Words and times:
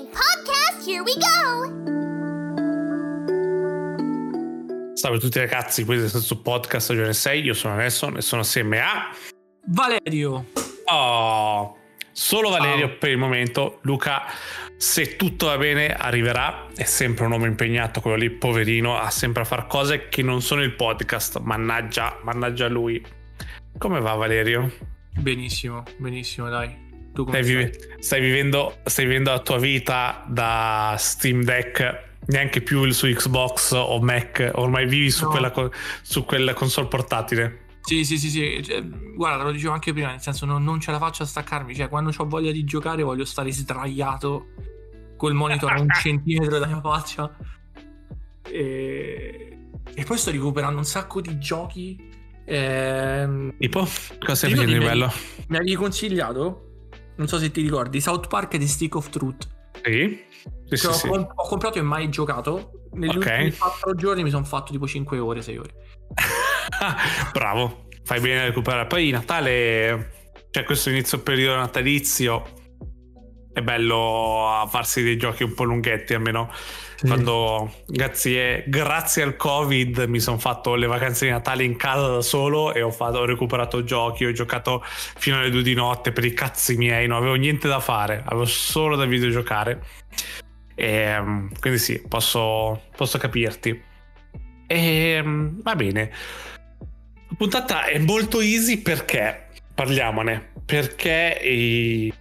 Gaming 0.00 0.08
Podcast, 0.08 0.86
here 0.86 1.02
we 1.02 1.12
go! 1.14 1.68
Salve 4.94 5.18
a 5.18 5.20
tutti 5.20 5.38
ragazzi, 5.38 5.84
questo 5.84 6.16
è 6.16 6.20
il 6.20 6.38
podcast 6.42 6.84
stagione 6.86 7.12
6, 7.12 7.42
io 7.42 7.52
sono 7.54 7.74
Nelson 7.74 8.16
e 8.16 8.22
sono 8.22 8.40
assieme 8.40 8.80
a... 8.80 9.14
Valerio. 9.66 10.46
Oh, 10.86 11.76
solo 12.12 12.48
Valerio 12.48 12.88
Ciao. 12.88 12.96
per 12.98 13.10
il 13.10 13.18
momento, 13.18 13.78
Luca 13.82 14.24
se 14.76 15.16
tutto 15.16 15.46
va 15.46 15.58
bene 15.58 15.92
arriverà, 15.92 16.68
è 16.74 16.84
sempre 16.84 17.26
un 17.26 17.32
uomo 17.32 17.44
impegnato, 17.46 18.00
quello 18.00 18.16
lì 18.16 18.30
poverino, 18.30 18.96
ha 18.96 19.10
sempre 19.10 19.42
a 19.42 19.44
fare 19.44 19.66
cose 19.68 20.08
che 20.08 20.22
non 20.22 20.40
sono 20.40 20.62
il 20.62 20.74
podcast, 20.74 21.40
mannaggia, 21.40 22.18
mannaggia 22.22 22.68
lui. 22.68 23.04
Come 23.76 24.00
va 24.00 24.14
Valerio? 24.14 24.72
Benissimo, 25.18 25.82
benissimo 25.98 26.48
dai. 26.48 26.88
Stai, 27.12 27.42
vive- 27.42 27.72
stai, 27.98 28.20
vivendo, 28.20 28.78
stai 28.84 29.04
vivendo 29.04 29.30
la 29.30 29.40
tua 29.40 29.58
vita 29.58 30.24
da 30.28 30.94
Steam 30.98 31.42
Deck 31.42 32.08
neanche 32.26 32.60
più 32.60 32.88
su 32.90 33.06
Xbox 33.06 33.72
o 33.72 34.00
Mac, 34.00 34.50
ormai 34.54 34.86
vivi 34.86 35.10
su, 35.10 35.24
no. 35.24 35.30
quella, 35.30 35.52
su 36.02 36.24
quella 36.24 36.54
console 36.54 36.88
portatile. 36.88 37.68
Sì, 37.80 38.04
sì, 38.04 38.18
sì, 38.18 38.30
sì. 38.30 38.62
Cioè, 38.62 38.84
guarda, 38.84 39.42
lo 39.42 39.50
dicevo 39.50 39.72
anche 39.72 39.92
prima, 39.92 40.10
nel 40.10 40.20
senso 40.20 40.46
non, 40.46 40.62
non 40.62 40.80
ce 40.80 40.90
la 40.90 40.98
faccio 40.98 41.22
a 41.22 41.26
staccarmi, 41.26 41.74
cioè 41.74 41.88
quando 41.88 42.12
ho 42.16 42.26
voglia 42.26 42.52
di 42.52 42.64
giocare 42.64 43.02
voglio 43.02 43.24
stare 43.24 43.50
sdraiato 43.50 44.48
col 45.16 45.34
monitor 45.34 45.72
a 45.72 45.80
un 45.80 45.88
centimetro 46.00 46.58
dalla 46.58 46.66
mia 46.66 46.80
faccia. 46.80 47.34
E... 48.42 49.58
e, 49.94 50.04
poi 50.04 50.18
sto 50.18 50.30
recuperando 50.30 50.78
un 50.78 50.84
sacco 50.84 51.20
di 51.20 51.38
giochi. 51.38 52.08
Ehm... 52.44 53.56
Tipo? 53.58 53.80
Cosa 53.80 54.34
stai 54.34 54.50
facendo 54.50 54.72
di 54.72 54.84
bello? 54.84 55.12
Mi 55.48 55.56
avevi 55.56 55.74
consigliato 55.74 56.69
non 57.20 57.28
so 57.28 57.38
se 57.38 57.50
ti 57.50 57.60
ricordi, 57.60 58.00
South 58.00 58.28
Park 58.28 58.56
di 58.56 58.66
Stick 58.66 58.94
of 58.94 59.10
Truth. 59.10 59.46
Sì. 59.84 60.24
sì, 60.70 60.76
sì, 60.76 60.86
ho, 60.86 60.92
sì. 60.92 61.06
ho, 61.06 61.26
comprato 61.34 61.78
e 61.78 61.82
mai 61.82 62.08
giocato. 62.08 62.88
Negli 62.92 63.18
okay. 63.18 63.44
ultimi 63.44 63.58
4 63.58 63.94
giorni 63.94 64.22
mi 64.22 64.30
sono 64.30 64.44
fatto 64.44 64.72
tipo 64.72 64.86
5 64.86 65.18
ore, 65.18 65.42
6 65.42 65.58
ore. 65.58 65.74
Bravo, 67.32 67.88
fai 68.04 68.20
bene 68.20 68.40
a 68.40 68.44
recuperare. 68.44 68.86
Poi 68.86 69.10
Natale, 69.10 70.30
cioè 70.50 70.64
questo 70.64 70.88
inizio 70.88 71.20
periodo 71.20 71.56
natalizio, 71.56 72.46
è 73.52 73.62
bello 73.62 74.66
farsi 74.68 75.02
dei 75.02 75.16
giochi 75.16 75.42
un 75.42 75.54
po' 75.54 75.64
lunghetti 75.64 76.14
almeno 76.14 76.50
sì. 76.94 77.06
quando 77.06 77.72
grazie, 77.86 78.64
grazie, 78.66 79.22
al 79.22 79.36
covid 79.36 80.04
mi 80.06 80.20
sono 80.20 80.38
fatto 80.38 80.74
le 80.74 80.86
vacanze 80.86 81.26
di 81.26 81.32
Natale 81.32 81.64
in 81.64 81.76
casa 81.76 82.06
da 82.06 82.22
solo 82.22 82.72
e 82.72 82.82
ho, 82.82 82.90
fatto, 82.90 83.18
ho, 83.18 83.24
recuperato 83.24 83.82
giochi 83.82 84.24
ho 84.24 84.32
giocato 84.32 84.82
fino 84.84 85.38
alle 85.38 85.50
due 85.50 85.62
di 85.62 85.74
notte 85.74 86.12
per 86.12 86.24
i 86.24 86.32
cazzi 86.32 86.76
miei 86.76 87.06
non 87.06 87.16
avevo 87.16 87.34
niente 87.34 87.66
da 87.68 87.80
fare 87.80 88.22
avevo 88.24 88.44
solo 88.44 88.96
da 88.96 89.04
videogiocare. 89.04 89.82
E, 90.74 90.86
ehm, 90.86 91.50
quindi 91.58 91.78
sì 91.78 92.00
posso, 92.06 92.82
posso 92.96 93.18
capirti. 93.18 93.82
E 94.66 94.76
ehm, 94.76 95.62
va 95.62 95.74
bene. 95.74 96.12
La 97.28 97.36
puntata 97.36 97.84
è 97.84 97.98
molto 97.98 98.40
easy 98.40 98.78
perché 98.78 99.48
parliamone 99.74 100.50
perché 100.70 101.40
i, 101.42 102.12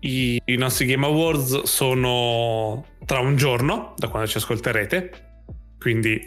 i, 0.00 0.40
i, 0.44 0.56
nostri 0.56 0.86
Game 0.86 1.06
Awards 1.06 1.62
sono 1.62 2.84
tra 3.04 3.18
un 3.18 3.36
giorno, 3.36 3.94
da 3.96 4.08
quando 4.08 4.28
ci 4.28 4.36
ascolterete, 4.36 5.42
quindi 5.78 6.26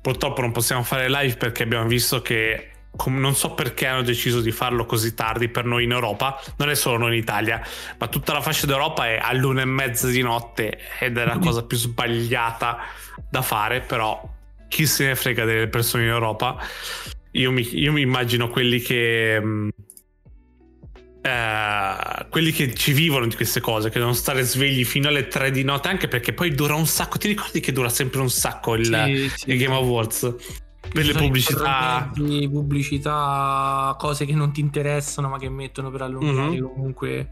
purtroppo 0.00 0.40
non 0.40 0.52
possiamo 0.52 0.82
fare 0.82 1.08
live 1.08 1.36
perché 1.36 1.62
abbiamo 1.62 1.86
visto 1.86 2.22
che 2.22 2.70
non 3.06 3.34
so 3.34 3.54
perché 3.54 3.86
hanno 3.86 4.02
deciso 4.02 4.40
di 4.40 4.50
farlo 4.50 4.84
così 4.84 5.14
tardi 5.14 5.48
per 5.48 5.64
noi 5.64 5.84
in 5.84 5.92
Europa, 5.92 6.40
non 6.56 6.70
è 6.70 6.74
solo 6.74 6.98
noi 6.98 7.12
in 7.12 7.22
Italia, 7.22 7.62
ma 7.98 8.08
tutta 8.08 8.32
la 8.32 8.40
fascia 8.40 8.66
d'Europa 8.66 9.06
è 9.06 9.18
all'una 9.20 9.62
e 9.62 9.66
mezza 9.66 10.08
di 10.08 10.22
notte 10.22 10.78
ed 10.98 11.16
è 11.16 11.24
la 11.24 11.38
cosa 11.38 11.64
più 11.64 11.76
sbagliata 11.76 12.78
da 13.28 13.42
fare, 13.42 13.80
però 13.80 14.28
chi 14.68 14.86
se 14.86 15.06
ne 15.06 15.14
frega 15.14 15.44
delle 15.44 15.68
persone 15.68 16.04
in 16.04 16.10
Europa. 16.10 16.56
Io 17.32 17.52
mi, 17.52 17.62
io 17.78 17.92
mi 17.92 18.00
immagino 18.00 18.48
quelli 18.48 18.80
che 18.80 19.40
Uh, 21.30 22.28
quelli 22.28 22.50
che 22.50 22.74
ci 22.74 22.92
vivono 22.92 23.26
di 23.26 23.36
queste 23.36 23.60
cose, 23.60 23.88
che 23.88 23.98
devono 23.98 24.16
stare 24.16 24.42
svegli 24.42 24.84
fino 24.84 25.08
alle 25.08 25.28
3 25.28 25.52
di 25.52 25.62
notte, 25.62 25.88
anche 25.88 26.08
perché 26.08 26.32
poi 26.32 26.52
dura 26.52 26.74
un 26.74 26.86
sacco. 26.86 27.18
Ti 27.18 27.28
ricordi 27.28 27.60
che 27.60 27.72
dura 27.72 27.88
sempre 27.88 28.20
un 28.20 28.30
sacco 28.30 28.74
il, 28.74 28.86
sì, 28.86 29.30
sì, 29.36 29.50
il 29.50 29.58
Game 29.58 29.74
Awards? 29.74 30.34
Per 30.92 31.06
le 31.06 31.12
pubblicità, 31.12 32.10
pubblicità, 32.12 33.94
cose 33.96 34.24
che 34.24 34.34
non 34.34 34.52
ti 34.52 34.60
interessano, 34.60 35.28
ma 35.28 35.38
che 35.38 35.48
mettono 35.48 35.90
per 35.90 36.02
allungare 36.02 36.50
mm-hmm. 36.50 36.64
comunque 36.64 37.30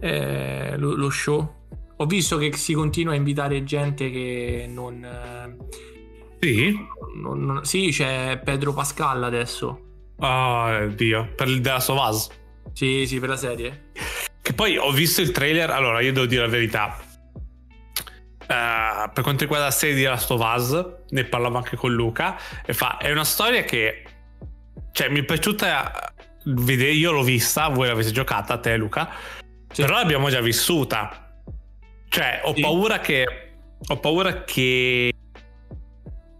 eh, 0.00 0.76
lo, 0.76 0.94
lo, 0.94 1.08
show. 1.08 1.54
Ho 1.96 2.06
visto 2.06 2.36
che 2.36 2.54
si 2.56 2.74
continua 2.74 3.14
a 3.14 3.16
invitare 3.16 3.64
gente 3.64 4.10
che 4.10 4.66
non. 4.68 5.02
Eh, 5.02 5.56
sì, 6.38 6.76
non, 7.14 7.44
non, 7.44 7.64
sì, 7.64 7.88
c'è 7.90 8.40
Pedro 8.44 8.74
Pascal 8.74 9.22
adesso. 9.22 9.80
Oh, 10.18 10.86
Dio, 10.88 11.32
per 11.34 11.48
il 11.48 11.62
della 11.62 11.80
Sovaz. 11.80 12.28
Sì, 12.72 13.06
sì, 13.06 13.18
per 13.18 13.28
la 13.28 13.36
serie. 13.36 13.90
Che 14.40 14.52
poi 14.52 14.76
ho 14.76 14.90
visto 14.90 15.20
il 15.20 15.30
trailer, 15.30 15.70
allora 15.70 16.00
io 16.00 16.12
devo 16.12 16.26
dire 16.26 16.42
la 16.42 16.48
verità. 16.48 16.96
Uh, 18.42 19.12
per 19.12 19.22
quanto 19.22 19.42
riguarda 19.42 19.66
la 19.66 19.70
serie 19.70 19.94
di 19.94 20.02
Last 20.02 20.30
of 20.30 20.40
Us, 20.40 20.86
ne 21.10 21.24
parlavo 21.24 21.58
anche 21.58 21.76
con 21.76 21.92
Luca, 21.92 22.36
e 22.64 22.72
fa, 22.72 22.98
è 22.98 23.10
una 23.10 23.24
storia 23.24 23.62
che 23.62 24.04
cioè, 24.92 25.08
mi 25.08 25.20
è 25.20 25.24
piaciuta 25.24 26.12
vedere, 26.46 26.90
io 26.90 27.12
l'ho 27.12 27.22
vista, 27.22 27.68
voi 27.68 27.86
l'avete 27.86 28.10
giocata, 28.10 28.58
te 28.58 28.76
Luca, 28.76 29.10
sì. 29.70 29.82
però 29.82 29.96
l'abbiamo 29.96 30.28
già 30.30 30.40
vissuta. 30.40 31.32
Cioè, 32.08 32.40
ho 32.42 32.54
sì. 32.54 32.60
paura 32.60 32.98
che 32.98 33.50
ho 33.86 33.96
paura 33.98 34.42
che 34.44 35.12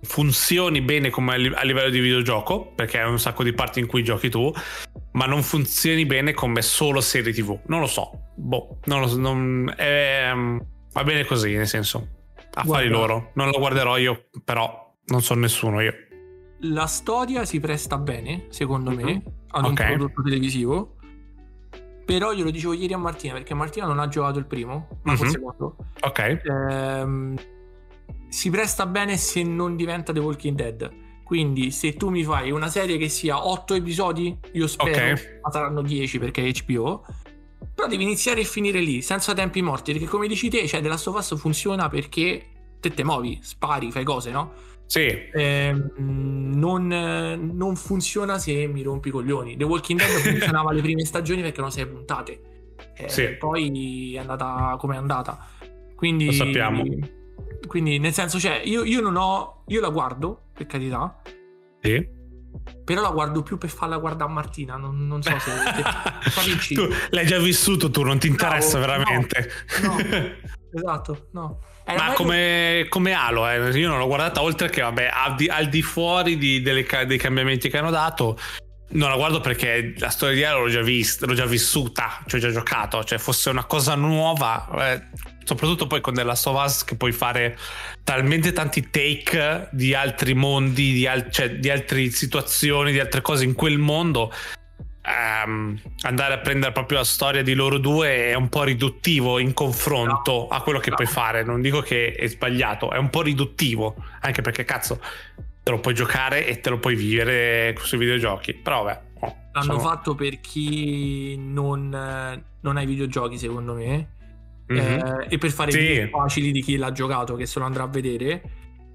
funzioni 0.03 0.81
bene 0.81 1.11
come 1.11 1.35
a 1.55 1.63
livello 1.63 1.91
di 1.91 2.01
videogioco, 2.01 2.73
perché 2.75 2.99
hai 2.99 3.09
un 3.09 3.21
sacco 3.21 3.45
di 3.45 3.53
parti 3.53 3.79
in 3.79 3.87
cui 3.87 4.03
giochi 4.03 4.29
tu, 4.29 4.53
ma 5.13 5.27
non 5.27 5.43
funzioni 5.43 6.07
bene 6.07 6.33
come 6.33 6.63
solo 6.63 7.01
serie 7.01 7.33
TV. 7.33 7.59
Non 7.67 7.81
lo 7.81 7.87
so. 7.87 8.29
Boh, 8.37 8.79
non 8.85 9.01
lo 9.01 9.09
so. 9.09 9.19
Non, 9.19 9.73
è, 9.77 10.33
va 10.93 11.05
bene 11.05 11.25
così, 11.25 11.55
nel 11.55 11.67
senso. 11.67 12.19
Affari 12.53 12.89
Guarda. 12.89 12.91
loro. 12.91 13.31
Non 13.35 13.51
lo 13.51 13.59
guarderò 13.59 13.97
io, 13.97 14.27
però 14.45 14.95
non 15.07 15.23
so 15.23 15.35
nessuno 15.35 15.81
io. 15.81 15.93
La 16.61 16.87
storia 16.87 17.45
si 17.45 17.59
presta 17.59 17.97
bene, 17.97 18.47
secondo 18.51 18.91
me, 18.91 19.03
mm-hmm. 19.03 19.19
ad 19.49 19.65
un 19.65 19.71
okay. 19.73 19.95
prodotto 19.95 20.23
televisivo. 20.23 20.97
Però 22.05 22.33
io 22.33 22.45
lo 22.45 22.51
dicevo 22.51 22.73
ieri 22.73 22.93
a 22.93 22.99
Martina, 22.99 23.35
perché 23.35 23.55
Martina 23.55 23.87
non 23.87 23.99
ha 24.01 24.09
giocato 24.09 24.39
il 24.39 24.47
primo, 24.47 25.01
ma 25.03 25.13
mm-hmm. 25.13 25.23
il 25.25 25.31
secondo. 25.31 25.77
Ok. 26.01 26.41
Ehm, 26.45 27.37
si 28.29 28.51
presta 28.51 28.87
bene 28.87 29.17
se 29.17 29.43
non 29.43 29.77
diventa 29.77 30.13
The 30.13 30.21
Walking 30.21 30.57
Dead 30.57 31.09
quindi 31.31 31.71
se 31.71 31.95
tu 31.95 32.09
mi 32.09 32.25
fai 32.25 32.51
una 32.51 32.67
serie 32.67 32.97
che 32.97 33.09
sia 33.09 33.47
8 33.47 33.75
episodi, 33.75 34.37
io 34.55 34.67
spero, 34.67 34.91
okay. 34.91 35.39
ma 35.41 35.53
saranno 35.53 35.81
10 35.81 36.19
perché 36.19 36.45
è 36.45 36.51
HBO. 36.51 37.05
Però 37.73 37.87
devi 37.87 38.03
iniziare 38.03 38.41
e 38.41 38.45
finire 38.45 38.81
lì, 38.81 39.01
senza 39.01 39.33
tempi 39.33 39.63
morti, 39.63 39.93
perché 39.93 40.09
come 40.09 40.27
dici 40.27 40.49
te, 40.49 40.67
cioè 40.67 40.83
The 40.83 40.89
Last 40.89 41.07
of 41.07 41.15
Us 41.15 41.39
funziona 41.39 41.89
perché 41.89 42.47
te 42.81 42.91
te 42.93 43.05
muovi, 43.05 43.39
spari, 43.43 43.93
fai 43.93 44.03
cose, 44.03 44.33
no? 44.33 44.55
Sì. 44.87 45.07
Eh, 45.07 45.73
non, 45.99 46.87
non, 46.89 47.77
funziona 47.77 48.37
se 48.41 48.67
mi 48.67 48.83
rompi 48.83 49.11
i 49.11 49.13
coglioni. 49.13 49.57
The 49.57 49.63
Walking 49.63 50.01
Dead 50.01 50.11
funzionava 50.19 50.73
le 50.73 50.81
prime 50.81 51.05
stagioni 51.05 51.43
perché 51.43 51.59
erano 51.59 51.71
sei 51.71 51.87
puntate. 51.87 52.41
Eh, 52.97 53.09
sì. 53.09 53.37
Poi 53.39 54.15
è 54.17 54.19
andata 54.19 54.75
come 54.81 54.97
è 54.97 54.99
andata. 54.99 55.47
Quindi... 55.95 56.27
Lo 56.27 56.33
sappiamo. 56.33 56.83
Quindi, 57.67 57.99
nel 57.99 58.13
senso, 58.13 58.39
cioè, 58.39 58.61
io, 58.65 58.85
io 58.85 59.01
non 59.01 59.17
ho... 59.17 59.65
Io 59.69 59.81
la 59.81 59.91
guardo, 59.91 60.49
per 60.53 60.67
carità. 60.67 61.21
Sì. 61.81 62.19
Però 62.85 63.01
la 63.03 63.11
guardo 63.11 63.43
più 63.43 63.59
per 63.59 63.71
farla 63.71 63.99
guardare 63.99 64.31
a 64.31 64.33
Martina. 64.33 64.77
Non, 64.77 65.07
non 65.07 65.23
so 65.23 65.37
se. 65.39 65.51
se 66.59 66.75
tu 66.75 66.89
l'hai 67.11 67.27
già 67.27 67.39
vissuto, 67.39 67.91
tu 67.91 68.03
non 68.03 68.19
ti 68.19 68.27
interessa 68.27 68.79
no, 68.79 68.87
veramente. 68.87 69.51
No, 69.83 69.97
no, 69.97 69.99
esatto, 70.75 71.29
no. 71.33 71.61
Era 71.85 71.99
Ma 71.99 72.03
meglio... 72.05 72.17
come, 72.17 72.87
come 72.89 73.13
Halo, 73.13 73.49
eh. 73.49 73.79
io 73.79 73.89
non 73.89 73.99
l'ho 73.99 74.07
guardata 74.07 74.43
oltre 74.43 74.69
che, 74.71 74.81
vabbè, 74.81 75.11
al 75.13 75.35
di, 75.37 75.49
al 75.49 75.69
di 75.69 75.83
fuori 75.83 76.37
di, 76.37 76.61
delle, 76.63 76.87
dei 77.07 77.19
cambiamenti 77.19 77.69
che 77.69 77.79
hanno 77.79 77.91
dato. 77.91 78.39
Non 78.93 79.09
la 79.09 79.15
guardo 79.15 79.41
perché 79.41 79.95
la 79.99 80.11
storia 80.11 80.35
di 80.35 80.45
Halo 80.45 80.63
l'ho 80.63 80.69
già 80.69 80.83
vista, 80.83 81.27
l'ho 81.27 81.35
già 81.35 81.47
vissuta, 81.47 82.23
ci 82.27 82.37
ho 82.37 82.39
già 82.39 82.51
giocato. 82.51 83.05
Cioè, 83.05 83.19
fosse 83.19 83.51
una 83.51 83.65
cosa 83.65 83.95
nuova, 83.95 84.69
eh, 84.93 85.03
soprattutto 85.51 85.89
poi 85.89 86.01
con 86.01 86.15
The 86.15 86.23
Last 86.23 86.47
of 86.47 86.65
Us 86.65 86.85
che 86.85 86.95
puoi 86.95 87.11
fare 87.11 87.59
talmente 88.05 88.53
tanti 88.53 88.89
take 88.89 89.69
di 89.73 89.95
altri 89.95 90.35
mondi, 90.35 90.93
di, 90.93 91.09
al- 91.09 91.29
cioè, 91.29 91.57
di 91.57 91.69
altre 91.69 92.09
situazioni, 92.11 92.93
di 92.93 93.01
altre 93.01 93.21
cose 93.21 93.45
in 93.45 93.55
quel 93.55 93.79
mondo. 93.79 94.33
Um, 95.03 95.77
andare 96.03 96.35
a 96.35 96.39
prendere 96.39 96.71
proprio 96.71 96.99
la 96.99 97.05
storia 97.05 97.43
di 97.43 97.55
loro 97.55 97.79
due 97.79 98.29
è 98.29 98.35
un 98.35 98.49
po' 98.49 98.63
riduttivo 98.63 99.41
in 99.41 99.55
confronto 99.55 100.33
no, 100.33 100.49
a 100.49 100.61
quello 100.61 100.79
che 100.79 100.91
no. 100.91 100.97
puoi 100.97 101.09
fare. 101.09 101.43
Non 101.43 101.61
dico 101.61 101.81
che 101.81 102.13
è 102.13 102.29
sbagliato, 102.29 102.93
è 102.93 102.99
un 102.99 103.11
po' 103.11 103.23
riduttivo, 103.23 103.97
anche 104.21 104.43
perché 104.43 104.65
cazzo 104.65 105.01
te 105.65 105.71
lo 105.73 105.81
puoi 105.81 105.95
giocare 105.95 106.47
e 106.47 106.61
te 106.61 106.71
lo 106.71 106.79
puoi 106.79 106.95
vivere 106.95 107.75
sui 107.83 107.99
videogiochi. 107.99 108.55
Però 108.55 108.85
vabbè. 108.85 109.01
Oh, 109.23 109.37
L'hanno 109.53 109.65
sono... 109.65 109.81
fatto 109.81 110.15
per 110.15 110.41
chi 110.41 111.35
non, 111.37 111.89
non 112.61 112.77
ha 112.77 112.83
i 112.83 112.87
videogiochi, 112.87 113.37
secondo 113.37 113.75
me 113.75 114.19
Mhm. 114.75 114.79
eh, 114.79 115.27
e 115.29 115.39
per 115.39 115.51
fare 115.51 115.71
Sì. 115.73 115.79
video 115.79 116.09
facili 116.09 116.53
di 116.53 116.63
chi 116.63 116.77
l'ha 116.77 116.93
giocato 116.93 117.35
che 117.35 117.47
se 117.47 117.59
lo 117.59 117.65
andrà 117.65 117.83
a 117.85 117.89
vedere. 117.89 118.43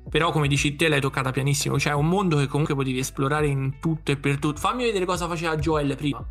Però, 0.09 0.31
come 0.31 0.47
dici 0.47 0.75
te, 0.75 0.87
l'hai 0.87 1.01
toccata 1.01 1.31
pianissimo. 1.31 1.79
Cioè, 1.79 1.91
è 1.93 1.95
un 1.95 2.07
mondo 2.07 2.37
che 2.37 2.45
comunque 2.47 2.75
potevi 2.75 2.99
esplorare 2.99 3.47
in 3.47 3.79
tutto 3.79 4.11
e 4.11 4.17
per 4.17 4.37
tutto. 4.37 4.59
Fammi 4.59 4.83
vedere 4.83 5.03
cosa 5.05 5.27
faceva 5.27 5.55
Joel 5.57 5.95
prima. 5.95 6.23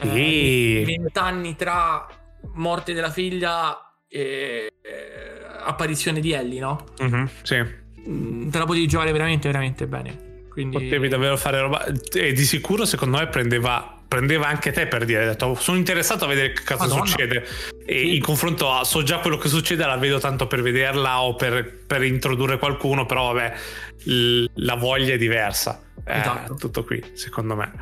Sì. 0.00 0.80
Eh, 0.80 0.84
Vent'anni 0.84 1.56
tra 1.56 2.06
morte 2.54 2.92
della 2.92 3.10
figlia 3.10 3.78
e 4.08 4.70
eh, 4.82 5.46
apparizione 5.64 6.20
di 6.20 6.32
Ellie, 6.32 6.60
no? 6.60 6.84
Mhm, 7.00 7.28
Sì. 7.42 7.64
Mm, 8.08 8.50
Te 8.50 8.58
la 8.58 8.66
potevi 8.66 8.86
giocare 8.86 9.10
veramente, 9.10 9.48
veramente 9.48 9.86
bene. 9.86 10.44
Quindi, 10.50 10.76
Potevi 10.76 11.08
davvero 11.08 11.36
fare 11.36 11.60
roba. 11.60 11.84
E 11.86 12.32
di 12.32 12.44
sicuro, 12.44 12.84
secondo 12.84 13.16
me, 13.18 13.26
prendeva, 13.26 13.95
prendeva 14.08 14.46
anche 14.48 14.72
te 14.72 14.86
per 14.86 15.04
dire: 15.04 15.24
detto, 15.26 15.54
sono 15.54 15.76
interessato 15.78 16.24
a 16.24 16.28
vedere 16.28 16.52
che 16.52 16.62
cosa 16.64 16.86
Madonna. 16.86 17.06
succede. 17.06 17.44
E 17.86 17.98
Sì. 17.98 18.16
in 18.16 18.22
confronto 18.22 18.70
a 18.72 18.84
so 18.84 19.02
già 19.02 19.18
quello 19.18 19.36
che 19.38 19.48
succede, 19.48 19.84
la 19.84 19.96
vedo 19.96 20.18
tanto 20.18 20.46
per 20.46 20.62
vederla 20.62 21.22
o 21.22 21.34
per, 21.34 21.84
per 21.86 22.02
introdurre 22.02 22.58
qualcuno. 22.58 23.06
Però, 23.06 23.32
vabbè, 23.32 23.54
l- 24.04 24.44
la 24.54 24.74
voglia 24.74 25.14
è 25.14 25.18
diversa. 25.18 25.82
Eh, 26.04 26.18
Esatto. 26.20 26.54
Tutto 26.54 26.84
qui, 26.84 27.02
secondo 27.14 27.56
me. 27.56 27.72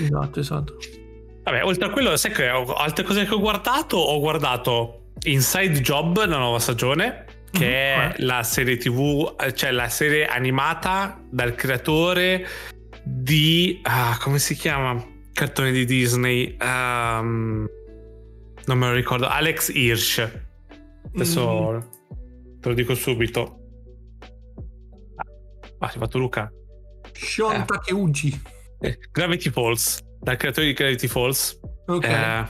Esatto, 0.00 0.40
esatto. 0.40 0.76
Vabbè, 1.42 1.62
oltre 1.64 1.86
a 1.86 1.90
quello, 1.90 2.16
sai 2.16 2.32
che 2.32 2.48
ho 2.48 2.72
altre 2.72 3.04
cose 3.04 3.24
che 3.26 3.34
ho 3.34 3.38
guardato? 3.40 3.96
Ho 3.98 4.18
guardato 4.20 5.10
Inside 5.24 5.80
Job, 5.80 6.24
la 6.24 6.38
nuova 6.38 6.58
stagione, 6.58 7.24
che 7.50 7.66
Mhm. 7.66 7.70
è 8.00 8.14
la 8.18 8.42
serie 8.42 8.78
TV, 8.78 9.34
cioè 9.52 9.70
la 9.70 9.88
serie 9.90 10.24
animata 10.26 11.20
dal 11.30 11.54
creatore 11.54 12.46
di. 13.02 13.80
ah, 13.82 14.18
come 14.22 14.38
si 14.38 14.54
chiama? 14.54 15.12
Cartone 15.34 15.72
di 15.72 15.84
Disney. 15.84 16.56
Ehm, 16.58 17.68
non 18.66 18.78
me 18.78 18.86
lo 18.86 18.92
ricordo. 18.94 19.26
Alex 19.26 19.68
Hirsch. 19.74 20.42
Adesso 21.14 21.72
Mm. 21.72 21.80
te 22.60 22.68
lo 22.68 22.74
dico 22.74 22.94
subito. 22.94 23.58
Ah, 25.78 25.88
si 25.90 25.96
è 25.96 26.00
fatto 26.00 26.18
Luca. 26.18 26.50
Sean 27.12 27.60
Eh. 27.60 27.64
Takeuchi. 27.66 28.40
Eh, 28.80 28.98
Gravity 29.10 29.50
Falls, 29.50 30.00
dal 30.20 30.36
creatore 30.36 30.66
di 30.66 30.72
Gravity 30.72 31.06
Falls. 31.08 31.58
Ok. 31.86 32.04
Eh, 32.04 32.44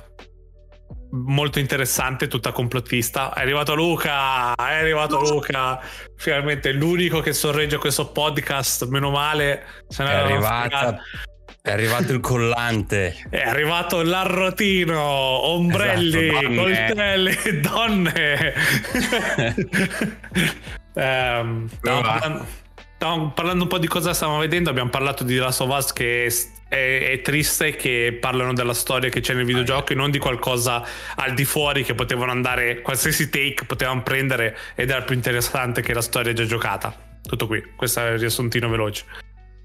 molto 1.10 1.58
interessante, 1.58 2.28
tutta 2.28 2.52
complottista. 2.52 3.32
È 3.32 3.40
arrivato 3.40 3.74
Luca, 3.74 4.54
è 4.54 4.74
arrivato 4.74 5.20
Luca. 5.20 5.80
Finalmente 6.16 6.72
l'unico 6.72 7.20
che 7.20 7.32
sorregge 7.32 7.78
questo 7.78 8.12
podcast. 8.12 8.86
Meno 8.88 9.10
male. 9.10 9.64
Se 9.88 10.02
ne 10.04 10.10
È 10.10 10.14
arrivata. 10.14 10.68
fregato. 10.78 11.02
È 11.66 11.70
arrivato 11.70 12.12
il 12.12 12.20
collante. 12.20 13.16
È 13.30 13.40
arrivato 13.40 14.02
l'arrotino, 14.02 15.00
ombrelli, 15.00 16.28
Esatto, 16.28 16.46
donne. 16.52 16.86
coltelli, 16.86 17.60
donne. 17.62 18.54
Stavamo, 20.92 21.68
va? 21.80 22.18
parlando, 22.18 22.46
stavamo 22.96 23.30
parlando 23.30 23.62
un 23.62 23.68
po' 23.70 23.78
di 23.78 23.86
cosa 23.86 24.12
stavamo 24.12 24.40
vedendo. 24.40 24.68
Abbiamo 24.68 24.90
parlato 24.90 25.24
di 25.24 25.36
Last 25.36 25.62
of 25.62 25.74
Us 25.74 25.94
che 25.94 26.30
è, 26.68 27.08
è 27.12 27.20
triste 27.22 27.76
che 27.76 28.18
parlano 28.20 28.52
della 28.52 28.74
storia 28.74 29.08
che 29.08 29.20
c'è 29.20 29.32
nel 29.32 29.46
videogioco 29.46 29.92
e 29.92 29.94
non 29.94 30.10
di 30.10 30.18
qualcosa 30.18 30.84
al 31.14 31.32
di 31.32 31.46
fuori 31.46 31.82
che 31.82 31.94
potevano 31.94 32.30
andare, 32.30 32.82
qualsiasi 32.82 33.30
take 33.30 33.64
potevano 33.64 34.02
prendere 34.02 34.54
ed 34.74 34.90
era 34.90 35.00
più 35.00 35.14
interessante 35.14 35.80
che 35.80 35.94
la 35.94 36.02
storia 36.02 36.34
già 36.34 36.44
giocata. 36.44 36.94
Tutto 37.22 37.46
qui, 37.46 37.64
questo 37.74 38.00
è 38.00 38.10
il 38.10 38.18
riassuntino 38.18 38.68
veloce. 38.68 39.06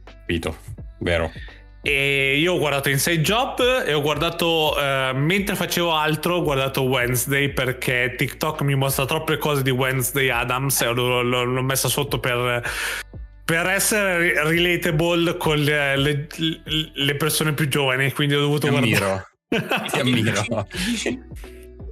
Capito, 0.06 0.60
vero. 1.00 1.30
E 1.82 2.38
io 2.38 2.54
ho 2.56 2.58
guardato 2.58 2.90
Inside 2.90 3.22
Job 3.22 3.84
e 3.86 3.94
ho 3.94 4.02
guardato 4.02 4.78
eh, 4.78 5.12
mentre 5.14 5.56
facevo 5.56 5.94
altro, 5.94 6.36
ho 6.36 6.42
guardato 6.42 6.82
Wednesday 6.84 7.54
perché 7.54 8.16
TikTok 8.18 8.62
mi 8.62 8.76
mostra 8.76 9.06
troppe 9.06 9.38
cose 9.38 9.64
di 9.64 9.70
Wednesday 9.70 10.30
Adams 10.30 10.82
e 10.82 10.92
l'ho, 10.92 11.22
l'ho- 11.22 11.44
l'ho 11.46 11.62
messa 11.64 11.88
sotto 11.88 12.20
per, 12.20 12.62
per 13.46 13.66
essere 13.68 14.18
re- 14.18 14.44
relatable 14.50 15.38
con 15.38 15.58
le, 15.58 15.96
le- 15.96 16.28
le 16.94 17.16
persone 17.16 17.54
più 17.54 17.68
giovani. 17.70 18.12
Quindi 18.12 18.36
ho 18.36 18.42
dovuto 18.42 18.68
Ti 18.68 18.74
guardare. 18.74 19.28
ammiro. 19.50 19.88
Ti 19.90 20.00
ammiro. 20.00 20.68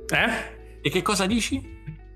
Eh? 0.09 0.55
E 0.81 0.89
che 0.89 1.01
cosa 1.01 1.25
dici? 1.25 1.61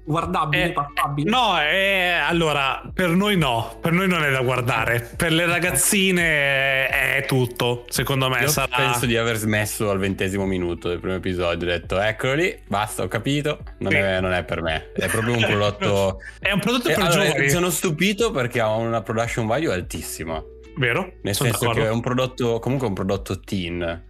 Guardabile, 0.03 0.63
Eh, 0.65 0.71
passabile? 0.71 1.29
no, 1.29 1.61
eh, 1.61 2.09
allora 2.09 2.81
per 2.93 3.09
noi 3.09 3.37
no, 3.37 3.77
per 3.79 3.91
noi 3.91 4.07
non 4.07 4.23
è 4.23 4.31
da 4.31 4.41
guardare. 4.41 5.11
Per 5.15 5.31
le 5.31 5.45
ragazzine 5.45 6.87
è 6.87 7.23
tutto. 7.27 7.85
Secondo 7.89 8.27
me 8.29 8.41
Io 8.41 8.47
sarà. 8.47 8.75
penso 8.75 9.05
di 9.05 9.15
aver 9.15 9.35
smesso 9.37 9.89
al 9.89 9.99
ventesimo 9.99 10.45
minuto 10.45 10.89
del 10.89 10.99
primo 10.99 11.15
episodio. 11.15 11.67
Ho 11.67 11.69
detto, 11.71 11.99
eccolo 11.99 12.33
lì, 12.33 12.57
basta, 12.67 13.03
ho 13.03 13.07
capito. 13.07 13.59
Non, 13.79 13.91
Sì. 13.91 13.97
è, 13.97 14.19
non 14.19 14.33
è 14.33 14.43
per 14.43 14.61
me. 14.61 14.91
È 14.93 15.07
proprio 15.07 15.35
un 15.35 15.41
prodotto. 15.45 16.19
È 16.39 16.51
un 16.51 16.59
prodotto 16.59 16.89
Eh, 16.89 16.93
per 16.93 17.03
allora, 17.03 17.25
giovani. 17.25 17.49
sono 17.49 17.69
stupito 17.69 18.31
perché 18.31 18.59
ha 18.59 18.73
una 18.75 19.01
production 19.01 19.45
value 19.45 19.71
altissima. 19.73 20.41
Vero? 20.77 21.13
Nel 21.21 21.35
Sono 21.35 21.49
senso 21.49 21.65
che 21.65 21.73
d'accordo. 21.73 21.89
è 21.89 21.91
un 21.93 22.01
prodotto, 22.01 22.59
comunque 22.59 22.87
un 22.87 22.93
prodotto 22.93 23.39
teen, 23.39 24.03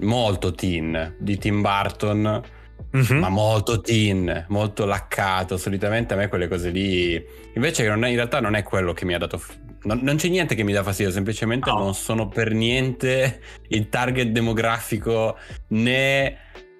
molto 0.00 0.52
teen, 0.52 1.16
di 1.18 1.36
Tim 1.38 1.60
Burton, 1.60 2.42
Mhm. 2.90 3.16
ma 3.18 3.28
molto 3.28 3.80
teen, 3.80 4.46
molto 4.48 4.84
laccato. 4.84 5.56
Solitamente 5.56 6.14
a 6.14 6.16
me 6.16 6.28
quelle 6.28 6.46
cose 6.48 6.70
lì. 6.70 7.20
Invece 7.54 7.86
non 7.88 8.04
è- 8.04 8.08
in 8.08 8.14
realtà 8.16 8.40
non 8.40 8.54
è 8.54 8.62
quello 8.62 8.92
che 8.92 9.04
mi 9.04 9.14
ha 9.14 9.18
dato. 9.18 9.38
f- 9.38 9.58
Non, 9.84 9.98
non 10.02 10.16
c'è 10.16 10.28
niente 10.28 10.54
che 10.54 10.62
mi 10.62 10.72
dà 10.72 10.82
fastidio, 10.82 11.12
semplicemente 11.12 11.68
No. 11.70 11.78
non 11.78 11.94
sono 11.94 12.26
per 12.28 12.52
niente 12.52 13.40
il 13.68 13.88
target 13.90 14.28
demografico 14.28 15.36
né 15.68 16.38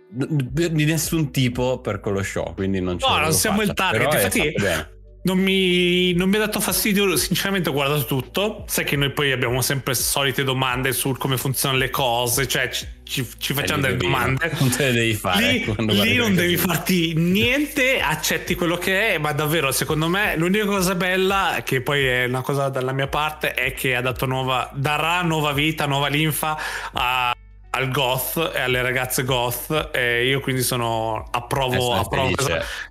di 0.09 0.85
nessun 0.85 1.31
tipo 1.31 1.81
per 1.81 2.01
quello 2.01 2.23
show. 2.23 2.55
Quindi 2.55 2.81
non 2.81 2.99
ce 2.99 3.07
No, 3.09 3.19
non 3.19 3.33
siamo 3.33 3.59
fatta. 3.59 3.71
il 3.71 3.77
target, 3.77 4.09
Però 4.09 4.15
infatti- 4.23 4.53
fatto. 4.57 4.93
Non 5.27 5.39
mi, 5.39 6.13
non 6.13 6.29
mi 6.29 6.37
ha 6.37 6.41
dato 6.41 6.61
fastidio, 6.61 7.17
sinceramente 7.17 7.71
ho 7.71 7.73
guardato 7.73 8.05
tutto. 8.05 8.65
Sai 8.69 8.85
che 8.85 8.95
noi 8.97 9.11
poi 9.11 9.33
abbiamo 9.33 9.63
sempre 9.63 9.95
solite 9.95 10.45
domande 10.45 10.93
su 10.93 11.15
come 11.17 11.39
funzionano 11.39 11.81
le 11.81 11.89
cose, 11.89 12.47
cioè 12.47 12.69
ci, 12.71 12.87
ci- 13.05 13.27
ci 13.39 13.55
facciamo 13.55 13.81
Eh, 13.81 13.87
delle 13.87 13.97
domande. 13.97 14.53
Non 14.59 14.69
te 14.69 14.85
le 14.89 14.93
devi 14.93 15.15
fare. 15.15 15.51
Lì, 15.53 15.65
lì 15.79 16.17
non 16.17 16.35
devi 16.35 16.57
cose. 16.57 16.67
farti 16.67 17.15
niente, 17.15 18.01
accetti 18.03 18.55
quello 18.55 18.77
che 18.77 19.15
è, 19.15 19.19
ma 19.19 19.33
davvero 19.33 19.73
secondo 19.73 20.09
me 20.09 20.37
l'unica 20.37 20.67
cosa 20.67 20.95
bella, 20.95 21.63
che 21.65 21.81
poi 21.81 22.05
è 22.05 22.25
una 22.27 22.43
cosa 22.43 22.69
dalla 22.69 22.93
mia 22.93 23.09
parte, 23.09 23.55
è 23.55 23.73
che 23.73 23.97
ha 23.97 24.03
dato 24.03 24.27
nuova, 24.27 24.71
darà 24.75 25.23
nuova 25.23 25.53
vita, 25.53 25.87
nuova 25.87 26.09
linfa 26.09 26.59
a- 26.93 27.35
al 27.75 27.91
goth 27.91 28.53
e 28.55 28.61
alle 28.61 28.83
ragazze 28.83 29.25
goth 29.25 29.91
e 29.93 30.27
io 30.27 30.41
quindi 30.41 30.63
sono 30.63 31.27
approvo, 31.33 31.93
approvo 31.95 32.29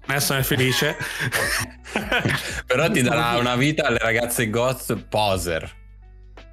adesso 0.06 0.26
sono 0.26 0.44
felice 0.44 0.98
Però 2.66 2.90
ti 2.90 3.02
darà 3.02 3.38
una 3.38 3.56
vita 3.56 3.86
alle 3.86 4.00
ragazze 4.00 4.50
goth 4.50 4.96
poser. 5.08 5.82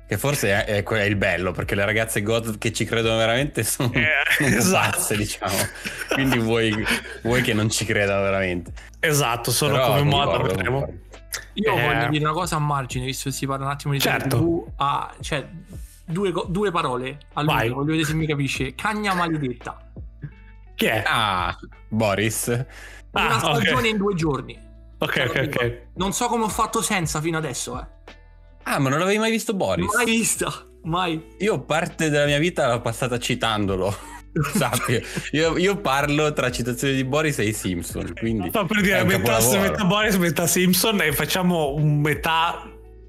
Che 0.07 0.19
forse 0.19 0.65
è, 0.65 0.65
è 0.65 0.83
è 0.83 1.03
il 1.05 1.15
bello, 1.17 1.53
perché 1.53 1.75
le 1.77 1.85
ragazze 1.85 2.21
goth 2.23 2.59
che 2.59 2.73
ci 2.73 2.85
credono 2.85 3.17
veramente 3.17 3.63
sono, 3.63 3.93
Eh, 3.95 4.09
esatto. 4.45 4.97
pazze, 4.97 5.17
diciamo. 5.17 5.55
Quindi 6.13 6.39
vuoi, 6.39 6.85
vuoi 7.23 7.43
che 7.43 7.55
non 7.55 7.71
ci 7.71 7.85
credano 7.85 8.23
veramente. 8.23 8.73
esatto 8.99 9.53
sono 9.53 9.75
Però 9.75 9.87
come 9.87 10.03
moda 10.03 10.25
concordo, 10.33 10.49
vedremo. 10.55 10.79
concordo. 10.81 11.09
Io 11.55 11.77
Eh. 11.77 11.81
voglio 11.83 12.09
dire 12.09 12.25
una 12.25 12.33
cosa 12.33 12.57
a 12.57 12.59
margine, 12.59 13.05
visto 13.05 13.31
che 13.31 13.37
si 13.37 13.47
parla 13.47 13.67
un 13.67 13.71
attimo 13.71 13.93
di 13.93 14.01
Certo. 14.01 14.37
TV, 14.37 14.67
ah, 14.77 15.15
cioè, 15.21 15.47
due, 16.11 16.33
due 16.49 16.71
parole 16.71 17.19
a 17.35 17.43
lui, 17.43 17.53
Vai. 17.55 17.69
voglio 17.71 17.85
vedere 17.87 18.05
se 18.05 18.15
mi 18.15 18.27
capisce. 18.27 18.75
Cagna 18.75 19.15
maledetta. 19.15 19.91
chi 20.75 20.87
è? 20.87 21.03
Ah, 21.07 21.57
Boris. 21.89 22.49
Ah, 23.13 23.27
Una 23.27 23.39
stagione 23.39 23.89
in 23.89 23.97
due 23.97 24.15
giorni. 24.15 24.59
ok 24.99 25.25
ok 25.29 25.49
ok 25.53 25.81
Non 25.95 26.13
so 26.13 26.27
come 26.29 26.45
ho 26.45 26.49
fatto 26.49 26.81
senza 26.83 27.21
fino 27.21 27.39
adesso, 27.39 27.81
eh. 27.81 27.87
Ah, 28.65 28.79
ma 28.79 28.89
non 28.91 28.99
l'avevi 28.99 29.19
mai 29.19 29.31
visto 29.31 29.55
Boris? 29.55 29.93
Mai 29.95 30.05
vista, 30.05 30.53
mai. 30.85 31.25
Io 31.39 31.61
parte 31.65 32.11
della 32.11 32.27
mia 32.27 32.39
vita 32.39 32.69
l'ho 32.71 32.81
passata 32.81 33.19
citandolo. 33.19 33.93
Sappi, 34.55 35.03
io, 35.33 35.57
io 35.59 35.77
parlo 35.81 36.33
tra 36.33 36.53
citazioni 36.53 36.95
di 36.95 37.05
Boris 37.05 37.39
e 37.41 37.47
i 37.47 37.53
Simpson. 37.53 38.13
Quindi 38.17 38.51
Sto 38.51 38.65
per 38.65 38.81
dire 38.81 39.03
metà, 39.03 39.39
metà 39.59 39.85
Boris 39.85 40.15
metà 40.17 40.47
Simpson 40.47 41.01
e 41.01 41.13
facciamo 41.13 41.75
un 41.75 42.01
metà 42.01 42.63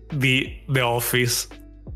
di 0.09 0.63
The 0.67 0.81
Office 0.81 1.47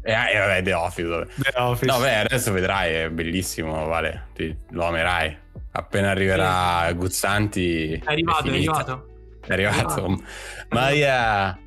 E 0.07 0.11
eh, 0.11 0.37
vabbè, 0.37 0.61
The 0.61 0.73
Office. 0.73 1.27
The 1.35 1.53
Office 1.55 1.91
No, 1.91 1.99
beh, 1.99 2.15
adesso 2.17 2.51
vedrai, 2.51 2.93
è 2.93 3.09
bellissimo, 3.09 3.85
Vale. 3.87 4.27
Ti- 4.33 4.55
lo 4.69 4.85
amerai. 4.85 5.35
Appena 5.71 6.11
arriverà 6.11 6.93
Guzzanti. 6.93 7.93
È 7.93 8.01
arrivato, 8.05 8.47
è, 8.47 8.51
finita. 8.51 8.71
arrivato. 8.71 9.07
È 9.45 9.53
arrivato. 9.53 10.23
Maia. 10.69 11.57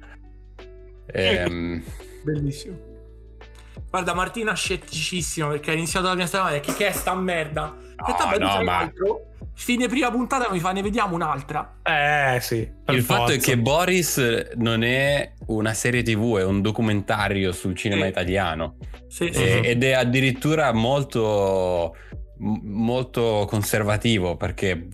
Ehm, 1.11 1.83
Bellissimo. 2.23 2.88
Guarda, 3.91 4.15
Martina 4.15 4.53
scetticissima 4.55 5.49
perché 5.49 5.71
ha 5.71 5.75
iniziato 5.75 6.07
la 6.07 6.13
prima 6.13 6.27
stagione 6.27 6.57
e 6.57 6.61
che, 6.61 6.75
che 6.75 6.89
è 6.89 6.93
sta 6.93 7.15
merda? 7.15 7.75
No, 7.97 8.15
poi 8.15 8.35
tu 8.35 8.39
no, 8.41 8.47
ma- 8.49 8.61
un 8.61 8.69
altro, 8.69 9.21
fine 9.55 9.89
prima 9.89 10.11
puntata 10.11 10.51
mi 10.53 10.61
fa 10.61 10.73
ne 10.73 10.83
vediamo 10.83 11.15
un'altra. 11.15 11.79
eh 11.83 12.39
sì 12.41 12.57
il 12.89 13.03
fatto 13.03 13.31
è 13.33 13.35
forza. 13.35 13.51
che 13.51 13.59
Boris 13.59 14.51
non 14.57 14.83
è 14.85 15.33
una 15.47 15.73
serie 15.75 16.03
TV, 16.03 16.37
è 16.39 16.45
un 16.45 16.61
documentario 16.61 17.51
sul 17.53 17.75
cinema 17.75 18.05
Sì. 18.05 18.09
italiano. 18.11 18.77
Sì, 19.09 19.31
sì, 19.33 19.43
E- 19.43 19.61
ed 19.65 19.83
è 19.83 19.93
addirittura 19.93 20.73
molto, 20.73 21.97
molto 22.39 23.47
conservativo 23.49 24.37
perché 24.37 24.87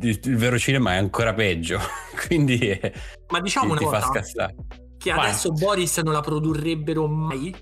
il, 0.00 0.20
il 0.22 0.36
vero 0.36 0.58
cinema 0.58 0.92
è 0.92 0.96
ancora 0.98 1.32
peggio. 1.34 1.80
Quindi 2.26 2.58
eh, 2.58 2.92
Ma 3.28 3.40
diciamo 3.40 3.74
ti, 3.76 3.82
una 3.82 3.90
ti 3.92 3.98
fa 3.98 4.06
cosa, 4.06 4.20
scassare. 4.22 4.54
che 4.98 5.10
Vai. 5.10 5.24
adesso 5.28 5.50
Boris 5.52 5.98
non 5.98 6.12
la 6.12 6.20
produrrebbero 6.20 7.06
mai. 7.08 7.54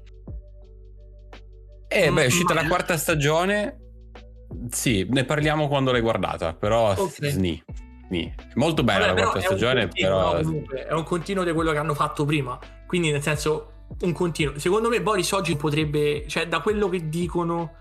Eh, 1.95 2.11
beh, 2.11 2.23
è 2.23 2.27
uscita 2.27 2.55
la 2.55 2.67
quarta 2.67 2.97
stagione. 2.97 3.79
Sì, 4.71 5.07
ne 5.11 5.25
parliamo 5.25 5.69
quando 5.69 5.93
l'hai 5.93 6.01
guardata, 6.01 6.55
però 6.55 6.93
Ok. 6.97 7.27
sni. 7.27 7.63
sni. 8.09 8.35
Molto 8.55 8.83
bella 8.85 9.07
Vabbè, 9.07 9.21
la 9.21 9.27
quarta 9.29 9.41
stagione, 9.47 9.83
continuo, 9.89 10.11
però 10.11 10.37
no, 10.37 10.43
comunque, 10.43 10.87
è 10.87 10.93
un 10.93 11.03
continuo 11.05 11.45
di 11.45 11.53
quello 11.53 11.73
che 11.73 11.79
hanno 11.79 11.95
fatto 11.95 12.25
prima. 12.25 12.59
Quindi, 12.87 13.11
nel 13.11 13.23
senso, 13.23 13.73
un 14.01 14.13
continuo. 14.13 14.59
Secondo 14.59 14.89
me, 14.89 15.01
Boris 15.01 15.31
oggi 15.33 15.57
potrebbe, 15.57 16.25
cioè, 16.29 16.47
da 16.47 16.61
quello 16.61 16.89
che 16.89 17.09
dicono, 17.09 17.73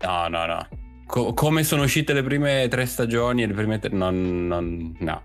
no, 0.00 0.28
no, 0.28 0.46
no. 0.46 0.68
Co- 1.06 1.32
come 1.32 1.64
sono 1.64 1.82
uscite 1.84 2.12
le 2.12 2.22
prime 2.22 2.68
tre 2.68 2.84
stagioni 2.84 3.42
e 3.42 3.46
le 3.46 3.54
prime 3.54 3.78
tre... 3.78 3.90
Non, 3.94 4.46
non- 4.46 4.94
no. 4.98 5.22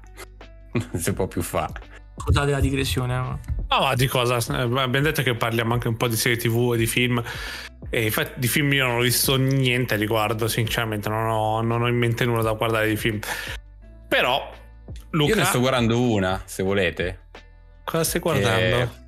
Non 0.74 0.90
si 1.00 1.14
può 1.14 1.28
più 1.28 1.42
fare. 1.44 1.74
Scusate 2.18 2.52
la 2.52 2.60
digressione, 2.60 3.16
ma- 3.18 3.40
No, 3.70 3.80
ma 3.80 3.96
di 3.96 4.08
cosa? 4.08 4.38
Eh, 4.38 4.62
Abbiamo 4.62 5.00
detto 5.02 5.24
che 5.24 5.36
parliamo 5.36 5.74
anche 5.74 5.88
un 5.88 5.98
po' 5.98 6.08
di 6.08 6.16
serie 6.16 6.38
TV 6.38 6.74
e 6.74 6.78
di 6.78 6.86
film. 6.86 7.22
E 7.90 8.04
infatti 8.06 8.40
di 8.40 8.48
film 8.48 8.72
io 8.74 8.86
non 8.86 8.98
ho 8.98 9.02
visto 9.02 9.36
niente 9.36 9.96
a 9.96 9.98
riguardo, 9.98 10.48
sinceramente, 10.48 11.10
non 11.10 11.28
ho, 11.28 11.62
non 11.62 11.82
ho 11.82 11.88
in 11.88 11.96
mente 11.98 12.26
nulla 12.26 12.42
da 12.44 12.52
guardare 12.54 12.88
di 12.88 12.96
film. 12.98 13.20
Però, 14.08 14.52
Luca, 15.12 15.32
Io 15.32 15.36
ne 15.40 15.46
sto 15.46 15.60
guardando 15.60 16.00
una, 16.00 16.42
se 16.46 16.62
volete. 16.64 17.28
cosa 17.84 18.04
stai 18.04 18.22
guardando? 18.22 18.78
Che- 18.78 19.02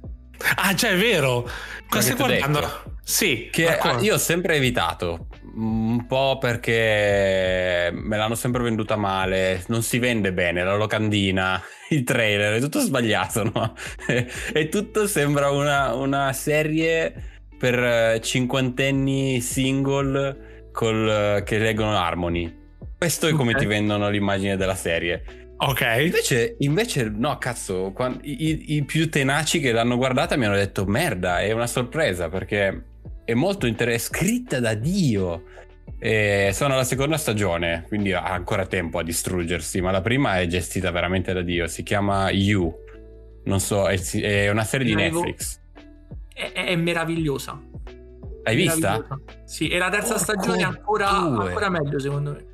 Ah, 0.56 0.74
già 0.74 0.90
è 0.90 0.98
vero. 0.98 1.48
Cosa 1.90 2.02
stai 2.14 2.16
guardando? 2.16 2.60
detto. 2.60 2.94
Sì, 3.04 3.50
Che 3.52 3.78
io 4.02 4.16
ho 4.16 4.18
sempre 4.18 4.56
evitato. 4.56 5.28
Un 5.56 6.06
po' 6.08 6.38
perché 6.40 7.90
me 7.94 8.18
l'hanno 8.18 8.36
sempre 8.36 8.64
venduta 8.64 8.96
male. 8.96 9.64
Non 9.68 9.84
si 9.84 10.00
vende 10.00 10.34
bene 10.34 10.64
la 10.64 10.76
locandina, 10.76 11.62
il 11.90 12.04
trailer, 12.04 12.56
è 12.56 12.60
tutto 12.60 12.80
sbagliato, 12.80 13.44
no? 13.44 13.74
e 14.54 14.70
tutto 14.70 15.08
sembra 15.08 15.50
una, 15.52 15.94
una 15.94 16.34
serie 16.34 17.14
per 17.58 17.78
eh, 17.80 18.20
cinquantenni 18.22 19.40
single 19.40 20.70
col, 20.74 21.42
che 21.46 21.58
leggono 21.58 21.96
Harmony. 21.96 22.64
Questo 22.98 23.28
è 23.28 23.32
come 23.32 23.52
Ok. 23.54 23.60
ti 23.60 23.66
vendono 23.66 24.10
l'immagine 24.10 24.58
della 24.58 24.76
serie. 24.76 25.45
Ok. 25.58 25.82
Invece, 26.02 26.56
invece 26.60 27.10
no, 27.10 27.38
cazzo, 27.38 27.92
quan- 27.94 28.20
i, 28.24 28.76
i- 28.76 28.84
più 28.84 29.10
tenaci 29.10 29.60
che 29.60 29.72
l'hanno 29.72 29.96
guardata 29.98 30.36
mi 30.36 30.46
hanno 30.46 30.56
detto 30.56 30.86
merda, 30.86 31.40
è 31.42 31.52
una 31.52 31.68
sorpresa 31.68 32.28
perché 32.30 32.84
è 33.24 33.34
molto 33.34 33.66
interessante, 33.66 34.18
scritta 34.26 34.60
da 34.60 34.74
Dio. 34.74 35.44
E 35.98 36.50
sono 36.54 36.74
alla 36.74 36.84
seconda 36.84 37.18
stagione, 37.18 37.86
quindi 37.88 38.12
ha 38.12 38.24
ancora 38.24 38.66
tempo 38.66 39.00
a 39.00 39.04
distruggersi, 39.04 39.82
ma 39.82 39.92
la 39.92 40.02
prima 40.02 40.40
è 40.40 40.46
gestita 40.48 40.92
veramente 40.92 41.32
da 41.32 41.42
Dio, 41.42 41.68
si 41.68 41.84
chiama 41.84 42.30
You. 42.32 42.74
Non 43.46 43.60
so, 43.60 43.88
è, 43.88 43.98
è 44.22 44.50
una 44.50 44.64
serie 44.64 44.86
di 44.86 44.94
Netflix. 44.96 45.60
è, 46.34 46.52
è- 46.52 46.66
è 46.66 46.76
meravigliosa. 46.76 47.60
Vista? 48.54 48.92
Meravigliosa. 48.92 49.20
Sì, 49.46 49.70
e 49.70 49.78
la 49.78 49.90
terza 49.90 50.16
Porco 50.16 50.24
stagione 50.24 50.60
è 50.60 50.64
ancora, 50.64 51.08
ancora 51.08 51.70
meglio, 51.70 51.98
secondo 52.00 52.32
me. 52.32 52.46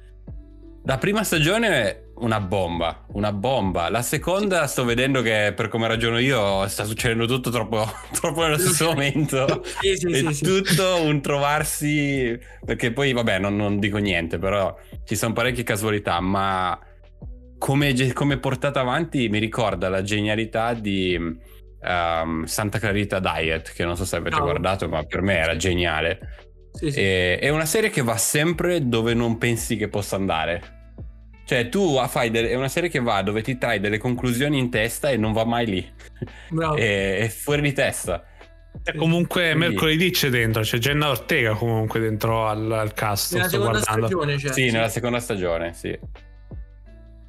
La 0.84 0.98
prima 0.98 1.24
stagione 1.24 1.68
è 1.68 2.04
una 2.16 2.40
bomba, 2.40 3.06
una 3.14 3.32
bomba. 3.32 3.90
La 3.90 4.02
seconda 4.02 4.66
sto 4.66 4.84
vedendo 4.84 5.22
che 5.22 5.54
per 5.56 5.68
come 5.68 5.88
ragiono 5.88 6.18
io 6.18 6.68
sta 6.68 6.86
succedendo 6.86 7.26
tutto 7.26 7.52
troppo, 7.52 7.86
troppo 8.12 8.42
nello 8.42 8.58
stesso 8.58 8.86
momento. 8.86 9.64
Sì, 9.80 9.96
sì, 9.96 10.12
è 10.12 10.16
sì, 10.16 10.34
sì. 10.34 10.44
tutto 10.44 11.02
un 11.04 11.22
trovarsi 11.22 12.38
perché 12.66 12.92
poi 12.92 13.14
vabbè 13.14 13.38
non, 13.40 13.56
non 13.56 13.80
dico 13.80 13.98
niente 13.98 14.40
però 14.40 14.76
ci 15.06 15.16
sono 15.16 15.34
parecchie 15.34 15.64
casualità 15.64 16.20
ma 16.20 16.80
come, 17.60 17.94
come 18.14 18.38
portata 18.40 18.80
avanti 18.80 19.30
mi 19.30 19.38
ricorda 19.38 19.88
la 19.88 20.02
genialità 20.02 20.74
di 20.74 21.14
ehm, 21.80 22.44
Santa 22.46 22.80
Clarita 22.80 23.20
Diet 23.20 23.72
che 23.74 23.86
non 23.86 23.96
so 23.96 24.06
se 24.06 24.16
avete 24.16 24.38
No. 24.38 24.44
guardato 24.44 24.90
ma 24.90 25.04
per 25.04 25.22
me 25.22 25.38
era 25.38 25.56
geniale 25.56 26.51
Sì, 26.74 26.92
sì. 26.92 27.00
E- 27.00 27.40
è 27.40 27.50
una 27.50 27.66
serie 27.66 27.90
che 27.90 28.02
va 28.02 28.18
sempre 28.18 28.88
dove 28.88 29.14
non 29.14 29.38
pensi 29.38 29.76
che 29.78 29.88
possa 29.90 30.16
andare 30.16 30.80
cioè 31.46 31.68
tu 31.70 32.00
fai 32.08 32.30
delle- 32.32 32.50
è 32.50 32.56
una 32.56 32.70
serie 32.70 32.90
che 32.90 33.00
va 33.02 33.22
dove 33.24 33.42
ti 33.42 33.58
trai 33.58 33.80
delle 33.82 33.98
conclusioni 33.98 34.58
in 34.58 34.70
testa 34.70 35.10
e 35.10 35.18
non 35.18 35.34
va 35.34 35.44
mai 35.44 35.66
lì 35.66 35.92
Bravo. 36.50 36.76
è, 36.78 37.18
è 37.18 37.28
fuori 37.28 37.62
di 37.62 37.74
testa 37.74 38.24
E 38.86 38.96
comunque 38.96 39.50
Quindi- 39.52 39.68
mercoledì 39.68 40.12
c'è 40.12 40.30
dentro, 40.30 40.62
c'è 40.62 40.78
Jenna 40.78 41.10
Ortega 41.10 41.54
comunque 41.56 42.00
dentro 42.00 42.48
al, 42.48 42.72
al 42.72 42.94
cast. 42.94 43.34
Nella 43.34 43.48
sto 43.50 43.58
seconda 43.58 43.80
guardando. 43.80 44.08
stagione, 44.08 44.38
cioè, 44.38 44.54
sì, 44.54 44.72
nella 44.72 44.88
seconda 44.88 45.20
stagione, 45.20 45.74
sì. 45.74 46.00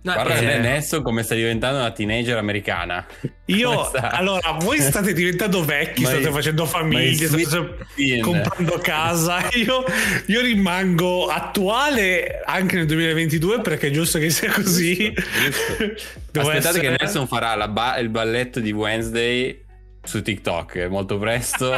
No, 0.04 0.14
Guarda 0.14 0.36
eh. 0.38 0.58
Nelson 0.58 1.00
come 1.02 1.22
sta 1.22 1.36
diventando 1.36 1.78
una 1.78 1.92
teenager 1.92 2.36
americana. 2.36 3.06
Io, 3.46 3.88
allora, 3.92 4.56
voi 4.58 4.80
state 4.80 5.12
diventando 5.12 5.64
vecchi, 5.64 6.04
state 6.04 6.28
i- 6.28 6.32
facendo 6.32 6.66
famiglie, 6.66 7.26
state 7.28 8.20
comprando 8.20 8.78
casa. 8.78 9.46
Io, 9.54 9.84
io 10.26 10.40
rimango 10.40 11.26
attuale 11.28 12.40
anche 12.44 12.76
nel 12.76 12.86
2022 12.86 13.60
perché 13.60 13.88
è 13.88 13.90
giusto 13.90 14.18
che 14.18 14.30
sia 14.30 14.50
così. 14.50 15.12
Giusto, 15.12 15.76
Devo 16.32 16.48
Aspettate 16.48 16.78
essere- 16.78 16.80
che 16.80 16.96
Nelson 16.98 17.26
farà 17.28 17.54
la 17.54 17.68
ba- 17.68 17.96
il 17.98 18.08
balletto 18.08 18.58
di 18.58 18.72
Wednesday 18.72 19.64
su 20.02 20.20
TikTok 20.20 20.86
molto 20.90 21.16
presto. 21.18 21.72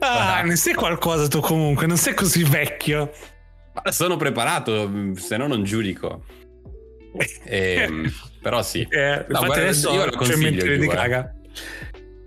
Ah, 0.00 0.42
ne 0.44 0.56
sai 0.56 0.74
qualcosa 0.74 1.26
tu 1.28 1.40
comunque, 1.40 1.86
non 1.86 1.96
sei 1.96 2.12
così 2.12 2.42
vecchio. 2.44 3.10
Ma 3.82 3.90
sono 3.92 4.16
preparato, 4.16 4.90
se 5.16 5.38
no 5.38 5.46
non 5.46 5.64
giudico. 5.64 6.22
Ehm, 7.44 8.12
però 8.42 8.62
sì. 8.62 8.86
Eh, 8.88 8.98
No, 8.98 9.14
infatti 9.14 9.46
guarda, 9.46 9.54
adesso 9.62 9.92
io 9.92 10.04
lo 10.04 10.10
c'è 10.10 10.16
consiglio, 10.16 10.38
mente 10.50 10.66
Lady 10.66 10.84
giù, 10.84 10.90
eh. 10.90 10.94
Gaga. 10.94 11.34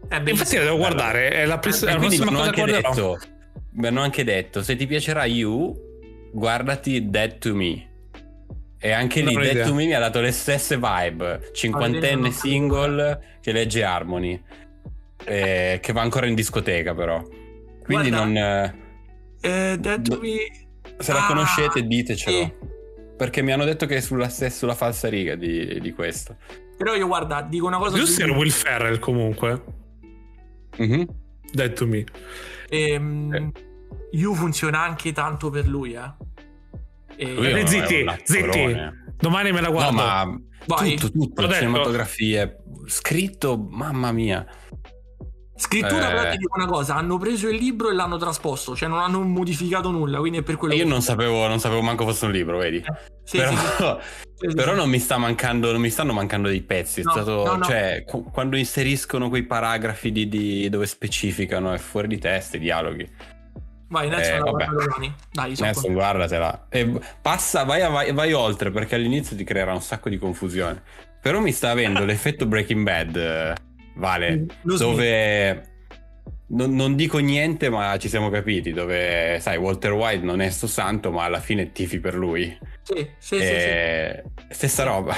è 0.07 0.21
Infatti 0.25 0.55
la 0.57 0.63
devo 0.63 0.77
guardare, 0.77 1.29
è 1.29 1.45
la, 1.45 1.59
pres- 1.59 1.83
E 1.83 1.85
la 1.85 1.95
quindi 1.97 2.17
mi 2.17 2.21
prossima 2.23 2.29
hanno 2.29 2.37
cosa 2.37 2.49
anche 2.49 2.63
che 2.73 2.81
guarderò. 2.81 3.11
detto, 3.13 3.27
mi 3.71 3.87
hanno 3.87 4.01
anche 4.01 4.23
detto, 4.23 4.63
se 4.63 4.75
ti 4.75 4.87
piacerà 4.87 5.25
You, 5.25 5.75
guardati 6.31 7.09
Dead 7.09 7.37
to 7.37 7.55
Me. 7.55 7.87
E 8.81 8.91
anche 8.91 9.19
lì 9.21 9.33
Non 9.33 9.35
ho 9.37 9.39
Dead 9.41 9.51
idea. 9.51 9.65
to 9.65 9.73
Me 9.73 9.85
mi 9.85 9.93
ha 9.93 9.99
dato 9.99 10.21
le 10.21 10.31
stesse 10.31 10.77
vibe. 10.77 11.49
Cinquantenne 11.53 12.31
single 12.31 13.37
che 13.41 13.51
legge 13.51 13.83
Harmony. 13.83 14.41
Eh, 15.25 15.79
che 15.81 15.91
va 15.93 16.01
ancora 16.01 16.27
in 16.27 16.33
discoteca 16.35 16.95
però. 16.95 17.21
Quindi 17.83 18.09
Guarda, 18.09 18.23
non... 18.23 18.37
eh, 18.37 18.73
Eh, 19.41 19.77
Dead 19.79 20.01
to. 20.07 20.19
Me- 20.21 20.67
Se 20.97 21.11
la 21.13 21.23
Ah, 21.25 21.27
conoscete 21.27 21.81
ditecelo. 21.83 22.37
sì. 22.37 22.53
Perché 23.19 23.41
mi 23.41 23.51
hanno 23.51 23.65
detto 23.65 23.85
che 23.85 23.97
è 23.97 23.99
sulla, 23.99 24.29
stessa, 24.29 24.59
sulla 24.59 24.75
falsa 24.75 25.09
riga 25.09 25.35
di, 25.35 25.77
di 25.81 25.91
questo. 25.91 26.37
Però 26.77 26.95
io 26.95 27.05
guarda, 27.05 27.41
dico 27.41 27.67
una 27.67 27.77
cosa 27.77 27.97
Giusto 27.97 28.23
era 28.23 28.31
Will 28.31 28.49
Ferrell 28.49 28.97
comunque. 28.99 29.61
Mhm. 30.77 31.05
Dead 31.51 31.73
to 31.73 31.85
me. 31.85 32.05
ehm, 32.69 33.33
Eh. 33.33 33.51
You 34.11 34.33
funziona 34.35 34.79
anche 34.81 35.11
tanto 35.11 35.49
per 35.49 35.67
lui, 35.67 35.95
eh. 35.95 36.13
E- 37.17 37.67
zitti, 37.67 38.05
zitti. 38.23 38.75
Domani 39.17 39.51
me 39.51 39.59
la 39.59 39.67
No, 39.67 39.73
guardo. 39.73 39.95
ma 39.97 40.39
Vai. 40.65 40.95
tutto, 40.95 41.11
tutto, 41.11 41.41
detto. 41.41 41.53
cinematografie, 41.55 42.57
scritto, 42.85 43.57
mamma 43.69 44.13
mia. 44.13 44.47
Scrittura, 45.59 46.09
Eh. 46.09 46.15
però 46.15 46.31
ti 46.31 46.37
dico 46.37 46.55
una 46.55 46.67
cosa: 46.67 46.95
hanno 46.95 47.17
preso 47.17 47.49
il 47.49 47.57
libro 47.57 47.89
e 47.89 47.93
l'hanno 47.93 48.17
trasposto, 48.17 48.75
cioè 48.75 48.87
non 48.87 48.99
hanno 48.99 49.21
modificato 49.21 49.91
nulla. 49.91 50.19
Quindi 50.19 50.37
è 50.39 50.41
per 50.43 50.55
quello 50.55 50.73
Io 50.73 50.85
non 50.85 51.01
sapevo, 51.01 51.47
non 51.47 51.59
sapevo 51.59 51.81
manco 51.81 52.05
fosse 52.05 52.25
un 52.25 52.31
libro, 52.31 52.57
vedi. 52.57 52.81
Sì, 53.23 53.37
però, 53.37 53.51
sì, 53.51 53.97
sì, 54.49 54.55
però 54.55 54.73
non 54.73 54.89
mi 54.89 54.99
sta 54.99 55.17
mancando, 55.17 55.71
non 55.71 55.81
mi 55.81 55.89
stanno 55.89 56.13
mancando 56.13 56.47
dei 56.47 56.61
pezzi. 56.61 57.01
È 57.01 57.03
No, 57.03 57.11
stato, 57.11 57.43
no, 57.45 57.55
no. 57.57 57.63
cioè, 57.65 58.03
qu- 58.07 58.31
quando 58.31 58.55
inseriscono 58.55 59.27
quei 59.27 59.43
paragrafi 59.43 60.11
di, 60.13 60.29
di- 60.29 60.69
dove 60.69 60.85
specificano, 60.85 61.73
è 61.73 61.77
fuori 61.77 62.07
di 62.07 62.17
testa 62.19 62.55
i 62.55 62.59
dialoghi. 62.61 63.37
Vai, 63.89 64.07
Nelson, 64.07 64.35
Eh, 64.35 64.39
vabbè. 64.39 64.65
Dai, 65.31 65.55
Nelson, 65.59 65.93
guardatela. 65.93 66.67
E 66.69 66.89
passa, 67.21 67.63
vai, 67.63 67.81
vai, 67.91 68.13
vai 68.13 68.31
oltre 68.33 68.69
perché 68.71 68.95
all'inizio 68.95 69.35
ti 69.35 69.43
creerà 69.43 69.73
un 69.73 69.81
sacco 69.81 70.09
di 70.09 70.17
confusione. 70.17 70.81
Però 71.21 71.39
mi 71.41 71.51
sta 71.51 71.71
avendo 71.71 72.05
l'effetto 72.05 72.45
Breaking 72.45 72.83
Bad, 72.83 73.15
eh, 73.17 73.53
Vale, 73.99 74.45
Lo 74.61 74.77
dove 74.77 75.69
non, 76.51 76.73
non 76.73 76.95
dico 76.95 77.17
niente, 77.19 77.69
ma 77.69 77.97
ci 77.97 78.07
siamo 78.09 78.29
capiti. 78.29 78.71
Dove, 78.71 79.39
sai, 79.41 79.57
Walter 79.57 79.91
White 79.91 80.23
non 80.23 80.41
è 80.41 80.49
sto 80.49 80.67
santo, 80.67 81.11
ma 81.11 81.25
alla 81.25 81.39
fine 81.39 81.71
tifi 81.71 81.99
per 81.99 82.15
lui. 82.15 82.57
Sì, 82.81 82.95
sì, 83.17 83.35
sì, 83.35 83.37
sì. 83.37 83.43
E- 83.43 84.23
Stessa 84.49 84.83
roba. 84.83 85.13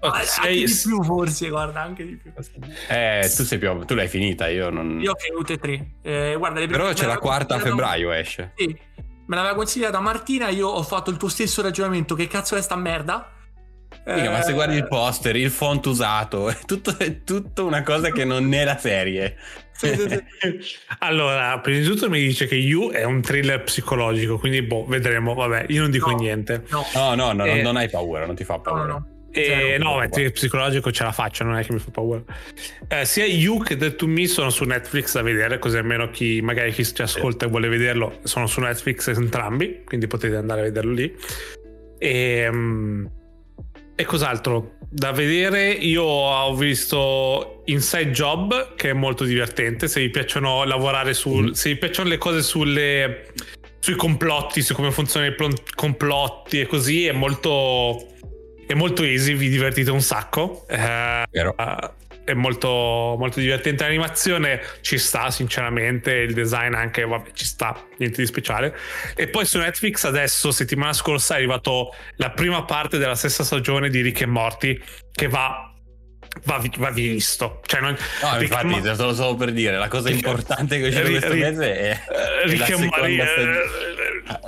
Anche 0.00 0.24
sei- 0.24 0.64
di 0.64 0.72
più, 0.82 1.02
forse, 1.04 1.48
guarda, 1.48 1.82
anche 1.82 2.04
di 2.04 2.16
più. 2.16 2.32
Eh, 2.88 3.30
tu 3.36 3.44
sei 3.44 3.58
più, 3.58 3.84
tu 3.84 3.94
l'hai 3.94 4.08
finita, 4.08 4.48
io 4.48 4.70
non. 4.70 5.00
Io 5.00 5.12
ho 5.12 5.16
finito 5.16 5.38
tutte 5.38 5.52
e 5.52 5.58
tre. 5.58 5.90
Eh, 6.02 6.34
guarda, 6.36 6.58
le 6.58 6.66
Però 6.66 6.92
c'è 6.92 7.06
la 7.06 7.18
quarta 7.18 7.56
a 7.56 7.58
febbraio 7.60 8.10
esce. 8.10 8.52
Sì, 8.56 8.76
me 9.26 9.36
l'aveva 9.36 9.54
consigliata 9.54 10.00
Martina. 10.00 10.48
Io 10.48 10.66
ho 10.66 10.82
fatto 10.82 11.10
il 11.10 11.16
tuo 11.18 11.28
stesso 11.28 11.62
ragionamento. 11.62 12.16
Che 12.16 12.26
cazzo 12.26 12.56
è 12.56 12.62
sta 12.62 12.74
merda? 12.74 13.30
Mica, 14.06 14.30
ma 14.30 14.42
se 14.42 14.50
Eh, 14.50 14.54
guardi 14.54 14.76
il 14.76 14.88
poster, 14.88 15.36
il 15.36 15.50
font 15.50 15.84
usato, 15.86 16.48
è 16.48 16.56
tutto, 16.66 16.96
è 16.98 17.22
tutto 17.22 17.66
una 17.66 17.82
cosa 17.82 18.10
che 18.10 18.24
non 18.24 18.52
è 18.52 18.64
la 18.64 18.76
serie. 18.78 19.36
sì, 19.72 19.94
sì, 19.94 20.08
sì. 20.08 20.76
Allora, 21.00 21.58
prima 21.60 21.78
di 21.78 21.84
tutto 21.84 22.08
mi 22.10 22.18
dice 22.20 22.46
che 22.46 22.54
You 22.56 22.90
è 22.90 23.04
un 23.04 23.20
thriller 23.20 23.62
psicologico, 23.62 24.38
quindi 24.38 24.62
boh, 24.62 24.84
vedremo. 24.86 25.34
Vabbè, 25.34 25.66
io 25.68 25.82
non 25.82 25.90
dico 25.90 26.10
No. 26.10 26.16
niente. 26.16 26.64
No, 26.70 26.84
No, 26.94 27.14
no, 27.14 27.32
no, 27.32 27.44
Eh. 27.44 27.62
non, 27.62 27.76
hai 27.76 27.88
paura, 27.88 28.26
non 28.26 28.34
ti 28.34 28.44
fa 28.44 28.54
no, 28.54 28.60
paura. 28.62 28.82
no, 28.84 28.88
no. 28.88 29.06
E 29.32 29.44
Zero. 29.44 29.84
no, 29.84 30.08
beh, 30.08 30.32
psicologico 30.32 30.90
ce 30.90 31.04
la 31.04 31.12
faccio, 31.12 31.44
non 31.44 31.56
è 31.56 31.64
che 31.64 31.72
mi 31.72 31.78
fa 31.78 31.90
paura. 31.92 32.20
Eh, 32.88 33.04
sia 33.04 33.24
You 33.26 33.62
che 33.62 33.76
The 33.76 33.94
To 33.94 34.08
Me 34.08 34.26
sono 34.26 34.50
su 34.50 34.64
Netflix 34.64 35.12
da 35.14 35.22
vedere, 35.22 35.60
così 35.60 35.76
almeno 35.76 36.10
chi 36.10 36.40
magari 36.40 36.72
chi 36.72 36.84
ci 36.84 37.00
ascolta 37.00 37.46
e 37.46 37.48
vuole 37.48 37.68
vederlo 37.68 38.18
sono 38.24 38.48
su 38.48 38.58
Netflix 38.60 39.06
entrambi, 39.06 39.82
quindi 39.84 40.08
potete 40.08 40.34
andare 40.34 40.62
a 40.62 40.64
vederlo 40.64 40.92
lì. 40.92 41.14
E, 41.96 42.48
mm, 42.50 43.06
e 44.00 44.04
cos'altro 44.04 44.76
da 44.88 45.12
vedere? 45.12 45.70
Io 45.70 46.02
ho 46.02 46.54
visto 46.54 47.62
Inside 47.66 48.10
Job, 48.10 48.74
che 48.74 48.90
è 48.90 48.92
molto 48.92 49.24
divertente. 49.24 49.86
Se 49.88 50.00
vi 50.00 50.10
piacciono 50.10 50.64
lavorare 50.64 51.14
su, 51.14 51.30
Mm. 51.30 51.50
se 51.50 51.70
vi 51.70 51.76
piacciono 51.76 52.08
le 52.08 52.18
cose 52.18 52.42
sulle, 52.42 53.32
sui 53.78 53.94
complotti, 53.94 54.62
su 54.62 54.74
come 54.74 54.90
funzionano 54.90 55.32
i 55.32 55.54
complotti 55.74 56.60
e 56.60 56.66
così, 56.66 57.06
è 57.06 57.12
molto, 57.12 58.06
è 58.66 58.74
molto 58.74 59.02
easy. 59.04 59.34
Vi 59.34 59.48
divertite 59.48 59.90
un 59.90 60.02
sacco. 60.02 60.66
Eh, 60.68 61.24
Vero. 61.30 61.54
È 62.24 62.32
molto, 62.34 62.68
molto 63.18 63.40
divertente. 63.40 63.84
L'animazione 63.84 64.60
ci 64.80 64.98
sta 64.98 65.30
sinceramente 65.30 66.12
il 66.12 66.32
design 66.34 66.74
anche 66.74 67.04
vabbè, 67.04 67.30
ci 67.32 67.44
sta 67.44 67.86
niente 67.98 68.20
di 68.20 68.26
speciale. 68.26 68.76
E 69.16 69.28
poi 69.28 69.44
su 69.44 69.58
Netflix 69.58 70.04
adesso 70.04 70.50
settimana 70.50 70.92
scorsa 70.92 71.34
è 71.34 71.36
arrivato 71.38 71.94
la 72.16 72.30
prima 72.30 72.64
parte 72.64 72.98
della 72.98 73.14
stessa 73.14 73.42
stagione 73.44 73.88
di 73.90 74.00
Rick 74.00 74.20
e 74.22 74.26
Morty 74.26 74.80
che 75.12 75.28
va 75.28 75.64
va, 76.44 76.62
va 76.76 76.90
visto. 76.90 77.60
Cioè 77.66 77.80
non, 77.80 77.96
No, 78.22 78.30
Rick 78.38 78.42
infatti, 78.42 78.66
Mo- 78.66 78.80
te 78.80 78.94
lo 79.02 79.12
stavo 79.14 79.34
per 79.34 79.50
dire, 79.52 79.76
la 79.76 79.88
cosa 79.88 80.08
Rick- 80.08 80.24
importante 80.24 80.78
che 80.80 80.88
c'è 80.90 81.02
Rick- 81.02 81.10
questo 81.10 81.32
Rick- 81.32 81.46
mese 81.48 81.74
è, 81.76 81.90
eh, 81.90 82.42
è 82.42 82.46
Rick 82.46 82.58
la 82.60 82.64
e 82.66 82.68
seconda, 82.68 83.26
stag- 83.26 83.48
eh, 83.48 83.89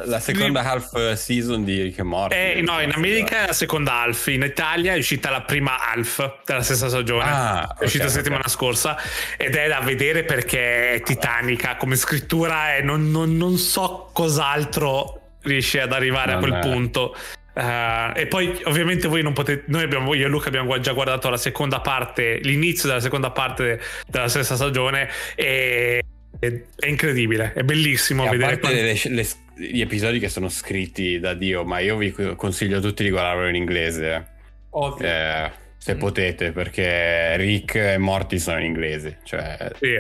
la 0.05 0.21
seconda 0.21 0.61
half 0.63 1.13
season 1.15 1.65
di 1.65 1.81
Rick 1.83 1.99
e 1.99 2.03
Morty. 2.03 2.35
eh, 2.37 2.61
no, 2.63 2.81
in 2.81 2.93
America 2.93 3.43
è 3.45 3.47
la 3.47 3.53
seconda 3.53 4.01
Alf, 4.01 4.27
in 4.29 4.43
Italia 4.43 4.95
è 4.95 4.99
uscita 4.99 5.31
la 5.31 5.43
prima 5.43 5.91
Alf 5.91 6.41
della 6.45 6.63
stessa 6.63 6.89
stagione, 6.89 7.25
Ah, 7.29 7.77
è 7.79 7.85
uscita 7.85 8.05
ok, 8.05 8.11
la 8.11 8.17
settimana 8.17 8.49
scorsa 8.49 8.97
ed 9.37 9.55
è 9.55 9.69
da 9.69 9.81
vedere 9.81 10.25
perché 10.25 10.95
è 10.95 11.01
titanica 11.03 11.77
come 11.77 11.97
scrittura 11.97 12.77
e 12.77 12.83
non, 12.83 13.11
non- 13.11 13.37
non 13.37 13.57
so 13.59 14.11
cos'altro 14.13 15.21
riesce 15.43 15.81
ad 15.81 15.93
arrivare 15.93 16.33
a 16.33 16.35
Non 16.39 16.43
quel 16.49 16.55
è- 16.55 16.61
punto. 16.61 17.17
Eh, 17.55 18.13
e 18.15 18.27
poi 18.29 18.59
ovviamente 18.65 19.09
voi 19.09 19.23
non 19.23 19.35
potete, 19.35 19.65
noi 19.67 19.83
abbiamo, 19.83 20.15
io 20.15 20.25
e 20.25 20.29
Luca 20.29 20.49
abbiamo 20.49 20.79
già 20.81 20.93
guardato 20.93 21.29
la 21.29 21.37
seconda 21.37 21.81
parte, 21.81 22.39
l'inizio 22.43 22.89
della 22.89 23.01
seconda 23.01 23.31
parte 23.31 23.79
della 24.07 24.29
stessa 24.29 24.55
stagione 24.55 25.09
e 25.35 26.03
è, 26.39 26.87
incredibile, 26.87 27.53
è 27.55 27.63
bellissimo 27.63 28.25
E 28.25 28.29
a 28.29 28.31
vedere 28.31 28.57
parte 28.59 28.81
le- 28.81 29.01
le- 29.05 29.27
gli 29.57 29.81
episodi 29.81 30.19
che 30.19 30.29
sono 30.29 30.49
scritti 30.49 31.19
da 31.19 31.35
Dio, 31.35 31.65
ma 31.65 31.79
io 31.79 31.97
vi 31.97 32.13
consiglio 32.37 32.79
a 32.79 32.81
tutti 32.81 33.03
di 33.03 33.11
guardarlo 33.11 33.49
in 33.49 33.55
inglese. 33.55 34.27
Ovvio. 34.75 35.07
eh, 35.07 35.51
se 35.77 35.95
Mm. 35.97 35.99
potete, 35.99 36.53
perché 36.53 37.37
Rick 37.37 37.75
e 37.75 37.99
Morty 37.99 38.39
sono 38.39 38.59
in 38.59 38.65
inglese. 38.67 39.19
Cioè, 39.25 39.71
Sì. 39.81 39.99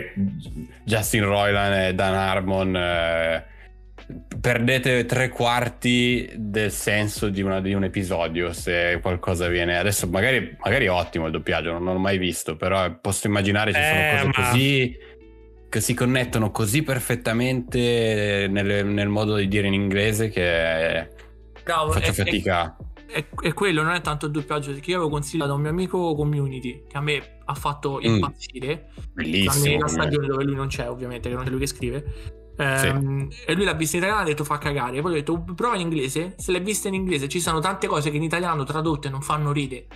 Justin 0.85 1.25
Roiland 1.25 1.75
e 1.88 1.94
Dan 1.94 2.14
Harmon. 2.14 2.76
eh, 2.76 3.44
perdete 4.40 5.04
tre 5.06 5.28
quarti 5.28 6.30
del 6.35 6.71
senso 6.71 7.28
di, 7.28 7.40
una- 7.42 7.61
di 7.61 7.73
un 7.73 7.85
episodio 7.85 8.52
se 8.52 8.99
qualcosa 9.00 9.49
viene. 9.49 9.76
Adesso 9.78 10.06
magari, 10.09 10.56
magari 10.62 10.87
è 10.87 10.90
ottimo 10.90 11.26
il 11.26 11.32
doppiaggio, 11.32 11.73
non 11.73 11.85
l'ho 11.85 11.99
mai 11.99 12.18
visto, 12.18 12.56
però 12.56 12.99
posso 13.00 13.26
immaginare 13.26 13.73
ci 13.73 13.80
sono 13.82 14.00
Eh, 14.00 14.11
cose 14.12 14.25
ma- 14.26 14.32
così 14.50 14.97
che 15.73 15.81
si 15.81 15.95
connettono 15.95 16.50
così 16.50 16.83
perfettamente 16.83 18.47
nel, 18.50 18.85
nel 18.85 19.09
modo 19.09 19.37
di 19.37 19.49
dire 19.49 19.69
in 19.69 19.73
inglese 19.73 20.29
che 20.29 21.09
Bravo, 21.64 21.93
faccio 21.93 22.11
è- 22.11 22.12
fatica. 22.12 22.76
è, 23.07 23.25
è 23.41 23.54
quello, 23.54 23.82
non 23.82 23.95
è 23.95 24.02
tanto 24.02 24.26
il 24.26 24.32
doppiaggio, 24.32 24.73
perché 24.73 24.91
io 24.91 24.97
avevo 24.97 25.11
consigliato 25.11 25.52
a 25.52 25.54
un 25.54 25.63
mio 25.63 25.71
amico 25.71 26.15
community 26.15 26.82
che 26.87 26.97
a 26.99 27.00
me 27.00 27.39
ha 27.43 27.54
fatto 27.54 27.99
Mm. 28.04 28.04
impazzire. 28.15 28.91
Bellissimo. 29.15 29.52
Tranne 29.63 29.78
la 29.78 29.87
stagione 29.89 30.26
dove 30.26 30.45
lui 30.45 30.54
non 30.54 30.67
c'è, 30.69 30.91
ovviamente, 30.91 31.30
che 31.30 31.35
non 31.35 31.47
è 31.47 31.49
lui 31.49 31.61
che 31.61 31.67
scrive. 31.67 32.04
Ehm, 32.58 33.28
E 33.47 33.54
lui 33.54 33.65
l'ha 33.65 33.73
vista 33.73 33.97
in 33.97 34.02
italiano 34.02 34.26
e 34.26 34.30
ha 34.30 34.35
detto 34.35 34.45
fa 34.45 34.58
cagare. 34.58 35.00
Poi 35.00 35.11
ho 35.13 35.15
detto 35.15 35.43
prova 35.56 35.75
in 35.76 35.80
inglese. 35.80 36.35
Se 36.37 36.52
l'hai 36.52 36.61
vista 36.61 36.89
in 36.89 36.95
inglese, 36.95 37.28
ci 37.28 37.41
sono 37.41 37.61
tante 37.61 37.87
cose 37.87 38.11
che 38.11 38.19
in 38.19 38.23
italiano 38.25 38.63
tradotte 38.65 39.08
non 39.08 39.23
fanno 39.23 39.52
ride. 39.52 39.87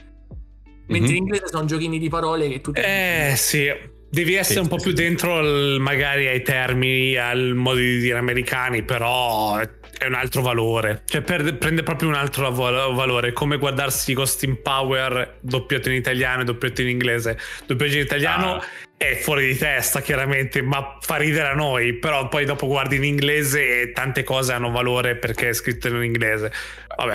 Mentre 0.89 1.11
Mhm. 1.11 1.17
in 1.17 1.23
inglese 1.25 1.49
sono 1.49 1.67
giochini 1.67 1.99
di 1.99 2.09
parole 2.09 2.49
che 2.49 2.61
tutti. 2.63 2.81
Eh 2.81 3.35
sì, 3.37 3.67
devi 4.09 4.35
essere 4.35 4.57
Sì, 4.57 4.61
un 4.61 4.69
po' 4.69 4.79
sì, 4.79 4.85
più 4.85 4.93
dentro 4.93 5.41
il- 5.41 5.81
magari 5.81 6.27
ai 6.27 6.43
termini, 6.43 7.17
al 7.17 7.55
modo 7.55 7.79
di 7.79 7.99
dire 7.99 8.19
americani, 8.19 8.83
però 8.83 9.59
è 9.59 10.07
un 10.07 10.15
altro 10.15 10.43
valore. 10.43 11.03
Cioè 11.07 11.23
perde- 11.23 11.55
prende 11.55 11.83
proprio 11.83 12.09
un 12.09 12.15
altro 12.15 12.51
val- 12.51 12.95
valore, 12.95 13.33
come 13.33 13.57
guardarsi 13.59 14.13
Ghost 14.13 14.43
in 14.43 14.61
Power 14.63 15.39
doppiato 15.41 15.89
in 15.89 15.95
italiano 15.97 16.43
e 16.43 16.45
doppiato 16.45 16.83
in 16.83 16.89
inglese. 16.89 17.39
Doppiaggio 17.67 17.97
in 17.97 18.03
italiano 18.03 18.55
Ah. 18.57 18.65
È 18.99 19.15
fuori 19.17 19.47
di 19.49 19.57
testa 19.59 20.01
chiaramente, 20.01 20.63
ma 20.63 20.97
fa 21.01 21.17
ridere 21.17 21.49
a 21.49 21.55
noi, 21.55 21.95
però 21.99 22.29
poi 22.29 22.45
dopo 22.47 22.67
guardi 22.67 22.97
in 22.97 23.05
inglese 23.05 23.83
e 23.83 23.93
tante 23.93 24.23
cose 24.25 24.53
hanno 24.53 24.71
valore 24.71 25.17
perché 25.17 25.51
è 25.51 25.53
scritto 25.53 25.89
in 25.89 26.03
inglese. 26.03 26.51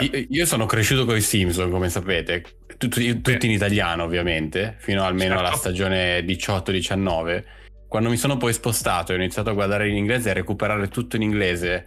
Io- 0.01 0.25
Io 0.29 0.45
sono 0.45 0.65
cresciuto 0.67 1.05
con 1.05 1.15
i 1.15 1.21
Simpson, 1.21 1.71
come 1.71 1.89
sapete, 1.89 2.43
tutti, 2.77 3.21
tutti 3.21 3.45
in 3.47 3.51
italiano 3.51 4.03
ovviamente, 4.03 4.75
fino 4.77 5.03
almeno 5.03 5.33
Certo. 5.35 5.47
alla 5.47 5.55
stagione 5.57 6.23
18-19. 6.23 7.43
Quando 7.87 8.09
mi 8.09 8.17
sono 8.17 8.37
poi 8.37 8.53
spostato 8.53 9.11
e 9.11 9.15
ho 9.15 9.17
iniziato 9.17 9.49
a 9.49 9.53
guardare 9.53 9.89
in 9.89 9.95
inglese 9.95 10.27
e 10.27 10.31
a 10.31 10.35
recuperare 10.35 10.87
tutto 10.87 11.15
in 11.15 11.23
inglese, 11.23 11.85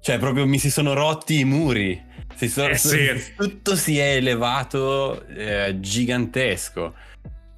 cioè 0.00 0.18
proprio 0.18 0.46
mi 0.46 0.58
si 0.58 0.70
sono 0.70 0.94
rotti 0.94 1.38
i 1.38 1.44
muri. 1.44 2.02
Si 2.34 2.48
sono- 2.48 2.70
Eh, 2.72 2.76
sì. 2.78 3.34
Tutto 3.36 3.76
si 3.76 3.98
è 3.98 4.16
elevato 4.16 5.24
eh, 5.28 5.76
gigantesco. 5.80 6.94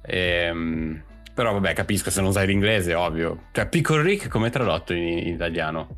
Ehm, 0.05 1.03
però 1.39 1.53
vabbè, 1.53 1.71
capisco 1.73 2.09
se 2.09 2.19
non 2.19 2.33
sai 2.33 2.47
l'inglese, 2.47 2.93
ovvio. 2.93 3.43
Cioè, 3.53 3.69
Piccolo 3.69 4.01
Rick 4.01 4.27
come 4.27 4.47
è 4.47 4.49
tradotto 4.49 4.91
in, 4.91 5.19
in 5.19 5.27
italiano? 5.35 5.95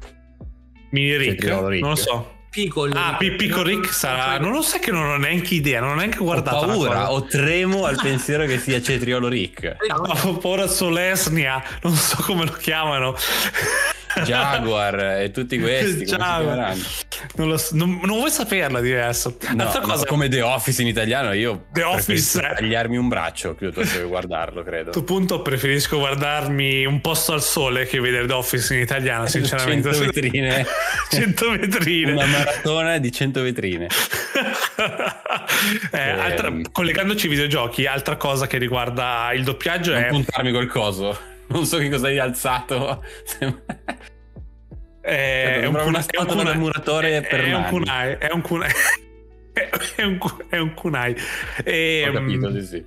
Mini 0.92 1.18
Rick, 1.18 1.32
Cetriolo 1.40 1.68
Rick. 1.68 1.82
non 1.82 1.90
lo 1.90 1.96
so. 1.96 2.36
Piccoli. 2.52 2.92
Ah, 2.96 3.16
Pi- 3.18 3.32
Pico 3.32 3.64
Rick 3.64 3.92
sarà. 3.92 4.38
Non 4.38 4.52
lo 4.52 4.62
sai 4.62 4.80
che 4.80 4.92
non 4.92 5.04
ho 5.10 5.18
neanche 5.18 5.56
idea, 5.56 5.80
non 5.80 5.92
ho 5.92 5.96
neanche 5.96 6.20
guardato. 6.20 6.58
ho 6.58 6.66
paura, 6.68 7.12
ho 7.12 7.24
tremo 7.24 7.86
al 7.86 7.98
pensiero 8.00 8.46
che 8.46 8.60
sia 8.60 8.80
Cetriolo 8.80 9.28
Rick. 9.30 9.78
Ho 10.26 10.38
paura 10.38 10.68
Solesnia, 10.68 11.64
non 11.82 11.96
so 11.96 12.22
come 12.22 12.46
lo 12.46 12.52
chiamano. 12.52 13.16
Jaguar 14.24 15.22
e 15.22 15.32
tutti 15.32 15.60
questi 15.60 16.04
Jaguar. 16.06 16.76
Non, 17.36 17.48
lo 17.50 17.58
so- 17.58 17.76
non- 17.76 18.00
non 18.04 18.18
vuoi 18.18 18.32
saperla. 18.32 18.80
No, 18.82 19.64
Altra 19.64 19.80
no, 19.82 19.88
cosa, 19.88 20.06
come 20.06 20.28
The 20.30 20.42
Office 20.42 20.82
in 20.82 20.88
italiano 20.88 21.34
io 21.34 21.66
The 21.72 21.84
Office, 21.84 22.40
tagliarmi 22.40 22.98
un 22.98 23.08
braccio 23.08 23.54
piuttosto 23.54 23.98
che 24.00 24.04
guardarlo 24.06 24.62
a 24.62 24.64
credo 24.64 24.84
questo 24.92 25.04
punto 25.04 25.42
preferisco 25.42 25.98
guardarmi 25.98 26.86
un 26.86 27.00
posto 27.02 27.34
al 27.34 27.42
sole 27.42 27.86
che 27.86 28.00
vedere 28.00 28.26
The 28.28 28.34
Office 28.34 28.74
in 28.76 28.82
italiano, 28.82 29.26
sinceramente. 29.28 29.94
100 29.94 30.06
vetrine 30.12 30.66
100 31.12 31.50
vetrine. 31.52 32.12
una 32.12 32.26
maratona 32.26 32.98
di 32.98 33.12
100 33.12 33.42
vetrine 33.42 33.88
Eh, 35.92 36.10
altra- 36.10 36.48
Ehm. 36.48 36.72
collegandoci 36.72 37.26
ai 37.28 37.32
videogiochi, 37.32 37.86
altra 37.86 38.16
cosa 38.16 38.48
che 38.48 38.58
riguarda 38.58 39.32
il 39.34 39.44
doppiaggio 39.44 39.94
non 39.94 40.02
è 40.04 40.08
puntarmi 40.08 40.52
col 40.52 40.68
coso 40.68 41.18
non 41.52 41.66
so 41.66 41.78
che 41.78 41.90
cosa 41.90 42.08
hai 42.08 42.20
alzato. 42.20 43.04
È, 45.02 45.60
Sembra 45.62 45.82
un 45.82 45.90
una 45.90 46.02
statua 46.02 46.42
è 46.42 46.46
del 46.46 46.58
muratore 46.60 47.18
è- 47.18 47.28
per 47.28 47.42
è 47.42 47.56
un 47.56 47.64
kunai 47.64 48.18
è 48.20 48.30
un 48.32 48.42
kunai 48.42 48.70
è 49.96 50.04
un, 50.04 50.20
è 50.48 50.58
un 50.60 50.74
kunai 50.76 51.16
e, 51.64 52.06
ho 52.08 52.14
capito 52.14 52.52
mm, 52.52 52.60
sì 52.60 52.66
sì. 52.68 52.86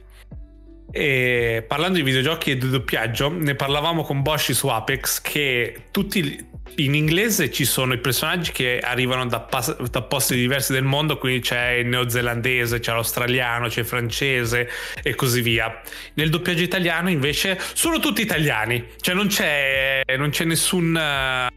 e 0.92 1.64
parlando 1.66 1.96
di 1.96 2.04
videogiochi 2.04 2.52
e 2.52 2.56
di 2.56 2.70
doppiaggio 2.70 3.30
ne 3.30 3.56
parlavamo 3.56 4.04
con 4.04 4.22
Boshi 4.22 4.54
su 4.54 4.68
Apex 4.68 5.20
che 5.22 5.86
tutti 5.90 6.52
in 6.76 6.94
inglese 6.94 7.50
ci 7.52 7.64
sono 7.64 7.92
i 7.94 7.98
personaggi 7.98 8.50
che 8.50 8.80
arrivano 8.80 9.26
da, 9.26 9.40
pas- 9.40 9.76
da 9.90 10.02
posti 10.02 10.34
diversi 10.34 10.72
del 10.72 10.82
mondo 10.82 11.18
quindi 11.18 11.40
c'è 11.40 11.72
il 11.72 11.86
neozelandese 11.86 12.80
c'è 12.80 12.90
l'australiano 12.92 13.68
c'è 13.68 13.80
il 13.80 13.86
francese 13.86 14.68
e 15.02 15.14
così 15.14 15.40
via 15.40 15.80
nel 16.14 16.30
doppiaggio 16.30 16.62
italiano 16.62 17.10
invece 17.10 17.60
sono 17.74 17.98
tutti 18.00 18.22
italiani 18.22 18.86
cioè 19.00 19.14
non 19.14 19.28
c'è 19.28 20.02
non 20.16 20.30
c'è 20.30 20.44
nessun 20.44 20.92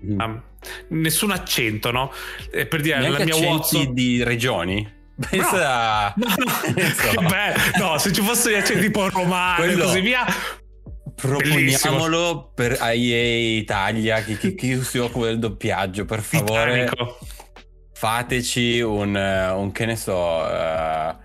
Mm. 0.05 0.35
nessun 0.89 1.31
accento 1.31 1.91
no 1.91 2.11
Eh, 2.51 2.65
per 2.65 2.81
dire 2.81 2.99
neanche 2.99 3.19
la 3.19 3.23
mia 3.25 3.35
Watson 3.49 3.93
di 3.93 4.21
regioni 4.23 4.87
pensa 5.29 6.13
No, 6.17 6.25
no, 6.37 6.73
Ne 6.75 6.93
so. 6.93 7.21
bello. 7.21 7.57
no, 7.79 7.97
se 7.97 8.11
ci 8.11 8.21
fossero 8.21 8.55
gli 8.55 8.59
accenti 8.59 8.81
tipo 8.81 9.07
romano 9.09 9.63
e 9.63 9.75
così 9.77 10.01
via, 10.01 10.25
proponiamolo 11.19 12.51
per 12.53 12.77
IE 12.93 13.57
Italia 13.57 14.21
chi, 14.21 14.37
chi- 14.37 14.53
chi 14.55 14.81
si 14.83 14.97
occupa 14.99 15.25
del 15.25 15.39
doppiaggio 15.39 16.05
per 16.05 16.21
favore 16.21 16.85
Titanico. 16.85 17.17
fateci 17.93 18.79
un, 18.81 19.17
eh, 19.17 19.49
un 19.49 19.71
che 19.71 19.85
ne 19.85 19.95
so 19.95 20.47
eh, 20.49 21.15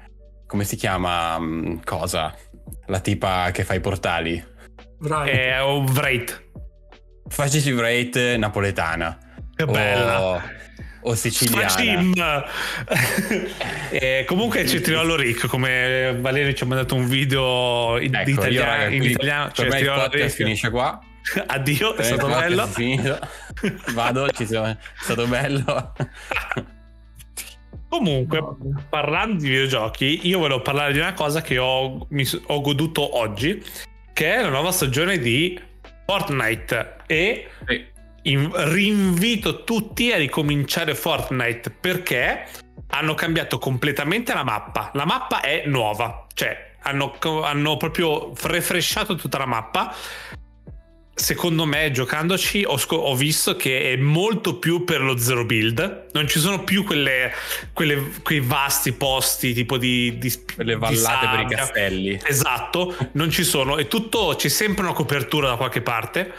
come 0.47 0.65
si 0.65 0.77
chiama 0.77 1.39
mm, 1.39 1.79
cosa 1.85 2.35
la 2.87 3.01
tipa 3.01 3.51
che 3.53 3.65
fa 3.65 3.75
i 3.75 3.81
portali 3.81 4.43
Bravi. 4.99 5.31
È 5.31 5.61
un 5.61 5.85
Wraith. 5.91 6.43
faceci 7.29 7.73
Wraith 7.73 8.17
napoletana 8.37 9.19
Che 9.55 9.65
bella. 9.67 10.23
o, 10.23 10.43
o 11.03 11.15
siciliana. 11.15 11.69
Facim. 11.69 12.15
Eh, 13.93 14.25
comunque 14.27 14.61
è 14.63 14.65
Cetriolo 14.65 15.17
Rick, 15.17 15.47
come 15.49 16.17
Valerio 16.19 16.55
ci 16.55 16.63
ha 16.63 16.67
mandato 16.67 16.95
un 16.95 17.07
video 17.07 17.99
in, 18.01 18.15
Ecco, 18.15 18.31
italiano, 18.31 18.53
io, 18.53 18.65
raga, 18.65 18.95
in 18.95 19.03
italiano. 19.03 19.51
per 19.55 19.69
me 19.69 19.81
il 19.81 19.87
podcast 19.87 20.35
finisce 20.35 20.71
qua. 20.71 20.99
Addio, 21.47 21.95
è 21.95 22.03
stato 22.03 22.27
bello. 22.27 22.69
Vado, 23.93 24.31
ci 24.31 24.47
sono- 24.47 24.67
è 24.67 24.77
stato 24.99 25.27
bello. 25.27 25.93
Comunque, 27.89 28.43
parlando 28.89 29.43
di 29.43 29.51
videogiochi, 29.51 30.27
io 30.27 30.39
volevo 30.39 30.63
parlare 30.63 30.95
di 30.95 30.99
una 30.99 31.13
cosa 31.13 31.43
che 31.43 31.59
ho, 31.59 32.07
mi 32.09 32.27
ho 32.47 32.61
goduto 32.63 33.19
oggi, 33.19 33.63
che 34.15 34.35
è 34.35 34.41
la 34.41 34.49
nuova 34.49 34.73
stagione 34.73 35.19
di 35.19 35.61
Fortnite 36.07 36.97
e 37.07 37.49
in- 38.23 38.51
rinvito 38.71 39.65
tutti 39.65 40.13
a 40.13 40.17
ricominciare 40.17 40.95
Fortnite 40.95 41.71
perché 41.71 42.47
hanno 42.89 43.15
cambiato 43.15 43.59
completamente 43.59 44.35
la 44.35 44.45
mappa. 44.45 44.91
La 44.95 45.05
mappa 45.05 45.41
è 45.41 45.63
nuova, 45.67 46.27
cioè 46.35 46.71
hanno, 46.83 47.17
hanno 47.43 47.77
proprio 47.77 48.33
refreshato 48.43 49.15
tutta 49.15 49.39
la 49.39 49.47
mappa. 49.47 49.95
Secondo 51.15 51.67
me, 51.67 51.91
giocandoci, 51.91 52.65
ho, 52.65 52.79
scop- 52.79 53.03
ho 53.03 53.15
visto 53.15 53.55
che 53.55 53.93
è 53.93 53.97
molto 53.97 54.59
più 54.59 54.83
per 54.85 55.03
lo 55.03 55.19
zero 55.19 55.45
build. 55.45 56.07
Non 56.13 56.27
ci 56.27 56.39
sono 56.39 56.65
più 56.65 56.85
quelle, 56.85 57.33
quelle- 57.73 58.13
quei 58.23 58.41
vasti 58.41 58.93
posti 58.93 59.53
tipo 59.53 59.77
di, 59.77 60.17
di 60.19 60.33
Le 60.57 60.75
di 60.75 60.75
vallate 60.75 61.29
per 61.29 61.41
i 61.41 61.55
castelli. 61.55 62.21
Esatto, 62.25 62.97
non 63.13 63.31
ci 63.31 63.45
sono. 63.45 63.77
E 63.77 63.89
tutto, 63.89 64.35
c'è 64.37 64.49
sempre 64.49 64.85
una 64.85 64.95
copertura 64.95 65.49
da 65.49 65.57
qualche 65.57 65.83
parte. 65.83 66.33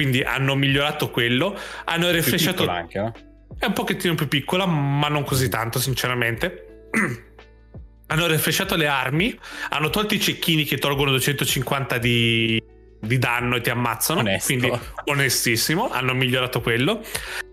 Quindi 0.00 0.22
hanno 0.22 0.54
migliorato 0.54 1.10
quello. 1.10 1.54
Hanno 1.84 2.10
piccola 2.22 2.72
anche, 2.72 2.98
no? 2.98 3.12
È 3.58 3.66
un 3.66 3.74
pochettino 3.74 4.14
più 4.14 4.28
piccola, 4.28 4.64
ma 4.64 5.08
non 5.08 5.24
così 5.24 5.50
tanto, 5.50 5.78
sinceramente. 5.78 6.88
hanno 8.08 8.26
refreshato 8.26 8.76
le 8.76 8.86
armi. 8.86 9.38
Hanno 9.68 9.90
tolto 9.90 10.14
i 10.14 10.20
cecchini 10.20 10.64
che 10.64 10.78
tolgono 10.78 11.10
250 11.10 11.98
di, 11.98 12.62
di 12.98 13.18
danno 13.18 13.56
e 13.56 13.60
ti 13.60 13.68
ammazzano. 13.68 14.20
Onesto. 14.20 14.46
Quindi 14.46 14.72
onestissimo. 15.04 15.90
Hanno 15.90 16.14
migliorato 16.14 16.62
quello. 16.62 17.04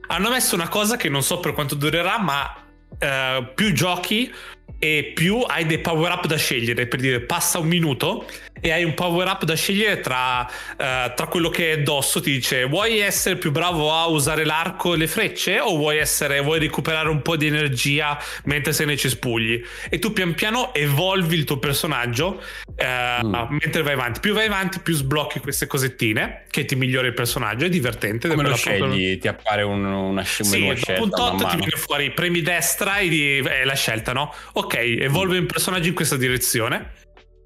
Hanno 0.07 0.29
messo 0.29 0.55
una 0.55 0.69
cosa 0.69 0.95
che 0.95 1.09
non 1.09 1.23
so 1.23 1.41
per 1.41 1.51
quanto 1.51 1.75
durerà, 1.75 2.17
ma 2.17 2.63
eh, 2.97 3.51
più 3.53 3.73
giochi 3.73 4.33
e 4.79 5.11
più 5.13 5.43
hai 5.45 5.65
dei 5.65 5.79
power 5.79 6.13
up 6.13 6.27
da 6.27 6.37
scegliere. 6.37 6.87
Per 6.87 7.01
dire, 7.01 7.19
passa 7.19 7.59
un 7.59 7.67
minuto 7.67 8.25
e 8.59 8.71
hai 8.71 8.83
un 8.83 8.93
power 8.93 9.27
up 9.27 9.43
da 9.43 9.55
scegliere 9.55 9.99
tra, 9.99 10.47
eh, 10.77 11.13
tra 11.15 11.27
quello 11.27 11.49
che 11.49 11.71
è 11.73 11.79
addosso. 11.79 12.19
Ti 12.21 12.31
dice: 12.31 12.65
Vuoi 12.65 12.99
essere 12.99 13.35
più 13.37 13.51
bravo 13.51 13.93
a 13.93 14.05
usare 14.07 14.45
l'arco 14.45 14.93
e 14.93 14.97
le 14.97 15.07
frecce? 15.07 15.59
O 15.59 15.75
vuoi, 15.77 15.97
essere, 15.97 16.39
vuoi 16.41 16.59
recuperare 16.59 17.09
un 17.09 17.21
po' 17.21 17.35
di 17.35 17.47
energia 17.47 18.17
mentre 18.45 18.73
sei 18.73 18.85
nei 18.85 18.97
cespugli? 18.97 19.61
E 19.89 19.99
tu 19.99 20.13
pian 20.13 20.33
piano 20.33 20.73
evolvi 20.73 21.35
il 21.35 21.43
tuo 21.43 21.57
personaggio 21.59 22.41
eh, 22.75 22.95
Mm. 23.23 23.33
mentre 23.61 23.81
vai 23.81 23.93
avanti. 23.93 24.19
Più 24.19 24.33
vai 24.33 24.45
avanti, 24.45 24.79
più 24.79 24.93
sblocchi 24.93 25.39
queste 25.39 25.65
cosettine 25.67 26.43
che 26.49 26.65
ti 26.65 26.75
migliora 26.75 27.07
il 27.07 27.13
personaggio. 27.13 27.65
È 27.65 27.69
divertente. 27.69 28.27
Come 28.27 28.43
lo 28.43 28.49
quella 28.55 28.77
proprio- 28.77 28.91
scegli? 28.97 29.17
Ti 29.19 29.27
appare 29.27 29.61
un, 29.63 29.83
una 29.83 30.23
sc- 30.23 30.39
un 30.41 30.45
sì, 30.45 30.51
menu 30.59 30.65
a 30.71 30.73
dopo 30.73 30.83
scelta 30.85 31.01
un 31.03 31.09
tot 31.09 31.49
ti 31.49 31.55
viene 31.57 31.75
fuori, 31.77 32.11
premi 32.11 32.41
destra 32.41 32.97
e 32.97 33.07
di- 33.09 33.37
è 33.39 33.63
la 33.63 33.75
scelta, 33.75 34.13
no? 34.13 34.33
Ok, 34.53 34.75
evolve 34.75 35.37
un 35.37 35.45
personaggio 35.45 35.87
in 35.87 35.93
questa 35.95 36.15
direzione, 36.17 36.91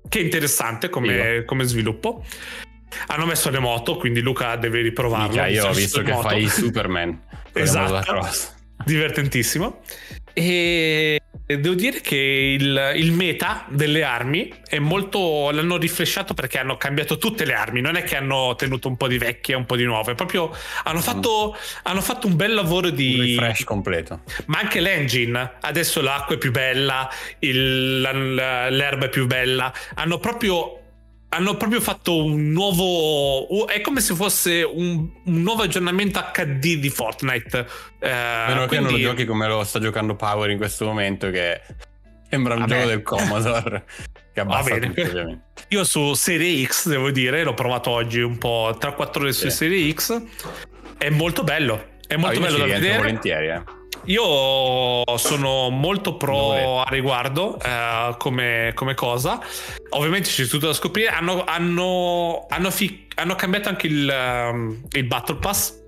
che 0.08 0.20
è 0.20 0.22
interessante 0.22 0.90
come, 0.90 1.44
come 1.46 1.64
sviluppo. 1.66 2.24
Hanno 3.08 3.26
messo 3.26 3.50
le 3.50 3.60
moto, 3.60 3.96
quindi 3.96 4.22
Luca 4.22 4.56
deve 4.58 4.82
riprovarlo. 4.82 5.28
Minchia, 5.28 5.48
io 5.48 5.68
ho 5.68 5.74
visto 5.74 6.02
che 6.02 6.12
moto. 6.12 6.28
fai 6.30 6.48
Superman. 6.50 7.22
Esatto. 7.54 8.28
Divertentissimo. 8.84 9.82
E 10.34 11.20
devo 11.46 11.74
dire 11.74 12.00
che 12.00 12.16
il, 12.16 12.94
il 12.96 13.12
meta 13.12 13.66
delle 13.70 14.04
armi 14.04 14.54
è 14.68 14.80
molto. 14.80 15.50
L'hanno 15.52 15.78
rifresciato 15.78 16.34
perché 16.34 16.60
hanno 16.60 16.78
cambiato 16.78 17.18
tutte 17.18 17.44
le 17.46 17.54
armi. 17.54 17.82
Non 17.82 17.96
è 17.96 18.04
che 18.04 18.16
hanno 18.16 18.56
tenuto 18.56 18.88
un 18.88 18.96
po' 18.98 19.08
di 19.08 19.18
vecchie 19.18 19.56
e 19.56 19.58
un 19.58 19.66
po' 19.66 19.76
di 19.76 19.84
nuove. 19.84 20.16
Proprio 20.16 20.56
hanno 20.84 21.02
fatto, 21.02 21.56
hanno 21.84 22.02
fatto 22.02 22.28
un 22.28 22.36
bel 22.36 22.54
lavoro 22.54 22.90
di. 22.90 23.16
Un 23.16 23.26
refresh 23.26 23.64
completo. 23.66 24.22
Ma 24.46 24.60
anche 24.60 24.80
l'engine, 24.80 25.54
adesso 25.62 26.02
l'acqua 26.02 26.36
è 26.36 26.38
più 26.38 26.52
bella, 26.52 27.10
il- 27.40 28.02
l'erba 28.02 29.06
è 29.06 29.10
più 29.10 29.28
bella, 29.28 29.74
hanno 29.96 30.20
proprio, 30.20 30.81
hanno 31.34 31.56
proprio 31.56 31.80
fatto 31.80 32.24
un 32.26 32.52
nuovo... 32.52 33.66
È 33.68 33.80
come 33.82 34.02
se 34.02 34.14
fosse 34.16 34.64
un, 34.64 35.10
un 35.26 35.42
nuovo 35.42 35.64
aggiornamento 35.64 36.20
HD 36.34 36.76
di 36.78 36.90
Fortnite. 36.90 37.66
Eh, 38.00 38.10
Meno 38.48 38.66
che 38.66 38.76
non 38.76 38.84
lo 38.84 38.88
quindi- 38.90 39.02
giochi 39.02 39.26
come 39.26 39.48
lo 39.48 39.64
sta 39.64 39.80
giocando 39.80 40.16
Power 40.16 40.50
in 40.50 40.58
questo 40.58 40.86
momento, 40.86 41.30
che 41.30 41.62
sembra 42.30 42.56
un 42.56 42.62
Vabbè. 42.62 42.74
gioco 42.76 42.88
del 42.88 43.02
Commodore. 43.02 43.84
Che 44.34 44.40
abbassa 44.40 44.78
tutto, 44.78 45.02
ovviamente. 45.02 45.42
Io 45.70 45.84
su 45.86 46.14
Serie 46.16 46.66
X, 46.66 46.88
devo 46.90 47.12
dire, 47.12 47.44
l'ho 47.44 47.54
provato 47.54 47.90
oggi 47.92 48.20
un 48.22 48.38
po' 48.38 48.76
tra 48.80 48.92
4 48.92 49.22
ore 49.24 49.32
su 49.32 49.50
Sì. 49.50 49.56
Serie 49.56 49.94
X, 49.94 50.22
è 50.98 51.10
molto 51.10 51.44
bello. 51.44 51.90
È 52.08 52.18
molto 52.18 52.40
Ah, 52.40 52.42
bello 52.42 52.58
da 52.58 52.66
vedere. 52.66 52.98
volentieri, 52.98 53.48
eh. 53.48 53.64
Io 54.06 55.04
sono 55.18 55.70
molto 55.70 56.16
pro 56.16 56.82
a 56.82 56.90
riguardo 56.90 57.60
eh, 57.60 58.16
come, 58.18 58.72
come 58.74 58.96
cosa. 58.96 59.40
Ovviamente 59.90 60.30
c'è 60.30 60.46
tutto 60.46 60.68
da 60.68 60.74
scoprire. 60.74 61.10
Hanno, 61.10 61.44
hanno, 61.46 62.46
hanno, 62.50 62.72
fi- 62.72 63.08
hanno 63.16 63.36
cambiato 63.36 63.70
anche 63.70 63.88
il, 63.88 64.10
ehm, 64.10 64.82
il 64.92 65.04
Battle 65.04 65.36
Pass. 65.36 65.81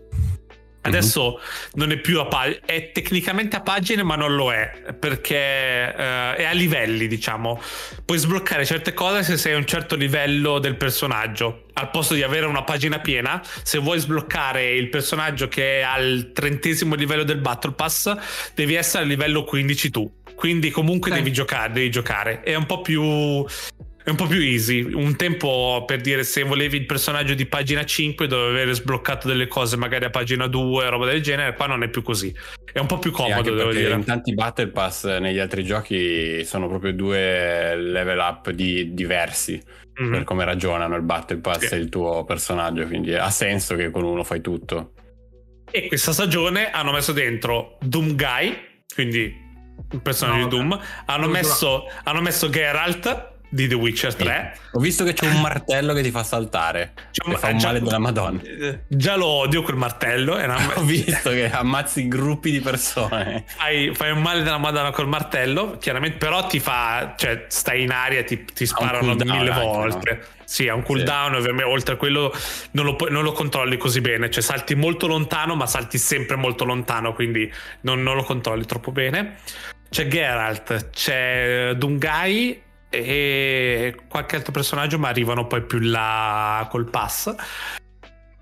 Adesso 0.86 1.40
non 1.74 1.92
è 1.92 1.98
più 1.98 2.20
a 2.20 2.26
pagine, 2.26 2.60
è 2.66 2.92
tecnicamente 2.92 3.56
a 3.56 3.62
pagine, 3.62 4.04
ma 4.04 4.16
non 4.16 4.36
lo 4.36 4.52
è 4.52 4.94
perché 5.00 5.36
eh, 5.36 6.36
è 6.36 6.44
a 6.44 6.52
livelli, 6.52 7.08
diciamo. 7.08 7.62
Puoi 8.04 8.18
sbloccare 8.18 8.66
certe 8.66 8.94
cose 8.94 9.24
se 9.24 9.38
sei 9.38 9.54
a 9.54 9.58
un 9.58 9.66
certo 9.66 9.96
livello 9.96 10.60
del 10.60 10.76
personaggio. 10.76 11.68
Al 11.76 11.90
posto 11.90 12.14
di 12.14 12.22
avere 12.22 12.46
una 12.46 12.64
pagina 12.64 13.00
piena, 13.00 13.42
se 13.64 13.78
vuoi 13.80 14.00
sbloccare 14.00 14.74
il 14.76 14.90
personaggio 14.90 15.48
che 15.48 15.80
è 15.80 15.82
al 15.82 16.32
trentesimo 16.34 16.96
livello 16.96 17.24
del 17.24 17.38
Battle 17.38 17.72
Pass, 17.72 18.16
devi 18.54 18.76
essere 18.76 19.04
a 19.04 19.08
livello 19.08 19.44
15 19.44 19.90
tu. 19.90 20.12
Quindi 20.36 20.70
comunque 20.70 21.12
Ok. 21.12 21.18
devi 21.18 21.32
giocare, 21.32 21.72
devi 21.72 21.90
giocare. 21.90 22.42
È 22.42 22.56
un 22.56 22.66
po' 22.66 22.82
più 22.82 23.46
è 24.04 24.10
un 24.10 24.16
po' 24.16 24.28
più 24.28 24.40
easy. 24.40 24.82
Un 24.94 25.16
tempo 25.16 25.84
per 25.86 26.02
dire 26.02 26.24
se 26.24 26.44
volevi 26.44 26.78
il 26.78 26.86
personaggio 26.86 27.34
di 27.34 27.46
pagina 27.46 27.86
5 27.86 28.28
dovevi 28.28 28.50
avere 28.56 28.74
sbloccato 28.74 29.28
delle 29.28 29.48
cose 29.48 29.78
magari 29.78 30.06
a 30.06 30.10
pagina 30.10 30.48
2, 30.48 30.90
roba 30.90 31.06
del 31.06 31.22
genere. 31.22 31.54
Qua 31.56 31.68
non 31.68 31.84
è 31.84 31.90
più 31.90 32.02
così. 32.02 32.34
È 32.72 32.80
un 32.80 32.88
po' 32.88 33.00
più 33.00 33.12
comodo, 33.12 33.54
devo 33.54 33.72
dire. 33.72 33.94
in 33.94 34.04
tanti 34.04 34.34
Battle 34.34 34.70
Pass 34.70 35.06
negli 35.20 35.40
altri 35.40 35.64
giochi 35.64 36.44
sono 36.44 36.68
proprio 36.68 36.92
due 36.94 37.76
level 37.76 38.18
up 38.20 38.50
di- 38.50 38.94
diversi 38.94 39.62
Mhm. 39.96 40.10
per 40.12 40.24
come 40.24 40.44
ragionano 40.44 40.96
il 40.96 41.04
Battle 41.04 41.38
Pass 41.38 41.68
Sì. 41.68 41.74
e 41.76 41.78
il 41.78 41.90
tuo 41.90 42.24
personaggio. 42.26 42.86
Quindi 42.88 43.14
ha 43.16 43.30
senso 43.30 43.76
che 43.76 43.92
con 43.92 44.04
uno 44.04 44.24
fai 44.24 44.42
tutto. 44.42 44.94
E 45.72 45.88
questa 45.88 46.12
stagione 46.12 46.72
hanno 46.72 46.92
messo 46.92 47.12
dentro 47.14 47.78
Doom 47.82 48.16
Guy, 48.16 48.58
quindi 48.94 49.34
un 49.92 50.02
personaggio 50.02 50.38
No, 50.40 50.44
di 50.48 50.50
Doom. 50.50 50.80
Hanno 51.06 51.28
messo, 51.28 51.84
hanno 52.04 52.22
messo 52.22 52.50
Geralt 52.50 53.32
di 53.54 53.68
The 53.68 53.76
Witcher 53.76 54.16
3. 54.16 54.58
Ho 54.72 54.80
visto 54.80 55.04
che 55.04 55.14
c'è 55.14 55.28
un 55.28 55.40
martello 55.40 55.94
che 55.94 56.02
ti 56.02 56.10
fa 56.10 56.24
saltare. 56.24 56.94
C'è 57.12 57.30
Che 57.30 57.38
fa 57.38 57.50
un 57.50 57.58
già- 57.60 57.68
male 57.68 57.82
della 57.82 58.00
Madonna. 58.00 58.42
eh, 58.42 58.80
Già 58.88 59.16
lo 59.16 59.28
odio 59.28 59.62
quel 59.62 59.76
martello. 59.76 60.36
Una- 60.36 60.58
Ho 60.76 60.82
visto 60.82 61.30
che 61.30 61.52
ammazzi 61.52 62.08
gruppi 62.08 62.50
di 62.50 62.60
persone. 62.62 63.44
fai, 63.46 63.94
fai 63.94 64.12
un 64.12 64.22
male 64.22 64.42
della 64.42 64.58
madonna 64.58 64.90
col 64.90 65.08
martello, 65.08 65.78
chiaramente, 65.80 66.18
però 66.18 66.48
ti 66.48 66.60
fa, 66.60 67.14
cioè, 67.16 67.46
stai 67.48 67.84
in 67.84 67.92
aria 67.92 68.24
ti, 68.24 68.44
ti 68.44 68.66
sparano 68.66 69.14
mille 69.14 69.52
anche, 69.52 69.64
volte. 69.64 70.26
Sì, 70.46 70.68
ha 70.68 70.74
un 70.76 70.84
cooldown, 70.84 71.36
ovviamente, 71.36 71.64
oltre 71.64 71.94
a 71.94 71.98
quello 71.98 72.34
non 72.72 72.86
lo, 72.86 72.98
non 73.10 73.24
lo 73.24 73.32
controlli 73.32 73.78
così 73.78 74.02
bene, 74.02 74.30
cioè 74.32 74.42
salti 74.44 74.74
molto 74.76 75.06
lontano, 75.08 75.56
ma 75.56 75.66
salti 75.68 75.98
sempre 75.98 76.36
molto 76.36 76.66
lontano, 76.66 77.14
quindi 77.14 77.52
non, 77.82 78.02
non 78.04 78.16
lo 78.16 78.24
controlli 78.24 78.66
troppo 78.66 78.92
bene. 78.92 79.38
C'è 79.90 80.08
Geralt, 80.08 80.90
c'è 80.90 81.74
Dungai 81.76 82.62
e 82.94 83.96
qualche 84.08 84.36
altro 84.36 84.52
personaggio, 84.52 84.98
ma 85.00 85.08
arrivano 85.10 85.48
poi 85.48 85.64
più 85.64 85.80
là 85.80 86.68
col 86.70 86.90
pass. 86.90 87.34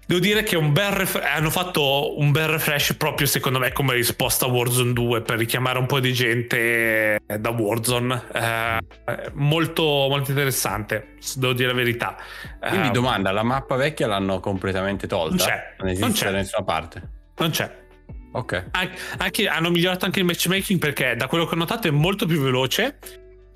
Devo 0.05 0.19
dire 0.23 0.43
che 0.43 0.57
un 0.57 0.73
bel 0.73 0.91
ref- 0.91 1.21
hanno 1.23 1.49
fatto 1.49 2.19
un 2.19 2.31
bel 2.31 2.47
refresh 2.49 2.95
proprio 2.95 3.25
secondo 3.27 3.59
me 3.59 3.71
come 3.71 3.93
risposta 3.93 4.45
a 4.45 4.49
Warzone 4.49 4.91
2 4.91 5.21
per 5.21 5.37
richiamare 5.37 5.79
un 5.79 5.85
po' 5.85 6.01
di 6.01 6.11
gente 6.11 7.17
da 7.39 7.49
Warzone. 7.51 8.21
Eh, 8.33 8.77
molto, 9.35 9.83
molto 9.83 10.31
interessante, 10.31 11.13
devo 11.37 11.53
dire 11.53 11.69
la 11.69 11.75
verità. 11.75 12.17
Quindi 12.59 12.87
Eh, 12.89 12.91
domanda, 12.91 13.31
la 13.31 13.43
mappa 13.43 13.77
vecchia 13.77 14.07
l'hanno 14.07 14.41
completamente 14.41 15.07
tolta? 15.07 15.35
Non 15.35 15.45
c'è, 15.45 15.75
Non 15.77 15.87
esiste 15.87 16.05
non 16.05 16.13
c'è. 16.15 16.25
da 16.25 16.31
nessuna 16.31 16.63
parte. 16.65 17.09
non 17.37 17.49
c'è. 17.51 17.79
Ok. 18.33 18.65
An- 18.71 18.91
Anche, 19.17 19.47
hanno 19.47 19.69
migliorato 19.69 20.03
anche 20.03 20.19
il 20.19 20.25
matchmaking 20.25 20.77
perché 20.79 21.15
da 21.15 21.27
quello 21.27 21.45
che 21.45 21.55
ho 21.55 21.57
notato 21.57 21.87
è 21.87 21.91
molto 21.91 22.25
più 22.25 22.41
veloce 22.41 22.97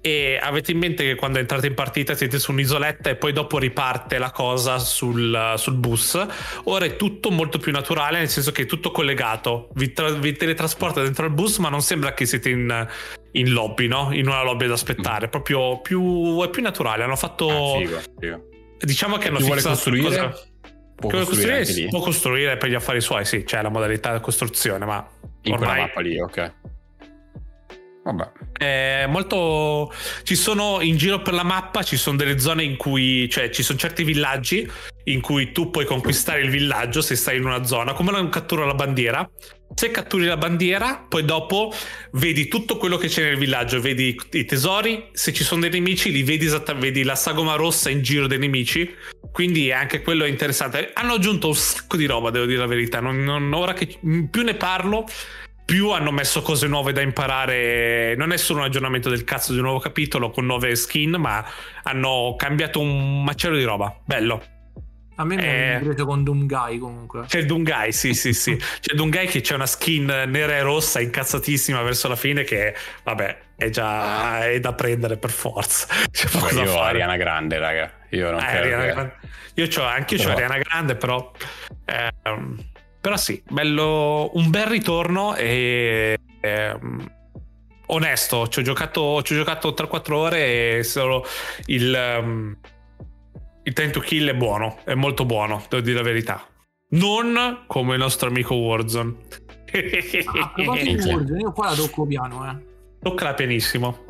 e 0.05 0.37
avete 0.39 0.71
in 0.71 0.77
mente 0.77 1.03
che 1.03 1.15
quando 1.15 1.39
entrate 1.39 1.65
in 1.65 1.73
partita 1.73 2.13
siete 2.13 2.37
su 2.37 2.51
un'isoletta 2.51 3.09
e 3.09 3.15
poi 3.15 3.33
dopo 3.33 3.57
riparte 3.57 4.19
la 4.19 4.29
cosa 4.29 4.77
sul, 4.77 5.55
sul 5.57 5.73
bus. 5.73 6.23
Ora 6.65 6.85
è 6.85 6.95
tutto 6.95 7.31
molto 7.31 7.57
più 7.57 7.71
naturale, 7.71 8.19
nel 8.19 8.29
senso 8.29 8.51
che 8.51 8.61
è 8.61 8.65
tutto 8.67 8.91
collegato. 8.91 9.69
Vi, 9.73 9.93
tra- 9.93 10.11
vi 10.11 10.33
teletrasporta 10.33 11.01
dentro 11.01 11.25
al 11.25 11.31
bus, 11.31 11.57
ma 11.57 11.69
non 11.69 11.81
sembra 11.81 12.13
che 12.13 12.27
siete 12.27 12.51
in, 12.51 12.87
in 13.31 13.51
lobby, 13.51 13.87
no? 13.87 14.09
In 14.13 14.27
una 14.27 14.43
lobby 14.43 14.65
ad 14.65 14.73
aspettare. 14.73 15.25
Mm. 15.25 15.29
Proprio 15.31 15.81
più, 15.81 16.39
è 16.43 16.49
più 16.51 16.61
naturale. 16.61 17.01
Hanno 17.01 17.15
fatto. 17.15 17.49
Ah, 17.49 17.79
figo, 17.79 17.99
figo. 18.19 18.43
Diciamo 18.77 19.17
che 19.17 19.29
hanno 19.29 19.37
Chi 19.37 19.45
vuole 19.45 19.61
costruire? 19.63 20.07
Cosa... 20.07 20.49
Può 20.95 21.09
costruire, 21.09 21.57
costruire 21.57 21.89
può 21.89 21.99
costruire 21.99 22.57
per 22.57 22.69
gli 22.69 22.75
affari 22.75 23.01
suoi, 23.01 23.25
sì, 23.25 23.43
c'è 23.43 23.61
la 23.61 23.69
modalità 23.69 24.13
di 24.13 24.21
costruzione, 24.21 24.85
ma 24.85 25.05
in 25.41 25.53
ormai... 25.53 25.67
quella 25.67 25.81
mappa 25.81 25.99
lì, 25.99 26.19
ok. 26.19 26.53
Vabbè. 28.05 28.31
È 28.55 29.05
molto. 29.07 29.91
Ci 30.23 30.35
sono 30.35 30.79
in 30.81 30.95
giro 30.95 31.23
per 31.23 31.33
la 31.33 31.43
mappa, 31.43 31.81
ci 31.81 31.97
sono 31.97 32.15
delle 32.15 32.39
zone 32.39 32.63
in 32.63 32.77
cui. 32.77 33.27
cioè, 33.29 33.49
ci 33.49 33.63
sono 33.63 33.79
certi 33.79 34.03
villaggi 34.03 34.69
in 35.05 35.21
cui 35.21 35.51
tu 35.51 35.71
puoi 35.71 35.85
conquistare 35.85 36.41
il 36.41 36.49
villaggio 36.51 37.01
se 37.01 37.15
stai 37.15 37.37
in 37.37 37.45
una 37.45 37.63
zona, 37.63 37.93
come 37.93 38.11
non 38.11 38.29
cattura 38.29 38.63
la 38.65 38.75
bandiera. 38.75 39.27
Se 39.73 39.89
catturi 39.89 40.25
la 40.25 40.37
bandiera, 40.37 41.03
poi 41.09 41.25
dopo 41.25 41.73
vedi 42.11 42.47
tutto 42.47 42.77
quello 42.77 42.97
che 42.97 43.07
c'è 43.07 43.23
nel 43.23 43.37
villaggio, 43.37 43.81
vedi 43.81 44.15
i 44.31 44.45
tesori, 44.45 45.09
se 45.11 45.33
ci 45.33 45.43
sono 45.43 45.61
dei 45.61 45.71
nemici 45.71 46.11
li 46.11 46.21
vedi 46.21 46.45
esattamente, 46.45 46.87
vedi 46.87 47.03
la 47.03 47.15
sagoma 47.15 47.55
rossa 47.55 47.89
in 47.89 48.03
giro 48.03 48.27
dei 48.27 48.37
nemici, 48.37 48.93
quindi 49.31 49.71
anche 49.71 50.01
quello 50.01 50.23
è 50.23 50.29
interessante. 50.29 50.91
Hanno 50.93 51.13
aggiunto 51.13 51.47
un 51.47 51.55
sacco 51.55 51.97
di 51.97 52.05
roba, 52.05 52.29
devo 52.29 52.45
dire 52.45 52.59
la 52.59 52.67
verità, 52.67 52.99
non, 52.99 53.23
non, 53.23 53.51
ora 53.53 53.73
che 53.73 53.97
più 54.29 54.43
ne 54.43 54.53
parlo 54.53 55.05
più 55.65 55.89
hanno 55.89 56.11
messo 56.11 56.41
cose 56.43 56.67
nuove 56.67 56.93
da 56.93 57.01
imparare. 57.01 58.15
Non 58.15 58.31
è 58.31 58.37
solo 58.37 58.59
un 58.59 58.65
aggiornamento 58.65 59.09
del 59.09 59.23
cazzo 59.23 59.51
di 59.51 59.57
un 59.57 59.65
nuovo 59.65 59.79
capitolo 59.79 60.29
con 60.29 60.45
nuove 60.45 60.75
skin, 60.75 61.15
ma 61.17 61.43
hanno 61.83 62.35
cambiato 62.37 62.79
un 62.79 63.23
macello 63.23 63.57
di 63.57 63.63
roba. 63.63 63.99
Bello. 64.05 64.43
A 65.17 65.23
me 65.23 65.35
mi 65.37 65.43
è 65.43 65.79
preso 65.81 66.05
con 66.05 66.25
Doomguy 66.25 66.77
comunque. 66.77 67.23
C'è 67.25 67.39
il 67.39 67.45
Doomguy, 67.45 67.93
sì, 67.93 68.13
sì, 68.13 68.33
sì. 68.33 68.55
C'è 68.55 68.91
il 68.91 68.97
Doomguy 68.97 69.27
che 69.27 69.39
c'è 69.39 69.55
una 69.55 69.65
skin 69.65 70.05
nera 70.05 70.57
e 70.57 70.61
rossa 70.61 70.99
incazzatissime 70.99 71.81
verso 71.83 72.09
la 72.09 72.17
fine 72.17 72.43
che, 72.43 72.75
vabbè, 73.03 73.37
è 73.55 73.69
già 73.69 74.45
è 74.45 74.59
da 74.59 74.73
prendere 74.73 75.15
per 75.15 75.31
forza. 75.31 75.87
C'è 76.11 76.27
poco 76.27 76.53
io 76.53 76.69
ho 76.69 76.81
Ariana 76.81 77.15
Grande, 77.15 77.57
raga. 77.57 77.91
Io 78.09 78.29
non 78.29 78.41
eh, 78.41 78.45
credo 78.45 78.77
che... 78.77 79.11
Io 79.61 79.81
ho 79.81 79.85
anche 79.85 80.15
io 80.15 80.27
ho 80.27 80.31
Ariana 80.33 80.57
Grande, 80.57 80.95
però... 80.95 81.31
Eh, 81.85 82.11
però 83.05 83.17
sì, 83.17 83.39
bello, 83.47 84.31
un 84.33 84.49
bel 84.49 84.65
ritorno 84.65 85.35
e... 85.35 86.17
Eh, 86.41 86.79
onesto, 87.85 88.47
ci 88.47 88.57
ho 88.57 88.61
giocato, 88.63 89.21
ci 89.21 89.33
ho 89.33 89.35
giocato 89.35 89.75
3-4 89.77 90.13
ore 90.13 90.77
e 90.77 90.83
solo 90.83 91.23
il, 91.67 91.95
um, 92.19 92.57
il 93.61 93.73
time 93.73 93.91
to 93.91 93.99
kill 93.99 94.29
è 94.29 94.33
buono, 94.33 94.79
è 94.85 94.95
molto 94.95 95.23
buono, 95.23 95.63
devo 95.69 95.83
dire 95.83 95.97
la 95.97 96.01
verità. 96.01 96.47
Non 96.89 97.65
come 97.67 97.93
il 97.93 97.99
nostro 97.99 98.29
amico 98.29 98.55
Warzone. 98.55 99.15
Ah, 100.25 100.53
Warzone, 100.65 101.39
io 101.39 101.51
qua 101.51 101.69
la 101.69 101.75
tocco 101.75 102.07
piano, 102.07 102.49
eh. 102.49 102.57
Toccala 103.03 103.35
pianissimo. 103.35 104.03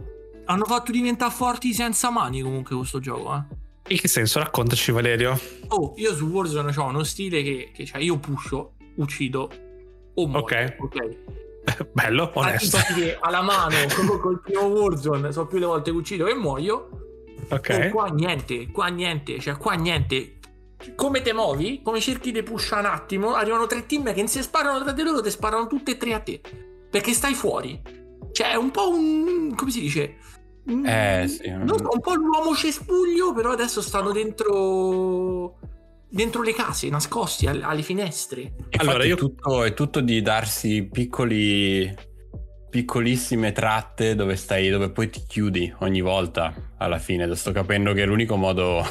Hanno 0.45 0.63
fatto 0.63 0.93
diventare 0.93 1.33
forti 1.33 1.73
senza 1.73 2.09
mani 2.11 2.39
comunque 2.39 2.77
questo 2.77 3.01
gioco, 3.01 3.35
eh. 3.35 3.63
In 3.87 3.97
che 3.97 4.07
senso? 4.07 4.39
Raccontaci 4.39 4.93
Valerio. 4.93 5.37
Oh, 5.67 5.95
io 5.97 6.15
su 6.15 6.27
Warzone 6.27 6.73
ho 6.73 6.85
uno 6.85 7.03
stile 7.03 7.43
che, 7.43 7.71
che 7.73 7.85
cioè 7.85 8.01
io 8.01 8.17
pusho 8.19 8.74
uccido 8.95 9.49
o 10.13 10.27
muoio. 10.27 10.43
Ok. 10.43 10.75
okay. 10.79 11.17
Bello, 11.91 12.31
onesto. 12.33 12.77
Che 12.93 13.17
alla 13.19 13.41
mano, 13.41 13.75
come 13.95 14.19
col 14.19 14.41
primo 14.41 14.65
Warzone, 14.65 15.31
so 15.31 15.45
più 15.47 15.57
le 15.57 15.65
volte 15.65 15.91
che 15.91 15.97
uccido 15.97 16.25
che 16.25 16.35
muoio. 16.35 16.89
Ok. 17.49 17.87
Oh, 17.87 17.89
qua 17.91 18.07
niente, 18.07 18.71
qua 18.71 18.87
niente, 18.87 19.39
cioè 19.39 19.57
qua 19.57 19.73
niente. 19.73 20.33
Come 20.95 21.21
te 21.21 21.33
muovi, 21.33 21.81
come 21.83 21.99
cerchi 21.99 22.31
di 22.31 22.43
pushare 22.43 22.85
un 22.87 22.93
attimo, 22.93 23.33
arrivano 23.33 23.65
tre 23.65 23.85
team 23.85 24.13
che 24.13 24.27
si 24.27 24.41
sparano 24.41 24.83
tra 24.83 24.91
di 24.91 25.01
loro, 25.01 25.21
ti 25.21 25.31
sparano 25.31 25.67
tutte 25.67 25.91
e 25.91 25.97
tre 25.97 26.13
a 26.13 26.19
te. 26.19 26.41
Perché 26.89 27.13
stai 27.13 27.33
fuori. 27.33 27.81
Cioè, 28.31 28.51
è 28.51 28.55
un 28.55 28.69
po' 28.71 28.89
un... 28.89 29.55
come 29.55 29.71
si 29.71 29.79
dice? 29.79 30.17
Eh, 30.67 31.27
sì. 31.27 31.49
Non 31.49 31.77
so, 31.77 31.89
un 31.91 32.01
po' 32.01 32.15
l'uomo 32.15 32.53
cespuglio, 32.55 33.33
però 33.33 33.51
adesso 33.51 33.81
stanno 33.81 34.11
dentro 34.11 35.57
dentro 36.09 36.41
le 36.41 36.53
case, 36.53 36.89
nascosti 36.89 37.47
alle 37.47 37.81
finestre. 37.81 38.53
Allora, 38.77 39.03
io... 39.03 39.15
è, 39.15 39.17
tutto, 39.17 39.63
è 39.63 39.73
tutto 39.73 40.01
di 40.01 40.21
darsi 40.21 40.87
piccoli 40.91 42.13
piccolissime 42.75 43.53
tratte 43.53 44.15
dove 44.15 44.35
stai, 44.35 44.67
dove 44.67 44.91
poi 44.91 45.09
ti 45.09 45.23
chiudi 45.25 45.73
ogni 45.79 46.01
volta 46.01 46.73
alla 46.77 46.99
fine. 46.99 47.33
Sto 47.35 47.53
capendo 47.53 47.93
che 47.93 48.03
l'unico 48.03 48.35
modo 48.35 48.85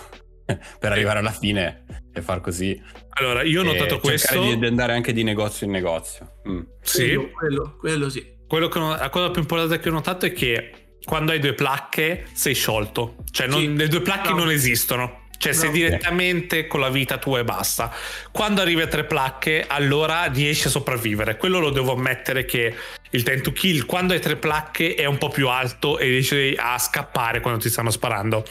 per 0.79 0.91
arrivare 0.91 1.19
alla 1.19 1.31
fine 1.31 1.85
è 2.11 2.21
far 2.21 2.41
così. 2.41 2.81
Allora, 3.11 3.43
io 3.43 3.61
ho 3.61 3.65
notato 3.65 3.99
questo. 3.99 4.57
di 4.57 4.67
andare 4.67 4.95
anche 4.95 5.13
di 5.13 5.23
negozio 5.23 5.67
in 5.67 5.73
negozio. 5.73 6.41
Mm. 6.49 6.61
Sì, 6.81 7.15
quello, 7.15 7.31
quello, 7.33 7.77
quello 7.79 8.09
sì. 8.09 8.33
Quello 8.47 8.69
che, 8.69 8.79
la 8.79 9.11
cosa 9.11 9.31
più 9.31 9.43
importante 9.43 9.79
che 9.79 9.89
ho 9.89 9.93
notato 9.93 10.25
è 10.27 10.33
che 10.33 10.97
quando 11.05 11.33
hai 11.33 11.39
due 11.39 11.53
placche 11.53 12.27
sei 12.33 12.55
sciolto. 12.55 13.17
Cioè, 13.31 13.47
non, 13.47 13.61
sì. 13.61 13.77
le 13.77 13.89
due 13.89 14.01
placche 14.01 14.31
no. 14.31 14.37
non 14.37 14.51
esistono. 14.51 15.24
Cioè, 15.45 15.53
sei 15.53 15.71
direttamente 15.73 16.67
con 16.67 16.81
la 16.81 16.89
vita 16.89 17.19
tua 17.19 17.41
e 17.41 17.45
basta. 17.45 17.93
Quando 18.33 18.63
arrivi 18.63 18.81
a 18.81 18.87
tre 18.87 19.05
placche, 19.05 19.63
allora 19.69 20.25
riesci 20.25 20.69
a 20.69 20.71
sopravvivere. 20.71 21.37
Quello 21.37 21.59
lo 21.59 21.69
devo 21.69 21.93
ammettere 21.93 22.47
che 22.47 22.75
il 23.11 23.23
time 23.23 23.43
to 23.43 23.53
kill, 23.53 23.85
quando 23.85 24.15
hai 24.15 24.21
tre 24.21 24.37
placche, 24.37 24.95
è 24.95 25.05
un 25.05 25.19
po' 25.19 25.29
più 25.29 25.51
alto 25.51 25.99
e 25.99 26.07
riesci 26.07 26.55
a 26.57 26.79
scappare 26.79 27.41
quando 27.41 27.61
ti 27.61 27.69
stanno 27.69 27.91
sparando. 27.91 28.43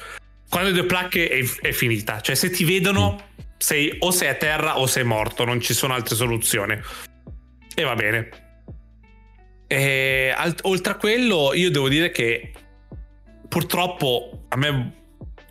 Quando 0.48 0.70
hai 0.70 0.76
due 0.76 0.86
placche 0.86 1.30
è, 1.30 1.44
è 1.62 1.72
finita. 1.72 2.22
Cioè, 2.22 2.36
se 2.36 2.52
ti 2.52 2.64
vedono, 2.64 3.30
sei, 3.58 3.96
o 3.98 4.12
sei 4.12 4.28
a 4.28 4.36
terra 4.36 4.78
o 4.78 4.86
sei 4.86 5.04
morto, 5.04 5.46
non 5.46 5.60
ci 5.62 5.74
sono 5.74 5.96
altre 5.96 6.16
soluzioni. 6.16 6.80
E 7.74 7.84
va 7.84 7.96
bene. 7.96 8.30
E, 9.66 10.32
alt- 10.38 10.62
oltre 10.66 10.94
a 10.94 10.96
quello, 10.98 11.56
io 11.56 11.72
devo 11.72 11.90
dire 11.90 12.12
che 12.12 12.52
purtroppo 13.50 14.46
a 14.50 14.58
me 14.58 15.02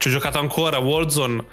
ci 0.02 0.08
ho 0.08 0.10
giocato 0.10 0.40
ancora 0.40 0.78
Warzone 0.78 1.44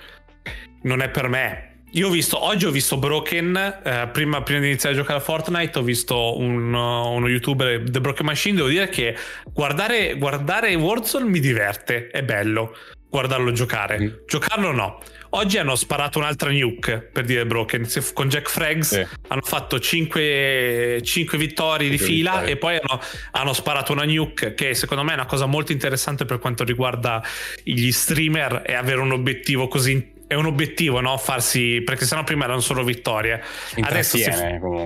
non 0.81 1.03
è 1.03 1.09
per 1.09 1.27
me. 1.27 1.83
Io 1.91 2.07
ho 2.07 2.09
visto 2.09 2.43
oggi 2.43 2.65
ho 2.65 2.71
visto 2.71 2.97
Broken 2.97 3.55
eh, 3.83 4.09
prima, 4.11 4.41
prima, 4.41 4.61
di 4.61 4.67
iniziare 4.69 4.95
a 4.95 4.97
giocare 4.97 5.19
a 5.19 5.21
Fortnite 5.21 5.77
ho 5.77 5.83
visto 5.83 6.35
un, 6.35 6.73
uno 6.73 7.27
youtuber 7.27 7.83
The 7.87 8.01
Broken 8.01 8.25
Machine 8.25 8.55
devo 8.55 8.67
dire 8.67 8.89
che 8.89 9.15
guardare, 9.53 10.15
guardare 10.15 10.73
Warzone 10.73 11.29
mi 11.29 11.39
diverte 11.39 12.07
è 12.07 12.23
bello 12.23 12.75
guardarlo 13.07 13.51
giocare. 13.51 13.99
Mm. 13.99 14.07
giocarlo 14.25 14.71
no 14.71 14.99
Oggi 15.31 15.57
hanno 15.57 15.75
sparato 15.75 16.17
un'altra 16.17 16.49
nuke 16.51 16.97
per 16.99 17.23
dire 17.23 17.45
Broken 17.45 17.87
con 18.13 18.29
Jack 18.29 18.49
Frags. 18.49 18.87
Sì. 18.87 19.07
Hanno 19.27 19.41
fatto 19.43 19.79
5, 19.79 21.01
5 21.03 21.37
vittorie 21.37 21.89
di 21.89 21.99
fila 21.99 22.31
vittorie. 22.31 22.53
e 22.53 22.57
poi 22.57 22.75
hanno, 22.77 23.01
hanno, 23.31 23.53
sparato 23.53 23.91
una 23.91 24.05
nuke 24.05 24.55
che 24.55 24.73
secondo 24.73 25.03
me 25.03 25.11
è 25.11 25.15
una 25.15 25.27
cosa 25.27 25.45
molto 25.45 25.71
interessante 25.71 26.25
per 26.25 26.39
quanto 26.39 26.63
riguarda 26.63 27.21
gli 27.63 27.91
streamer 27.91 28.63
e 28.65 28.73
avere 28.73 29.01
un 29.01 29.11
obiettivo 29.11 29.67
così 29.67 30.17
è 30.29 30.35
un 30.35 30.45
obiettivo, 30.45 31.01
no? 31.01 31.17
Farsi 31.17 31.81
perché 31.83 32.05
sennò 32.05 32.23
prima 32.23 32.43
erano 32.43 32.59
solo 32.59 32.83
vittorie. 32.83 33.41
Adesso 33.81 34.15
si 34.15 34.29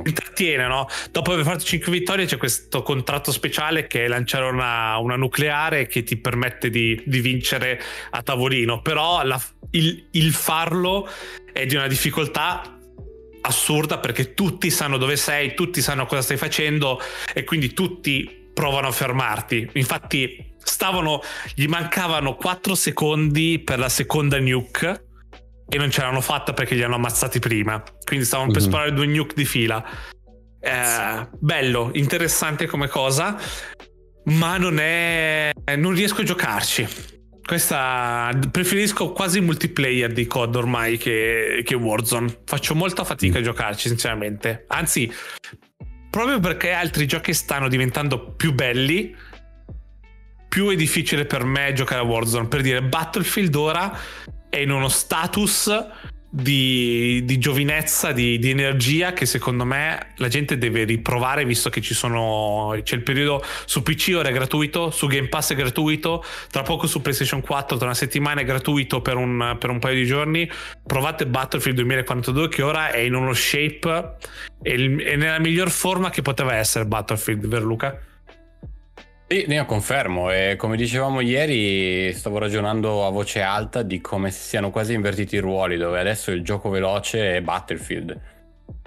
intrattiene, 0.06 0.68
no? 0.68 0.88
Dopo 1.12 1.34
aver 1.34 1.44
fatto 1.44 1.66
5 1.66 1.92
vittorie 1.92 2.26
c'è 2.26 2.38
questo 2.38 2.82
contratto 2.82 3.30
speciale 3.34 3.86
che 3.86 4.06
è 4.06 4.08
lanciare 4.08 4.46
una, 4.46 4.96
una 5.00 5.18
nucleare 5.18 5.86
che 5.86 6.04
ti 6.04 6.16
permette 6.16 6.70
di, 6.70 7.04
di 7.06 7.20
vincere 7.20 7.78
a 8.12 8.22
tavolino. 8.22 8.82
Però 8.82 9.22
la, 9.26 9.38
il, 9.72 10.08
il 10.12 10.32
farlo 10.32 11.10
è 11.52 11.66
di 11.66 11.76
una 11.76 11.88
difficoltà 11.88 12.80
assurda 13.42 13.98
perché 13.98 14.34
tutti 14.34 14.70
sanno 14.70 14.96
dove 14.96 15.18
sei, 15.18 15.56
tutti 15.56 15.82
sanno 15.82 16.06
cosa 16.06 16.22
stai 16.22 16.38
facendo 16.38 17.02
e 17.34 17.44
quindi 17.44 17.74
tutti 17.74 18.48
provano 18.54 18.88
a 18.88 18.92
fermarti. 18.92 19.72
Infatti 19.74 20.54
stavano 20.58 21.22
gli 21.54 21.66
mancavano 21.66 22.36
4 22.36 22.76
secondi 22.76 23.60
per 23.60 23.78
la 23.78 23.90
seconda 23.90 24.40
nuke 24.40 25.08
e 25.74 25.78
non 25.78 25.90
ce 25.90 26.02
l'hanno 26.02 26.22
fatta 26.22 26.54
perché 26.54 26.76
li 26.76 26.84
hanno 26.84 26.96
ammazzati 26.96 27.40
prima. 27.40 27.82
Quindi 28.06 28.26
stavano 28.26 28.52
mm-hmm. 28.52 28.60
per 28.60 28.68
mhm. 28.68 28.70
sparare 28.70 28.94
due 28.94 29.08
nuke 29.08 29.34
di 29.34 29.46
fila. 29.46 29.84
Eh, 30.60 31.28
bello, 31.40 31.90
interessante 31.94 32.68
come 32.68 32.88
cosa, 32.88 33.36
ma 34.26 34.58
non 34.58 34.80
è 34.80 35.52
non 35.76 35.94
riesco 35.94 36.22
a 36.22 36.24
giocarci. 36.24 36.88
Questa 37.44 38.30
preferisco 38.52 39.12
quasi 39.12 39.42
multiplayer 39.42 40.14
di 40.14 40.28
COD 40.28 40.56
ormai 40.56 40.98
che, 40.98 41.64
che 41.66 41.76
Warzone. 41.76 42.42
Faccio 42.46 42.76
molta 42.76 43.04
fatica 43.04 43.40
mm. 43.40 43.42
a 43.42 43.46
giocarci, 43.46 43.88
sinceramente. 43.88 44.66
Anzi, 44.68 45.12
proprio 46.10 46.40
perché 46.40 46.72
altri 46.72 47.08
giochi 47.08 47.34
stanno 47.34 47.68
diventando 47.68 48.34
più 48.36 48.54
belli, 48.54 49.14
più 50.48 50.70
è 50.70 50.76
difficile 50.76 51.26
per 51.26 51.44
me 51.44 51.74
giocare 51.74 52.02
a 52.02 52.06
Warzone. 52.06 52.48
Per 52.48 52.62
dire, 52.62 52.84
Battlefield 52.84 53.56
ora 53.56 54.00
è 54.54 54.60
in 54.60 54.70
uno 54.70 54.88
status 54.88 55.72
di, 56.30 57.22
di 57.26 57.40
giovinezza, 57.40 58.12
di, 58.12 58.38
di, 58.38 58.52
energia 58.52 59.14
che 59.14 59.26
secondo 59.26 59.66
me 59.66 60.14
la 60.18 60.28
gente 60.28 60.60
deve 60.60 60.84
riprovare 60.84 61.44
visto 61.44 61.72
che 61.72 61.82
ci 61.82 61.96
sono, 61.96 62.76
c'è 62.84 62.96
il 62.96 63.02
periodo 63.02 63.44
su 63.66 63.82
PC 63.82 64.14
ora 64.16 64.30
è 64.30 64.32
gratuito, 64.32 64.92
su 64.92 65.08
Game 65.08 65.28
Pass 65.28 65.54
è 65.54 65.56
gratuito, 65.56 66.24
tra 66.52 66.62
poco 66.62 66.86
su 66.86 67.02
PlayStation 67.02 67.42
4 67.42 67.78
tra 67.78 67.86
una 67.88 67.96
settimana 67.96 68.42
è 68.42 68.46
gratuito 68.46 69.02
per 69.02 69.16
un, 69.16 69.56
per 69.60 69.72
un 69.72 69.80
paio 69.80 69.96
di 69.96 70.06
giorni. 70.06 70.50
Provate 70.86 71.26
Battlefield 71.26 71.78
2042 71.78 72.50
che 72.50 72.62
ora 72.62 72.92
è 72.92 73.00
in 73.00 73.16
uno 73.16 73.34
shape 73.34 74.18
e 74.62 74.78
nella 74.78 75.40
miglior 75.40 75.72
forma 75.72 76.12
che 76.12 76.22
poteva 76.22 76.56
essere 76.56 76.86
Battlefield, 76.86 77.48
vero 77.48 77.66
Luca? 77.66 78.00
Sì, 79.28 79.46
io 79.48 79.66
confermo 79.66 80.32
e 80.32 80.56
come 80.58 80.78
dicevamo 80.78 81.22
ieri 81.22 82.14
stavo 82.14 82.38
ragionando 82.38 83.06
a 83.06 83.10
voce 83.10 83.42
alta 83.42 83.82
di 83.82 84.00
come 84.00 84.30
siano 84.32 84.70
quasi 84.70 84.94
invertiti 84.94 85.36
i 85.36 85.40
ruoli 85.40 85.78
dove 85.78 86.00
adesso 86.00 86.32
il 86.32 86.44
gioco 86.44 86.70
veloce 86.70 87.38
è 87.38 87.42
Battlefield. 87.42 88.20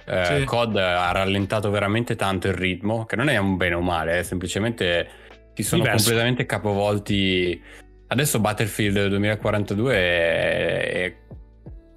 Eh, 0.08 0.24
sì. 0.24 0.44
COD 0.44 0.76
ha 0.76 1.10
rallentato 1.10 1.68
veramente 1.70 2.14
tanto 2.14 2.46
il 2.46 2.54
ritmo, 2.54 3.06
che 3.06 3.16
non 3.16 3.28
è 3.28 3.36
un 3.38 3.56
bene 3.56 3.74
o 3.74 3.80
male, 3.80 4.20
è 4.20 4.22
semplicemente 4.22 5.08
si 5.56 5.62
sono 5.62 5.82
Diverso. 5.82 6.04
completamente 6.04 6.46
capovolti. 6.46 7.60
Adesso 8.08 8.38
Battlefield 8.38 9.08
2042 9.08 9.94
è, 9.94 10.90
è, 10.90 11.14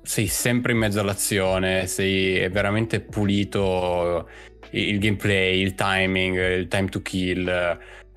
sei 0.09 0.25
sempre 0.25 0.71
in 0.71 0.79
mezzo 0.79 0.99
all'azione, 0.99 1.85
sei 1.85 2.49
veramente 2.49 2.99
pulito 2.99 4.27
il 4.71 4.97
gameplay, 4.97 5.61
il 5.61 5.75
timing, 5.75 6.35
il 6.57 6.67
time 6.67 6.89
to 6.89 7.03
kill 7.03 7.47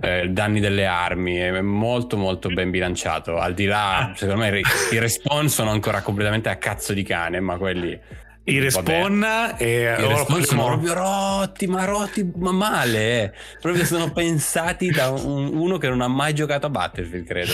eh, 0.00 0.26
danni 0.30 0.58
delle 0.58 0.86
armi, 0.86 1.36
è 1.36 1.60
molto 1.60 2.16
molto 2.16 2.48
ben 2.48 2.70
bilanciato. 2.70 3.36
Al 3.36 3.52
di 3.52 3.66
là, 3.66 3.98
ah. 3.98 4.14
secondo 4.16 4.40
me, 4.40 4.62
i 4.90 4.98
respawn 4.98 5.50
sono 5.50 5.68
ancora 5.68 6.00
completamente 6.00 6.48
a 6.48 6.56
cazzo 6.56 6.94
di 6.94 7.02
cane, 7.02 7.40
ma 7.40 7.58
quelli 7.58 8.00
i 8.44 8.58
respawn 8.58 9.54
e 9.56 9.82
I 9.82 10.06
respawn 10.06 10.42
sono 10.44 10.66
proprio 10.66 10.94
rotti, 10.94 11.68
ma 11.68 11.84
rotti 11.84 12.28
ma 12.36 12.50
male. 12.50 13.22
Eh. 13.22 13.32
Proprio 13.60 13.84
sono 13.84 14.10
pensati 14.10 14.90
da 14.90 15.10
un, 15.10 15.54
uno 15.54 15.78
che 15.78 15.88
non 15.88 16.00
ha 16.00 16.08
mai 16.08 16.34
giocato 16.34 16.66
a 16.66 16.70
Battlefield, 16.70 17.24
credo. 17.24 17.52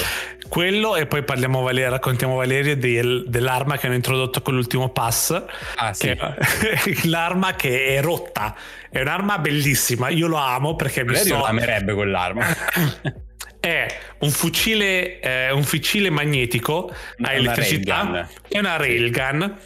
Quello, 0.49 0.97
e 0.97 1.05
poi 1.07 1.25
parliamo, 1.25 1.61
Valerio, 1.61 1.91
raccontiamo 1.91 2.37
Valerio 2.37 2.75
del, 2.75 3.25
dell'arma 3.29 3.77
che 3.77 3.87
hanno 3.87 3.97
introdotto 3.97 4.41
con 4.41 4.55
l'ultimo 4.55 4.89
pass. 4.89 5.43
Ah, 5.77 5.93
sì. 5.93 6.07
Che, 6.09 6.99
l'arma 7.05 7.55
che 7.55 7.97
è 7.97 8.01
rotta. 8.01 8.57
È 8.89 9.01
un'arma 9.01 9.39
bellissima. 9.39 10.09
Io 10.09 10.27
lo 10.27 10.37
amo 10.37 10.75
perché 10.75 11.05
mi 11.05 11.17
so... 11.17 11.45
amerebbe 11.45 11.93
quell'arma. 11.93 12.47
è 13.61 13.99
un 14.21 14.31
fucile, 14.31 15.21
eh, 15.21 15.51
un 15.51 15.65
fucile 15.65 16.09
magnetico 16.09 16.91
a 17.21 17.33
elettricità. 17.35 18.27
È 18.49 18.59
una 18.59 18.77
railgun 18.77 19.57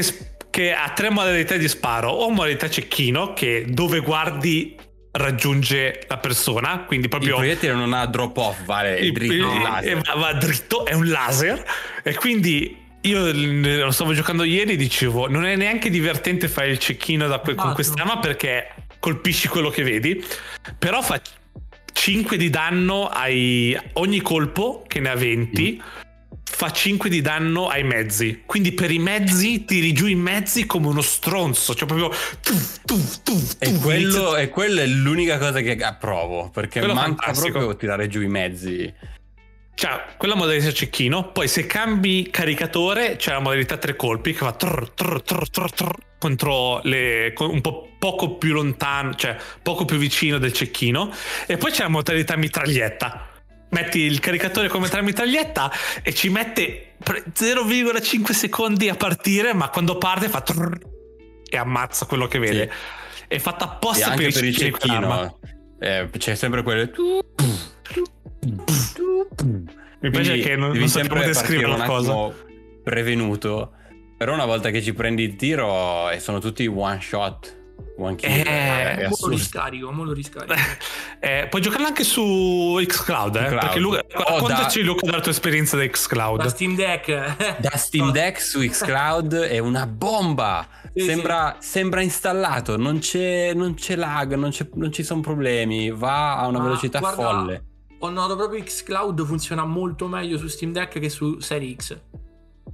che, 0.00 0.14
che 0.50 0.72
ha 0.74 0.90
tre 0.90 1.10
modalità 1.10 1.56
di 1.56 1.68
sparo, 1.68 2.10
o 2.10 2.30
modalità 2.30 2.68
cecchino, 2.68 3.32
che 3.32 3.64
dove 3.66 4.00
guardi 4.00 4.76
raggiunge 5.12 6.04
la 6.06 6.18
persona, 6.18 6.84
quindi 6.86 7.08
proprio... 7.08 7.30
Il 7.30 7.36
proiettile 7.36 7.72
non 7.72 7.94
ha 7.94 8.04
drop 8.06 8.36
off, 8.36 8.64
vale 8.64 8.98
il, 8.98 9.12
dritto. 9.12 9.34
Il, 9.34 10.02
va, 10.02 10.14
va 10.14 10.32
dritto, 10.34 10.84
è 10.84 10.92
un 10.92 11.08
laser, 11.08 11.64
e 12.02 12.14
quindi 12.14 12.84
io 13.02 13.32
lo 13.32 13.90
stavo 13.92 14.12
giocando 14.12 14.42
ieri 14.42 14.72
e 14.72 14.76
dicevo 14.76 15.28
non 15.28 15.44
è 15.44 15.54
neanche 15.54 15.90
divertente 15.90 16.48
fare 16.48 16.70
il 16.70 16.78
cecchino 16.78 17.28
que- 17.38 17.54
con 17.54 17.72
quest'arma 17.72 18.18
perché 18.18 18.74
colpisci 18.98 19.48
quello 19.48 19.70
che 19.70 19.82
vedi. 19.82 20.24
Però 20.76 21.00
fa 21.00 21.20
5 21.92 22.36
di 22.36 22.50
danno 22.50 23.06
ai 23.06 23.78
ogni 23.94 24.20
colpo 24.20 24.84
che 24.86 24.98
ne 25.00 25.08
ha 25.08 25.14
20 25.14 25.82
mm 25.82 26.05
fa 26.56 26.72
5 26.72 27.10
di 27.10 27.20
danno 27.20 27.68
ai 27.68 27.84
mezzi. 27.84 28.44
Quindi 28.46 28.72
per 28.72 28.90
i 28.90 28.98
mezzi 28.98 29.66
tiri 29.66 29.92
giù 29.92 30.06
i 30.06 30.14
mezzi 30.14 30.64
come 30.64 30.86
uno 30.86 31.02
stronzo. 31.02 31.74
Cioè 31.74 31.86
proprio. 31.86 32.08
Tuf, 32.40 32.80
tuf, 32.82 33.22
tuf, 33.22 33.56
e, 33.58 33.74
quello, 33.74 34.36
e 34.36 34.48
quella 34.48 34.80
è 34.80 34.86
l'unica 34.86 35.36
cosa 35.36 35.60
che 35.60 35.76
approvo. 35.76 36.48
Perché 36.48 36.78
quello 36.78 36.94
manca 36.94 37.24
fantastico. 37.24 37.58
proprio 37.58 37.76
tirare 37.76 38.08
giù 38.08 38.22
i 38.22 38.28
mezzi. 38.28 38.90
Cioè, 39.74 40.04
quella 40.16 40.34
modalità 40.34 40.72
cecchino. 40.72 41.30
Poi 41.30 41.46
se 41.46 41.66
cambi 41.66 42.30
caricatore, 42.30 43.16
c'è 43.16 43.32
la 43.32 43.40
modalità 43.40 43.76
tre 43.76 43.94
colpi 43.94 44.32
che 44.32 44.38
fa 44.38 44.52
trrr, 44.52 44.92
trrr, 44.94 45.20
trrr, 45.20 45.70
trrr, 45.70 45.94
contro 46.18 46.80
le. 46.84 47.34
un 47.36 47.60
po' 47.60 47.90
poco 47.98 48.38
più 48.38 48.54
lontano, 48.54 49.14
cioè 49.14 49.36
poco 49.62 49.84
più 49.84 49.98
vicino 49.98 50.38
del 50.38 50.54
cecchino. 50.54 51.12
E 51.46 51.58
poi 51.58 51.70
c'è 51.70 51.82
la 51.82 51.88
modalità 51.88 52.34
mitraglietta 52.34 53.34
metti 53.70 54.00
il 54.00 54.20
caricatore 54.20 54.68
come 54.68 54.88
tra 54.88 55.00
mitraglietta 55.02 55.70
e 56.02 56.14
ci 56.14 56.28
mette 56.28 56.94
0,5 57.02 58.30
secondi 58.32 58.88
a 58.88 58.94
partire, 58.94 59.52
ma 59.54 59.68
quando 59.68 59.98
parte 59.98 60.28
fa 60.28 60.40
trrr, 60.40 60.78
e 61.48 61.56
ammazza 61.56 62.06
quello 62.06 62.26
che 62.26 62.38
vede. 62.38 62.70
Sì. 62.70 63.24
È 63.28 63.38
fatta 63.38 63.64
apposta 63.64 64.10
per, 64.14 64.32
per, 64.32 64.44
il 64.44 64.56
cecchino. 64.56 65.38
Eh, 65.78 66.08
c'è 66.16 66.34
sempre 66.34 66.62
quello. 66.62 66.90
Mi 70.00 70.10
piace 70.10 70.38
che 70.38 70.56
non, 70.56 70.76
non 70.76 70.88
sappiamo 70.88 71.22
descrivere 71.22 71.76
la 71.76 71.84
cosa. 71.84 72.32
Prevenuto. 72.82 73.72
Però 74.16 74.32
una 74.32 74.46
volta 74.46 74.70
che 74.70 74.80
ci 74.80 74.94
prendi 74.94 75.24
il 75.24 75.36
tiro 75.36 76.08
e 76.08 76.20
sono 76.20 76.38
tutti 76.38 76.66
one 76.66 77.00
shot 77.00 77.55
anche 78.04 78.26
eh, 78.26 78.42
è 78.42 79.06
molto 79.08 79.28
riscarico, 79.28 79.90
molto 79.90 80.12
riscarico. 80.12 80.54
Eh, 81.18 81.46
puoi 81.48 81.62
giocarlo 81.62 81.86
anche 81.86 82.04
su 82.04 82.78
Xcloud, 82.86 83.36
eh? 83.36 83.48
perché 83.48 83.78
Luca, 83.78 84.04
raccontaci 84.06 84.80
oh, 84.80 84.82
da, 84.82 84.88
Luca 84.88 85.06
della 85.06 85.20
tua 85.20 85.32
esperienza 85.32 85.76
da 85.76 85.86
Xcloud. 85.86 86.42
Da 86.42 86.48
Steam 86.50 86.74
Deck. 86.76 87.58
da 87.58 87.70
Steam 87.76 88.12
Deck 88.12 88.40
su 88.40 88.60
Xcloud 88.60 89.34
è 89.34 89.58
una 89.58 89.86
bomba. 89.86 90.68
Sì, 90.94 91.04
sembra, 91.04 91.56
sì. 91.58 91.68
sembra, 91.68 92.02
installato, 92.02 92.76
non 92.76 92.98
c'è, 92.98 93.54
non 93.54 93.74
c'è 93.74 93.96
lag, 93.96 94.34
non, 94.34 94.50
c'è, 94.50 94.68
non, 94.74 94.92
ci 94.92 95.02
sono 95.02 95.20
problemi, 95.20 95.90
va 95.90 96.38
a 96.38 96.46
una 96.46 96.58
Ma 96.58 96.64
velocità 96.64 96.98
guarda, 96.98 97.22
folle. 97.22 97.64
Ho 98.00 98.10
notato 98.10 98.36
proprio 98.36 98.62
Xcloud 98.62 99.24
funziona 99.24 99.64
molto 99.64 100.06
meglio 100.06 100.38
su 100.38 100.48
Steam 100.48 100.72
Deck 100.72 100.98
che 100.98 101.08
su 101.08 101.40
Serie 101.40 101.74
X. 101.74 101.98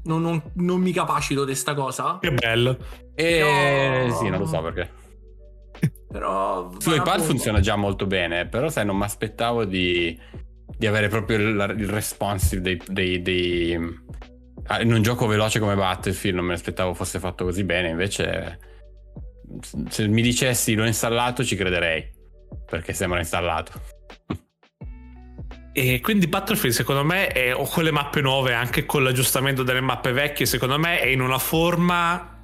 Non, 0.05 0.21
non, 0.21 0.43
non 0.55 0.81
mi 0.81 0.93
capacito 0.93 1.41
di 1.41 1.53
questa 1.53 1.75
cosa. 1.75 2.19
Che 2.21 2.33
bello. 2.33 2.77
E 3.15 4.07
no. 4.09 4.15
sì, 4.17 4.29
non 4.29 4.41
lo 4.41 4.47
so 4.47 4.61
perché. 4.61 4.91
Però 6.13 6.71
su 6.79 6.95
iPad 6.95 7.21
funziona 7.23 7.61
già 7.61 7.75
molto 7.75 8.07
bene, 8.07 8.47
però 8.47 8.69
sai, 8.69 8.85
non 8.85 8.99
mi 8.99 9.05
aspettavo 9.05 9.65
di, 9.65 10.19
di, 10.77 10.87
avere 10.87 11.09
proprio 11.09 11.39
il, 11.39 11.75
il 11.79 11.89
responsive 11.89 12.61
dei, 12.61 12.81
dei, 12.87 13.23
dei, 13.23 13.79
ah, 14.65 14.83
in 14.83 14.93
un 14.93 15.01
gioco 15.01 15.27
veloce 15.27 15.59
come 15.59 15.75
Battlefield 15.75 16.37
non 16.37 16.45
mi 16.45 16.53
aspettavo 16.53 16.93
fosse 16.93 17.19
fatto 17.19 17.45
così 17.45 17.65
bene, 17.65 17.89
invece 17.89 18.59
se 19.89 20.07
mi 20.07 20.21
dicessi 20.21 20.75
l'ho 20.75 20.85
installato 20.85 21.43
ci 21.45 21.57
crederei, 21.57 22.07
perché 22.67 22.93
sembra 22.93 23.19
installato. 23.19 23.73
E 25.75 26.01
quindi 26.03 26.27
Battlefield 26.27 26.75
secondo 26.75 27.03
me 27.03 27.29
è, 27.29 27.55
o 27.55 27.65
con 27.65 27.85
le 27.85 27.91
mappe 27.91 28.21
nuove, 28.21 28.53
anche 28.53 28.85
con 28.85 29.03
l'aggiustamento 29.03 29.63
delle 29.63 29.81
mappe 29.81 30.13
vecchie, 30.13 30.45
secondo 30.45 30.79
me 30.79 31.01
è 31.01 31.07
in 31.07 31.23
una 31.23 31.39
forma 31.39 32.42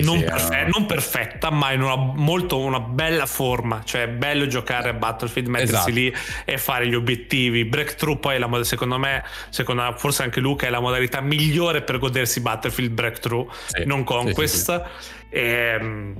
sì, 0.00 0.04
non, 0.04 0.18
sì, 0.18 0.24
perfe- 0.24 0.62
no. 0.62 0.68
non, 0.78 0.86
perfetta, 0.86 1.50
ma 1.50 1.72
in 1.72 1.82
una 1.82 1.96
molto 1.96 2.58
una 2.58 2.80
bella 2.80 3.26
forma. 3.26 3.82
Cioè, 3.84 4.02
è 4.02 4.08
bello 4.08 4.46
giocare 4.46 4.90
a 4.90 4.92
Battlefield, 4.92 5.48
mettersi 5.48 5.74
esatto. 5.74 5.90
lì 5.90 6.14
e 6.44 6.58
fare 6.58 6.86
gli 6.86 6.94
obiettivi. 6.94 7.64
Breakthrough, 7.64 8.18
poi, 8.18 8.38
la 8.38 8.64
secondo 8.64 8.98
me, 8.98 9.22
secondo 9.50 9.82
me, 9.82 9.94
forse 9.96 10.22
anche 10.22 10.40
Luca, 10.40 10.66
è 10.66 10.70
la 10.70 10.80
modalità 10.80 11.20
migliore 11.20 11.82
per 11.82 11.98
godersi 11.98 12.40
Battlefield 12.40 12.92
Breakthrough, 12.92 13.50
sì, 13.66 13.84
non 13.84 14.04
Conquest. 14.04 14.82
E, 15.28 15.40
ehm, 15.40 16.14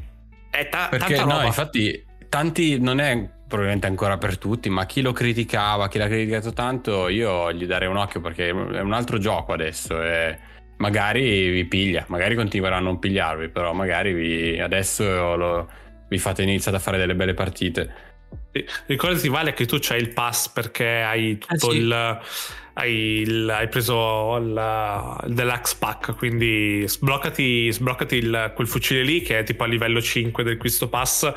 è 0.51 0.69
ta- 0.69 0.89
Perché, 0.91 1.15
tanta 1.15 1.41
no, 1.41 1.47
infatti, 1.47 2.05
tanti 2.29 2.79
non 2.79 3.01
è 3.01 3.29
probabilmente 3.47 3.87
ancora 3.87 4.17
per 4.17 4.39
tutti, 4.39 4.71
ma 4.71 4.87
chi 4.87 5.03
lo 5.03 5.13
criticava, 5.13 5.89
chi 5.89 5.99
l'ha 5.99 6.07
criticato 6.07 6.55
tanto, 6.55 7.09
io 7.09 7.53
gli 7.53 7.67
darei 7.67 7.87
un 7.87 7.99
occhio 7.99 8.23
perché 8.23 8.49
è 8.49 8.81
un 8.81 8.93
altro 8.95 9.19
gioco 9.19 9.53
adesso. 9.53 10.01
È 10.01 10.39
magari 10.77 11.51
vi 11.51 11.65
piglia, 11.65 12.05
magari 12.09 12.35
continuerà 12.35 12.77
a 12.77 12.81
non 12.81 12.99
pigliarvi, 12.99 13.49
però 13.49 13.73
magari 13.73 14.13
vi, 14.13 14.61
adesso 14.61 15.37
lo, 15.37 15.69
vi 16.09 16.19
fate 16.19 16.43
iniziare 16.43 16.77
a 16.77 16.81
fare 16.81 16.99
delle 16.99 17.15
belle 17.15 17.35
partite. 17.35 18.11
Ricordati 18.87 19.29
Vale 19.29 19.55
che 19.55 19.67
tu 19.67 19.79
c'hai 19.81 20.01
il 20.01 20.13
pass 20.13 20.49
perché 20.49 20.87
hai 20.87 21.39
tutto 21.39 21.71
eh 21.71 21.73
sì. 21.73 21.77
il, 21.79 22.21
hai, 22.75 22.93
il, 22.93 23.49
hai, 23.51 23.69
preso 23.69 24.37
il, 24.37 25.21
il 25.27 25.35
deluxe 25.35 25.77
pack 25.79 26.17
quindi 26.17 26.85
sbloccati, 26.87 27.73
sbloccati 27.73 28.17
il, 28.17 28.53
quel 28.55 28.67
fucile 28.67 29.03
lì 29.03 29.23
che 29.23 29.39
è 29.39 29.43
tipo 29.43 29.65
a 29.65 29.67
livello 29.67 30.03
5 30.03 30.45
del 30.45 30.59
questo 30.59 30.89
pass 30.89 31.33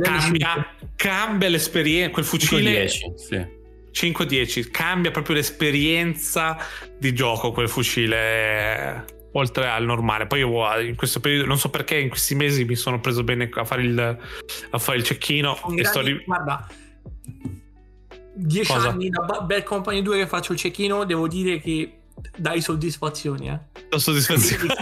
cambia, 0.00 0.74
cambia 0.94 1.48
l'esperienza 1.48 2.10
quel 2.10 2.24
fucile 2.24 2.70
10, 2.70 3.12
sì 3.16 3.60
5-10 3.92 4.70
cambia 4.70 5.10
proprio 5.10 5.36
l'esperienza 5.36 6.56
di 6.98 7.12
gioco 7.12 7.52
quel 7.52 7.68
fucile 7.68 9.04
oltre 9.32 9.68
al 9.68 9.84
normale 9.84 10.26
poi 10.26 10.40
io 10.40 10.80
in 10.80 10.96
questo 10.96 11.20
periodo 11.20 11.46
non 11.46 11.58
so 11.58 11.70
perché 11.70 11.98
in 11.98 12.08
questi 12.08 12.34
mesi 12.34 12.64
mi 12.64 12.74
sono 12.74 13.00
preso 13.00 13.22
bene 13.24 13.48
a 13.52 13.64
fare 13.64 13.82
il, 13.82 14.18
a 14.70 14.78
fare 14.78 14.98
il 14.98 15.04
cecchino 15.04 15.58
e 15.76 15.84
sto 15.84 16.00
ri... 16.00 16.22
guarda 16.24 16.66
10 18.34 18.72
anni 18.72 19.10
da 19.10 19.20
Bad 19.20 19.62
Company 19.62 20.02
2 20.02 20.18
che 20.18 20.26
faccio 20.26 20.52
il 20.52 20.58
cecchino 20.58 21.04
devo 21.04 21.28
dire 21.28 21.60
che 21.60 21.96
dai 22.36 22.60
soddisfazioni, 22.60 23.48
eh. 23.48 23.58
Do 23.88 23.98
soddisfazione. 23.98 24.74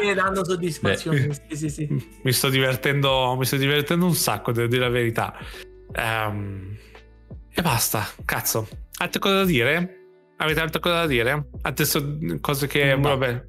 Mi 0.00 0.14
danno 0.14 0.44
soddisfazioni. 0.44 1.28
Sì, 1.48 1.56
sì, 1.56 1.68
sì. 1.68 2.08
mi 2.22 2.32
sto 2.32 2.48
divertendo, 2.48 3.34
mi 3.36 3.44
sto 3.44 3.56
divertendo 3.56 4.04
un 4.06 4.14
sacco, 4.14 4.52
devo 4.52 4.68
dire 4.68 4.82
la 4.82 4.90
verità. 4.90 5.34
Ehm, 5.92 6.76
e 7.54 7.62
basta, 7.62 8.06
cazzo. 8.24 8.68
Altre 8.98 9.20
cose 9.20 9.34
da 9.34 9.44
dire? 9.44 9.98
Avete 10.38 10.60
altre 10.60 10.80
cose 10.80 10.94
da 10.94 11.06
dire? 11.06 11.48
Adesso 11.62 12.18
cose 12.40 12.66
che... 12.66 12.94
No. 12.96 13.02
Vabbè. 13.02 13.44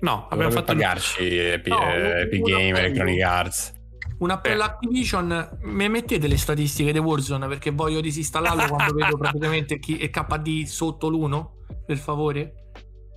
No, 0.00 0.26
abbiamo 0.28 0.50
Dovrebbe 0.50 0.52
fatto... 0.52 0.72
pagarci 0.72 1.20
No, 1.66 1.82
eh, 1.90 2.20
Epic 2.20 2.44
un 2.44 2.50
Game, 2.52 2.70
appello. 2.70 2.78
Electronic 2.78 3.22
Arts. 3.22 3.72
Un 4.18 4.30
appello 4.30 4.60
Eh. 4.60 4.64
a 4.64 4.66
Activision, 4.66 5.58
mi 5.62 5.88
mettete 5.88 6.26
le 6.26 6.36
statistiche 6.36 6.92
di 6.92 6.98
Warzone 6.98 7.46
perché 7.48 7.70
voglio 7.70 8.00
disinstallarlo 8.00 8.66
quando 8.66 8.94
vedo 8.94 9.16
praticamente 9.18 9.78
chi 9.78 9.98
è 9.98 10.10
KD 10.10 10.64
sotto 10.64 11.08
l'1, 11.08 11.46
per 11.84 11.96
favore. 11.98 12.52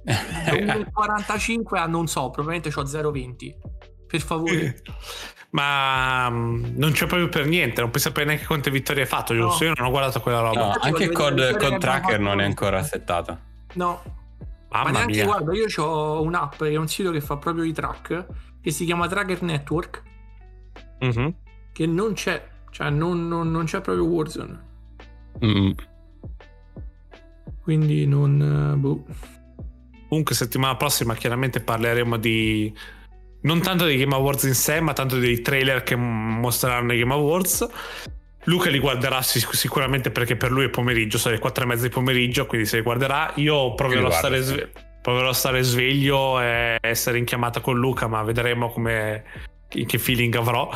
Da 0.04 0.14
1,45 0.14 1.78
a 1.78 1.86
non 1.86 2.08
so, 2.08 2.30
probabilmente 2.32 2.70
ho 2.80 2.84
0,20. 2.84 3.56
Per 4.08 4.22
favore. 4.22 4.82
Ma 5.52 6.30
mm, 6.30 6.78
non 6.78 6.91
c'è 6.91 7.08
proprio 7.08 7.28
per 7.30 7.45
niente, 7.45 7.82
non 7.82 7.89
puoi 7.89 8.02
sapere 8.02 8.26
neanche 8.26 8.45
quante 8.45 8.72
vittorie 8.72 9.04
hai 9.04 9.08
fatto, 9.08 9.34
giusto? 9.34 9.64
No. 9.64 9.70
Io 9.70 9.76
non 9.78 9.88
ho 9.88 9.89
guardato 9.91 10.22
quella 10.22 10.39
roba. 10.39 10.60
No, 10.60 10.74
anche 10.80 11.10
che 11.10 11.24
abbiamo 11.24 11.78
Tracker 11.78 12.20
non 12.20 12.39
è 12.39 12.45
ancora 12.45 12.82
settato. 12.84 13.38
No, 13.74 14.02
ma 14.70 14.84
Mamma 14.84 14.91
neanche 14.91 15.14
mia. 15.14 15.26
guarda, 15.26 15.54
io 15.54 15.68
ho 15.84 16.22
un'app 16.22 16.56
che 16.58 16.70
è 16.70 16.76
un 16.78 16.88
sito 16.88 17.12
che 17.12 17.20
fa 17.22 17.36
proprio 17.38 17.64
i 17.66 17.74
track 17.74 18.26
che 18.62 18.72
si 18.72 18.86
chiama 18.86 19.08
Tracker 19.08 19.41
Network 19.41 20.04
Mhm. 21.02 21.34
che 21.74 21.86
non 21.86 22.14
c'è, 22.14 22.47
cioè 22.70 22.89
non, 22.89 23.28
non- 23.28 23.52
non 23.52 23.66
c'è 23.66 23.82
proprio 23.82 24.06
Warzone. 24.06 24.60
Mm. 25.43 25.72
Quindi 27.62 28.06
non... 28.08 28.74
eh, 28.74 28.78
boh. 28.78 29.06
Comunque 30.08 30.36
settimana 30.36 30.76
prossima 30.76 31.14
chiaramente 31.16 31.62
parleremo 31.62 32.18
di 32.18 32.74
non 33.42 33.62
tanto 33.62 33.86
dei 33.86 33.98
Game 33.98 34.14
Awards 34.14 34.44
in 34.44 34.54
sé, 34.54 34.80
ma 34.80 34.94
tanto 34.94 35.18
dei 35.18 35.42
trailer 35.42 35.84
che 35.84 35.96
mostreranno 35.96 36.94
i 36.94 37.00
Game 37.00 37.14
Awards. 37.14 37.68
Luca 38.46 38.70
li 38.70 38.80
guarderà 38.80 39.22
sic- 39.22 39.54
sicuramente 39.56 40.10
perché 40.10 40.36
per 40.36 40.52
lui 40.52 40.66
è 40.66 40.70
pomeriggio, 40.70 41.18
sono 41.18 41.36
le 41.36 41.39
4 41.39 41.64
e 41.64 41.68
mezza 41.68 41.84
di 41.84 41.89
pomeriggio, 41.89 42.46
quindi 42.46 42.68
se 42.68 42.78
li 42.78 42.84
guarderà. 42.84 43.32
Io 43.36 43.74
proverò, 43.76 44.08
a 44.08 44.12
stare, 44.12 44.42
sve- 44.42 44.72
proverò 45.02 45.30
a 45.30 45.34
stare 45.34 45.62
sveglio 45.62 46.39
e 46.42 46.78
essere 46.82 47.18
in 47.18 47.26
chiamata 47.26 47.60
con 47.60 47.78
Luca, 47.78 48.08
ma 48.08 48.24
vedremo 48.24 48.72
come, 48.72 49.24
che 49.68 49.98
feeling 49.98 50.36
avrò. 50.36 50.70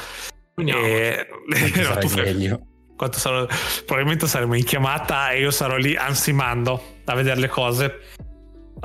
Vediamo. 0.56 0.86
E... 0.86 1.28
Sarai 1.74 2.02
tu 2.02 2.08
sveglio. 2.08 2.62
quanto 2.96 3.18
sarò- 3.20 3.48
probabilmente 3.86 4.28
saremo 4.28 4.56
in 4.56 4.64
chiamata 4.64 5.32
e 5.32 5.40
io 5.40 5.52
sarò 5.52 5.76
lì 5.76 5.96
ansimando 5.96 6.82
a 7.06 7.16
vedere 7.16 7.40
le 7.40 7.48
cose. 7.48 8.00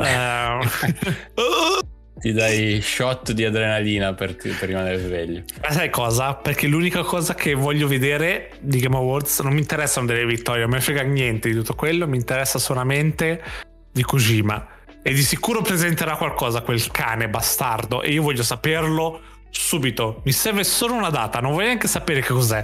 Eh, 0.00 0.58
Ti 2.20 2.32
dai 2.32 2.80
shot 2.82 3.32
di 3.32 3.46
adrenalina 3.46 4.12
per, 4.12 4.36
per 4.36 4.68
rimanere 4.68 4.98
sveglio. 4.98 5.42
Ma 5.62 5.70
sai 5.70 5.88
cosa? 5.88 6.34
Perché 6.34 6.66
l'unica 6.66 7.02
cosa 7.02 7.34
che 7.34 7.54
voglio 7.54 7.88
vedere 7.88 8.50
di 8.60 8.78
Game 8.78 8.96
Awards 8.96 9.40
non 9.40 9.54
mi 9.54 9.60
interessano 9.60 10.06
delle 10.06 10.26
vittorie, 10.26 10.60
non 10.60 10.70
me 10.70 10.76
ne 10.76 10.82
frega 10.82 11.00
niente 11.02 11.48
di 11.48 11.54
tutto 11.54 11.74
quello, 11.74 12.06
mi 12.06 12.18
interessa 12.18 12.58
solamente 12.58 13.42
di 13.90 14.02
Kojima. 14.02 14.68
E 15.02 15.14
di 15.14 15.22
sicuro 15.22 15.62
presenterà 15.62 16.16
qualcosa 16.16 16.60
quel 16.60 16.90
cane 16.90 17.28
bastardo 17.30 18.02
e 18.02 18.10
io 18.10 18.20
voglio 18.20 18.42
saperlo 18.42 19.22
subito. 19.48 20.20
Mi 20.26 20.32
serve 20.32 20.62
solo 20.62 20.92
una 20.92 21.08
data, 21.08 21.40
non 21.40 21.52
voglio 21.52 21.68
neanche 21.68 21.88
sapere 21.88 22.20
che 22.20 22.34
cos'è. 22.34 22.62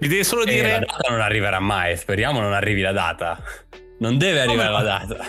Mi 0.00 0.08
devi 0.08 0.24
solo 0.24 0.42
E 0.42 0.52
dire 0.52 0.70
la 0.70 0.78
data 0.80 1.08
non 1.10 1.20
arriverà 1.20 1.60
mai, 1.60 1.96
speriamo 1.96 2.40
non 2.40 2.52
arrivi 2.52 2.80
la 2.80 2.92
data. 2.92 3.40
Non 4.00 4.18
deve 4.18 4.40
arrivare 4.40 4.68
no? 4.68 4.76
la 4.78 4.82
data. 4.82 5.26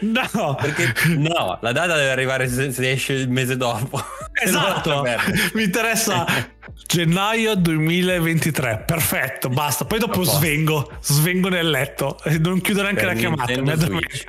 No. 0.00 0.54
Perché 0.60 0.92
no, 1.16 1.58
la 1.60 1.72
data 1.72 1.94
deve 1.96 2.10
arrivare 2.10 2.48
se, 2.48 2.70
se 2.72 2.90
esce 2.90 3.12
il 3.14 3.28
mese 3.30 3.56
dopo. 3.56 4.00
Esatto, 4.40 5.02
mi 5.54 5.64
interessa 5.64 6.24
gennaio 6.86 7.56
2023, 7.56 8.84
perfetto, 8.86 9.48
basta. 9.48 9.84
Poi 9.84 9.98
dopo 9.98 10.20
A 10.20 10.24
svengo, 10.24 10.92
svengo 11.00 11.48
nel 11.48 11.68
letto 11.68 12.22
e 12.22 12.38
non 12.38 12.60
chiudo 12.60 12.82
neanche 12.82 13.04
Per 13.04 13.14
la 13.14 13.18
chiamata. 13.18 13.52
Addormento. 13.52 13.86
Switch. 13.86 14.24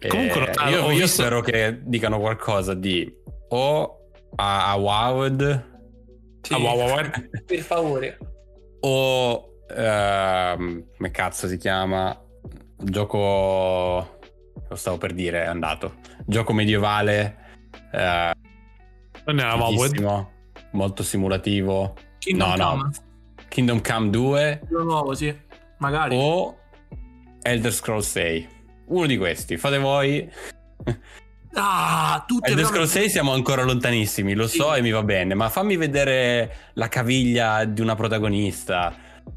Comunque, 0.08 0.50
Eh, 0.66 0.70
io, 0.70 0.80
io 0.82 0.88
visto- 0.88 1.06
spero 1.22 1.40
che 1.40 1.78
dicano 1.82 2.18
qualcosa 2.20 2.74
di 2.74 3.10
o 3.48 3.98
a, 4.36 4.70
a 4.70 4.74
Wowed 4.76 5.64
Sì, 6.42 6.52
Ah, 6.52 6.58
wow, 6.58 6.76
wow, 6.76 6.88
wow. 6.90 7.10
Per 7.46 7.60
favore. 7.60 8.18
o 8.80 9.48
ehm, 9.74 10.84
come 10.96 11.10
cazzo 11.10 11.48
si 11.48 11.56
chiama 11.56 12.14
gioco 12.78 14.18
lo 14.68 14.74
stavo 14.76 14.98
per 14.98 15.12
dire 15.12 15.42
è 15.44 15.46
andato 15.46 15.94
gioco 16.26 16.52
medievale 16.52 17.36
eh, 17.92 18.32
Non 19.24 19.38
era 19.38 19.56
fighissimo, 19.66 20.30
molto 20.72 21.02
simulativo 21.02 21.94
Kingdom 22.18 22.48
no 22.54 22.68
Come. 22.70 22.82
no 22.82 22.90
Kingdom 23.48 23.80
Come 23.82 24.10
2 24.10 24.60
Quello 24.66 24.84
nuovo, 24.84 25.14
sì. 25.14 25.34
Magari. 25.78 26.16
o 26.18 26.58
Elder 27.42 27.72
Scrolls 27.72 28.10
6 28.10 28.48
uno 28.88 29.06
di 29.06 29.16
questi 29.16 29.56
fate 29.56 29.78
voi 29.78 30.28
Ah, 31.58 32.22
tutte 32.26 32.50
Elder 32.50 32.66
Scrolls 32.66 32.90
6 32.90 33.08
siamo 33.08 33.32
ancora 33.32 33.62
lontanissimi 33.62 34.34
lo 34.34 34.46
Sì. 34.46 34.58
so 34.58 34.74
e 34.74 34.82
mi 34.82 34.90
va 34.90 35.02
bene 35.02 35.34
ma 35.34 35.48
fammi 35.48 35.76
vedere 35.76 36.70
la 36.74 36.88
caviglia 36.88 37.64
di 37.64 37.80
una 37.80 37.94
protagonista 37.94 38.94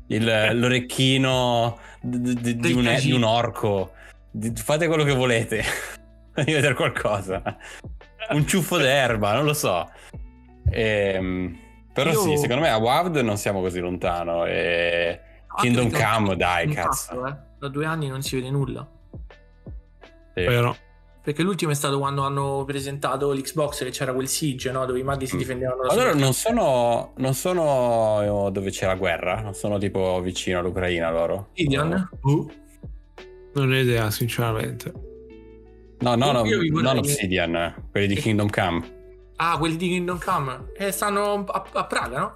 il- 0.08 0.50
l'orecchino 0.54 1.78
di, 2.02 2.34
di- 2.36 2.56
di 2.58 2.74
un, 2.74 2.96
di 3.02 3.12
un 3.12 3.24
orco 3.24 3.92
Di- 4.32 4.54
fate 4.56 4.88
quello 4.88 5.04
che 5.04 5.14
volete 5.14 5.62
fammi 6.34 6.54
vedere 6.54 6.74
qualcosa 6.74 7.42
un 8.32 8.46
ciuffo 8.48 8.78
d'erba 8.78 9.34
non 9.34 9.46
lo 9.46 9.54
so 9.54 9.90
Ehm, 10.72 11.58
però 11.92 12.12
Io- 12.12 12.22
sì 12.22 12.38
secondo 12.38 12.62
me 12.62 12.70
a 12.70 12.78
WoW 12.78 13.22
non 13.24 13.38
siamo 13.38 13.60
così 13.62 13.80
lontano 13.80 14.46
e 14.46 15.20
Kingdom 15.58 15.90
Come 15.92 16.36
dai 16.36 16.68
cazzo 16.70 17.08
cazzo, 17.16 17.28
eh. 17.28 17.36
Da 17.58 17.68
due 17.70 17.86
anni 17.86 18.08
non 18.08 18.22
si 18.22 18.36
vede 18.36 18.52
nulla. 18.52 18.88
Sì. 20.36 20.44
Vero. 20.44 20.76
Perché 21.30 21.44
l'ultimo 21.44 21.70
è 21.70 21.76
stato 21.76 22.00
quando 22.00 22.24
hanno 22.24 22.64
presentato 22.66 23.32
l'Xbox 23.34 23.84
che 23.84 23.92
c'era 23.92 24.14
quel 24.14 24.28
siege, 24.28 24.72
no? 24.72 24.88
Dove 24.88 24.98
i 24.98 25.04
maghi 25.04 25.28
si 25.28 25.36
Mm. 25.36 25.38
difendevano 25.38 25.82
da 25.84 25.94
Allora 25.94 26.16
non 26.16 26.34
sono, 26.34 27.14
non 27.18 27.36
sono 27.36 28.50
dove 28.52 28.72
c'è 28.72 28.88
la 28.88 28.96
guerra, 28.96 29.40
non 29.40 29.54
sono 29.54 29.78
tipo 29.78 30.20
vicino 30.22 30.58
all'Ucraina 30.58 31.12
loro. 31.12 31.50
Gideon? 31.54 32.10
Non 32.24 33.72
ho 33.72 33.76
idea, 33.78 34.10
sinceramente. 34.10 34.92
No, 36.00 36.16
no, 36.16 36.32
no, 36.32 36.42
vorrei- 36.44 36.72
non 36.72 36.98
Obsidian, 36.98 37.76
quelli 37.92 38.08
di 38.08 38.16
Kingdom 38.16 38.50
Come. 38.50 38.98
Ah, 39.36 39.56
quelli 39.60 39.76
di 39.76 39.88
Kingdom 39.88 40.18
Come. 40.20 40.72
Eh, 40.78 40.90
stanno 40.92 41.44
a, 41.46 41.64
a 41.74 41.86
Praga, 41.86 42.20
no? 42.20 42.34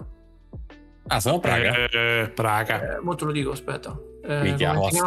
Ah, 1.07 1.19
sono 1.19 1.37
a 1.37 1.39
Praga? 1.39 1.73
Eh, 1.89 2.29
Praga. 2.31 2.97
Eh, 2.97 2.99
mo 3.01 3.15
te 3.15 3.25
lo 3.25 3.31
dico, 3.31 3.49
aspetta. 3.53 3.99
Eh, 4.23 4.51
Worowski. 4.55 4.97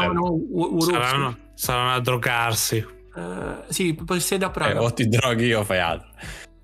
Saranno, 0.91 1.37
saranno 1.55 1.93
a 1.95 2.01
drogarsi. 2.01 2.95
Eh, 3.17 3.73
sì, 3.73 3.95
poi 3.95 4.21
sede 4.21 4.45
a 4.45 4.49
Eh, 4.49 4.53
Praga. 4.53 4.83
o 4.83 4.93
ti 4.93 5.09
droghi 5.09 5.53
o 5.55 5.64
fai 5.64 5.79
altro. 5.79 6.09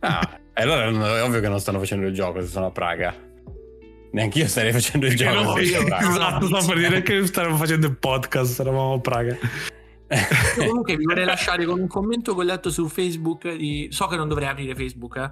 Ah, 0.01 0.39
e 0.55 0.63
allora 0.63 0.85
è 1.17 1.23
ovvio 1.23 1.41
che 1.41 1.49
non 1.49 1.59
stanno 1.61 1.79
facendo 1.79 2.07
il 2.07 2.13
gioco 2.15 2.41
se 2.41 2.49
sono 2.49 2.67
a 2.67 2.71
Praga. 2.71 3.15
Neanche 4.13 4.41
io 4.41 4.47
starei 4.49 4.73
facendo 4.73 5.07
il 5.07 5.17
gioco 5.17 5.41
no, 5.43 5.59
io- 5.59 5.85
Praga. 5.85 6.09
esatto, 6.11 6.47
sto 6.47 6.67
per 6.67 6.77
dire 6.79 7.03
che 7.03 7.27
stavamo 7.27 7.57
facendo 7.57 7.87
il 7.87 7.97
podcast, 7.97 8.61
eravamo 8.61 8.95
a 8.95 9.01
Praga. 9.01 9.37
Comunque 10.59 10.97
vi 10.97 11.05
vorrei 11.05 11.25
lasciare 11.25 11.65
con 11.65 11.81
un 11.81 11.87
commento 11.87 12.35
che 12.35 12.41
ho 12.41 12.45
letto 12.45 12.71
su 12.71 12.87
Facebook. 12.89 13.51
Di... 13.55 13.89
So 13.91 14.07
che 14.09 14.17
non 14.17 14.29
dovrei 14.29 14.49
aprire 14.49 14.75
Facebook, 14.75 15.17
eh, 15.17 15.31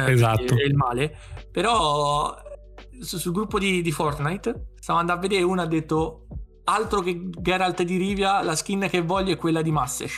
eh, 0.00 0.10
Esatto. 0.12 0.56
È 0.56 0.64
il 0.64 0.74
male. 0.74 1.16
Però 1.52 2.34
su- 3.00 3.18
sul 3.18 3.32
gruppo 3.32 3.60
di, 3.60 3.82
di 3.82 3.92
Fortnite 3.92 4.72
stavo 4.80 4.98
andando 4.98 5.20
a 5.20 5.22
vedere 5.28 5.44
uno 5.44 5.60
ha 5.62 5.66
detto 5.66 6.26
altro 6.64 7.00
che 7.02 7.28
Geralt 7.38 7.82
di 7.82 7.96
Rivia, 7.96 8.42
la 8.42 8.56
skin 8.56 8.88
che 8.90 9.00
voglio 9.02 9.32
è 9.34 9.36
quella 9.36 9.62
di 9.62 9.70
Master 9.70 10.08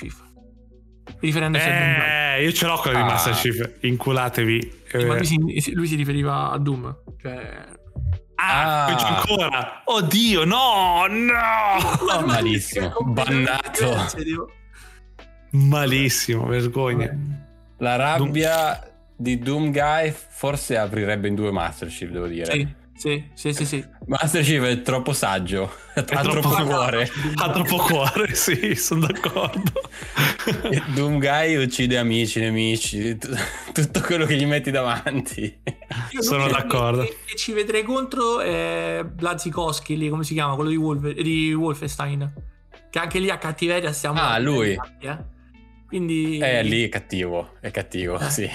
Riferendosi 1.20 1.64
a 1.64 1.70
Doom. 1.70 2.00
Eh, 2.06 2.44
io 2.44 2.52
ce 2.52 2.66
l'ho 2.66 2.76
quella 2.78 2.98
di 2.98 3.02
Ah. 3.02 3.06
Master 3.06 3.34
Chief. 3.34 3.70
Inculatevi. 3.80 4.80
Sì, 4.88 4.96
ma 5.06 5.14
Eh, 5.14 5.16
lui 5.18 5.60
si, 5.60 5.72
lui 5.74 5.86
si 5.86 5.96
riferiva 5.96 6.50
a 6.50 6.58
Doom. 6.58 6.96
Cioè... 7.20 7.64
Ah, 8.36 8.84
Ah. 8.86 9.16
ancora. 9.16 9.82
Oddio, 9.84 10.44
no, 10.44 11.06
no. 11.08 12.22
malissimo, 12.26 12.92
bannato. 13.04 14.06
Malissimo, 15.50 16.46
vergogna. 16.46 17.10
La 17.78 17.96
rabbia 17.96 18.80
di 19.16 19.38
Doom 19.38 19.70
Guy 19.72 20.12
forse 20.12 20.76
aprirebbe 20.76 21.26
in 21.28 21.34
due 21.34 21.50
Master 21.50 21.88
Chief, 21.88 22.10
devo 22.10 22.26
dire. 22.26 22.52
Sì, 22.52 22.68
sì, 22.98 23.24
sì, 23.34 23.52
sì, 23.52 23.64
sì. 23.64 23.84
Master 24.06 24.42
Chief 24.42 24.62
è 24.62 24.82
troppo 24.82 25.12
saggio, 25.12 25.72
ha 25.94 26.02
troppo 26.02 26.40
troppo 26.40 26.64
cuore. 26.64 27.08
Ha 27.36 27.50
troppo 27.50 27.76
cuore, 27.76 28.34
sì, 28.34 28.74
sono 28.74 29.06
d'accordo. 29.06 29.80
Doom 30.94 31.18
Guy 31.18 31.54
uccide 31.56 31.96
amici, 31.98 32.40
nemici, 32.40 33.16
tutto 33.72 34.00
quello 34.00 34.26
che 34.26 34.34
gli 34.36 34.46
metti 34.46 34.70
davanti. 34.70 35.60
Io 36.10 36.22
Sono 36.22 36.48
d'accordo. 36.48 37.02
Che, 37.02 37.16
che 37.24 37.36
ci 37.36 37.52
vedrei 37.52 37.82
contro 37.84 38.40
è 38.40 39.04
Blazikowski, 39.08 39.96
lì 39.96 40.08
come 40.08 40.24
si 40.24 40.34
chiama? 40.34 40.54
Quello 40.54 40.70
di, 40.70 40.76
Wolver- 40.76 41.20
di 41.22 41.54
Wolfenstein. 41.54 42.32
che 42.90 42.98
anche 42.98 43.18
lì 43.18 43.30
a 43.30 43.38
cattiveria 43.38 43.92
stiamo... 43.92 44.20
Ah, 44.20 44.38
lui. 44.38 44.76
Eh? 45.00 45.18
Quindi... 45.86 46.38
Eh, 46.38 46.62
lì 46.64 46.84
è 46.84 46.88
cattivo, 46.88 47.54
è 47.60 47.70
cattivo, 47.70 48.18
Eh. 48.18 48.30
sì. 48.30 48.50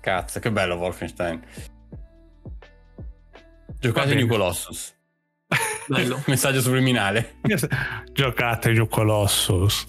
Cazzo, 0.00 0.40
che 0.40 0.50
bello 0.50 0.76
Wolfenstein. 0.76 1.42
Giocate 3.80 4.14
New. 4.14 4.26
Colossus. 4.26 4.94
Bello. 5.88 6.22
Messaggio 6.28 6.60
subliminale. 6.60 7.36
Giocate 8.12 8.72
New 8.72 8.86
Colossus. 8.86 9.86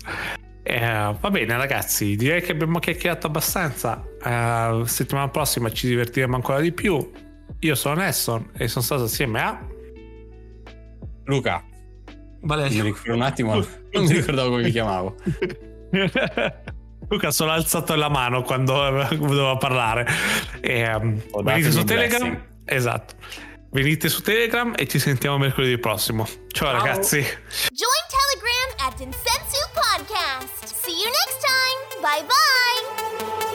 Eh, 0.64 1.16
va 1.20 1.30
bene 1.30 1.58
ragazzi, 1.58 2.16
direi 2.16 2.42
che 2.42 2.54
abbiamo 2.54 2.80
chiacchierato 2.80 3.28
abbastanza. 3.28 4.04
Eh, 4.24 4.84
settimana 4.86 5.28
prossima 5.28 5.70
ci 5.72 5.88
divertiremo 5.88 6.36
ancora 6.36 6.62
di 6.62 6.72
più. 6.72 7.12
Io 7.60 7.76
sono 7.76 7.96
Nesson 7.96 8.52
e 8.58 8.68
sono 8.68 8.84
stato 8.84 9.04
assieme 9.04 9.42
a... 9.42 9.68
Luca, 11.26 11.64
Valerio. 12.42 12.96
un 13.08 13.22
attimo, 13.22 13.54
non 13.54 14.06
mi 14.06 14.14
ricordavo 14.14 14.50
come 14.50 14.64
mi 14.64 14.72
chiamavo. 14.72 15.16
Luca 17.10 17.32
solo 17.32 17.52
ha 17.52 17.56
alzato 17.56 17.96
la 17.96 18.10
mano 18.10 18.42
quando 18.42 18.74
doveva 18.74 19.58
parlare. 19.58 20.08
E, 20.62 20.94
um, 20.96 21.20
su 21.20 21.84
Telegram. 21.84 22.22
blessing. 22.22 22.50
Esatto. 22.66 23.16
Venite 23.72 24.10
su 24.10 24.22
Telegram 24.22 24.74
e 24.78 24.86
ci 24.88 25.00
sentiamo 25.00 25.38
mercoledì 25.38 25.78
prossimo. 25.78 26.26
Ciao, 26.50 26.70
Ciao. 26.70 26.72
ragazzi. 26.74 27.20
Join 27.20 28.04
Telegram 28.10 28.88
at 28.88 29.00
Insensu 29.00 29.60
Podcast. 29.74 30.76
See 30.84 30.92
you 30.92 31.10
next 31.10 31.40
time. 31.42 32.02
Bye 32.02 32.26
bye. 32.26 33.51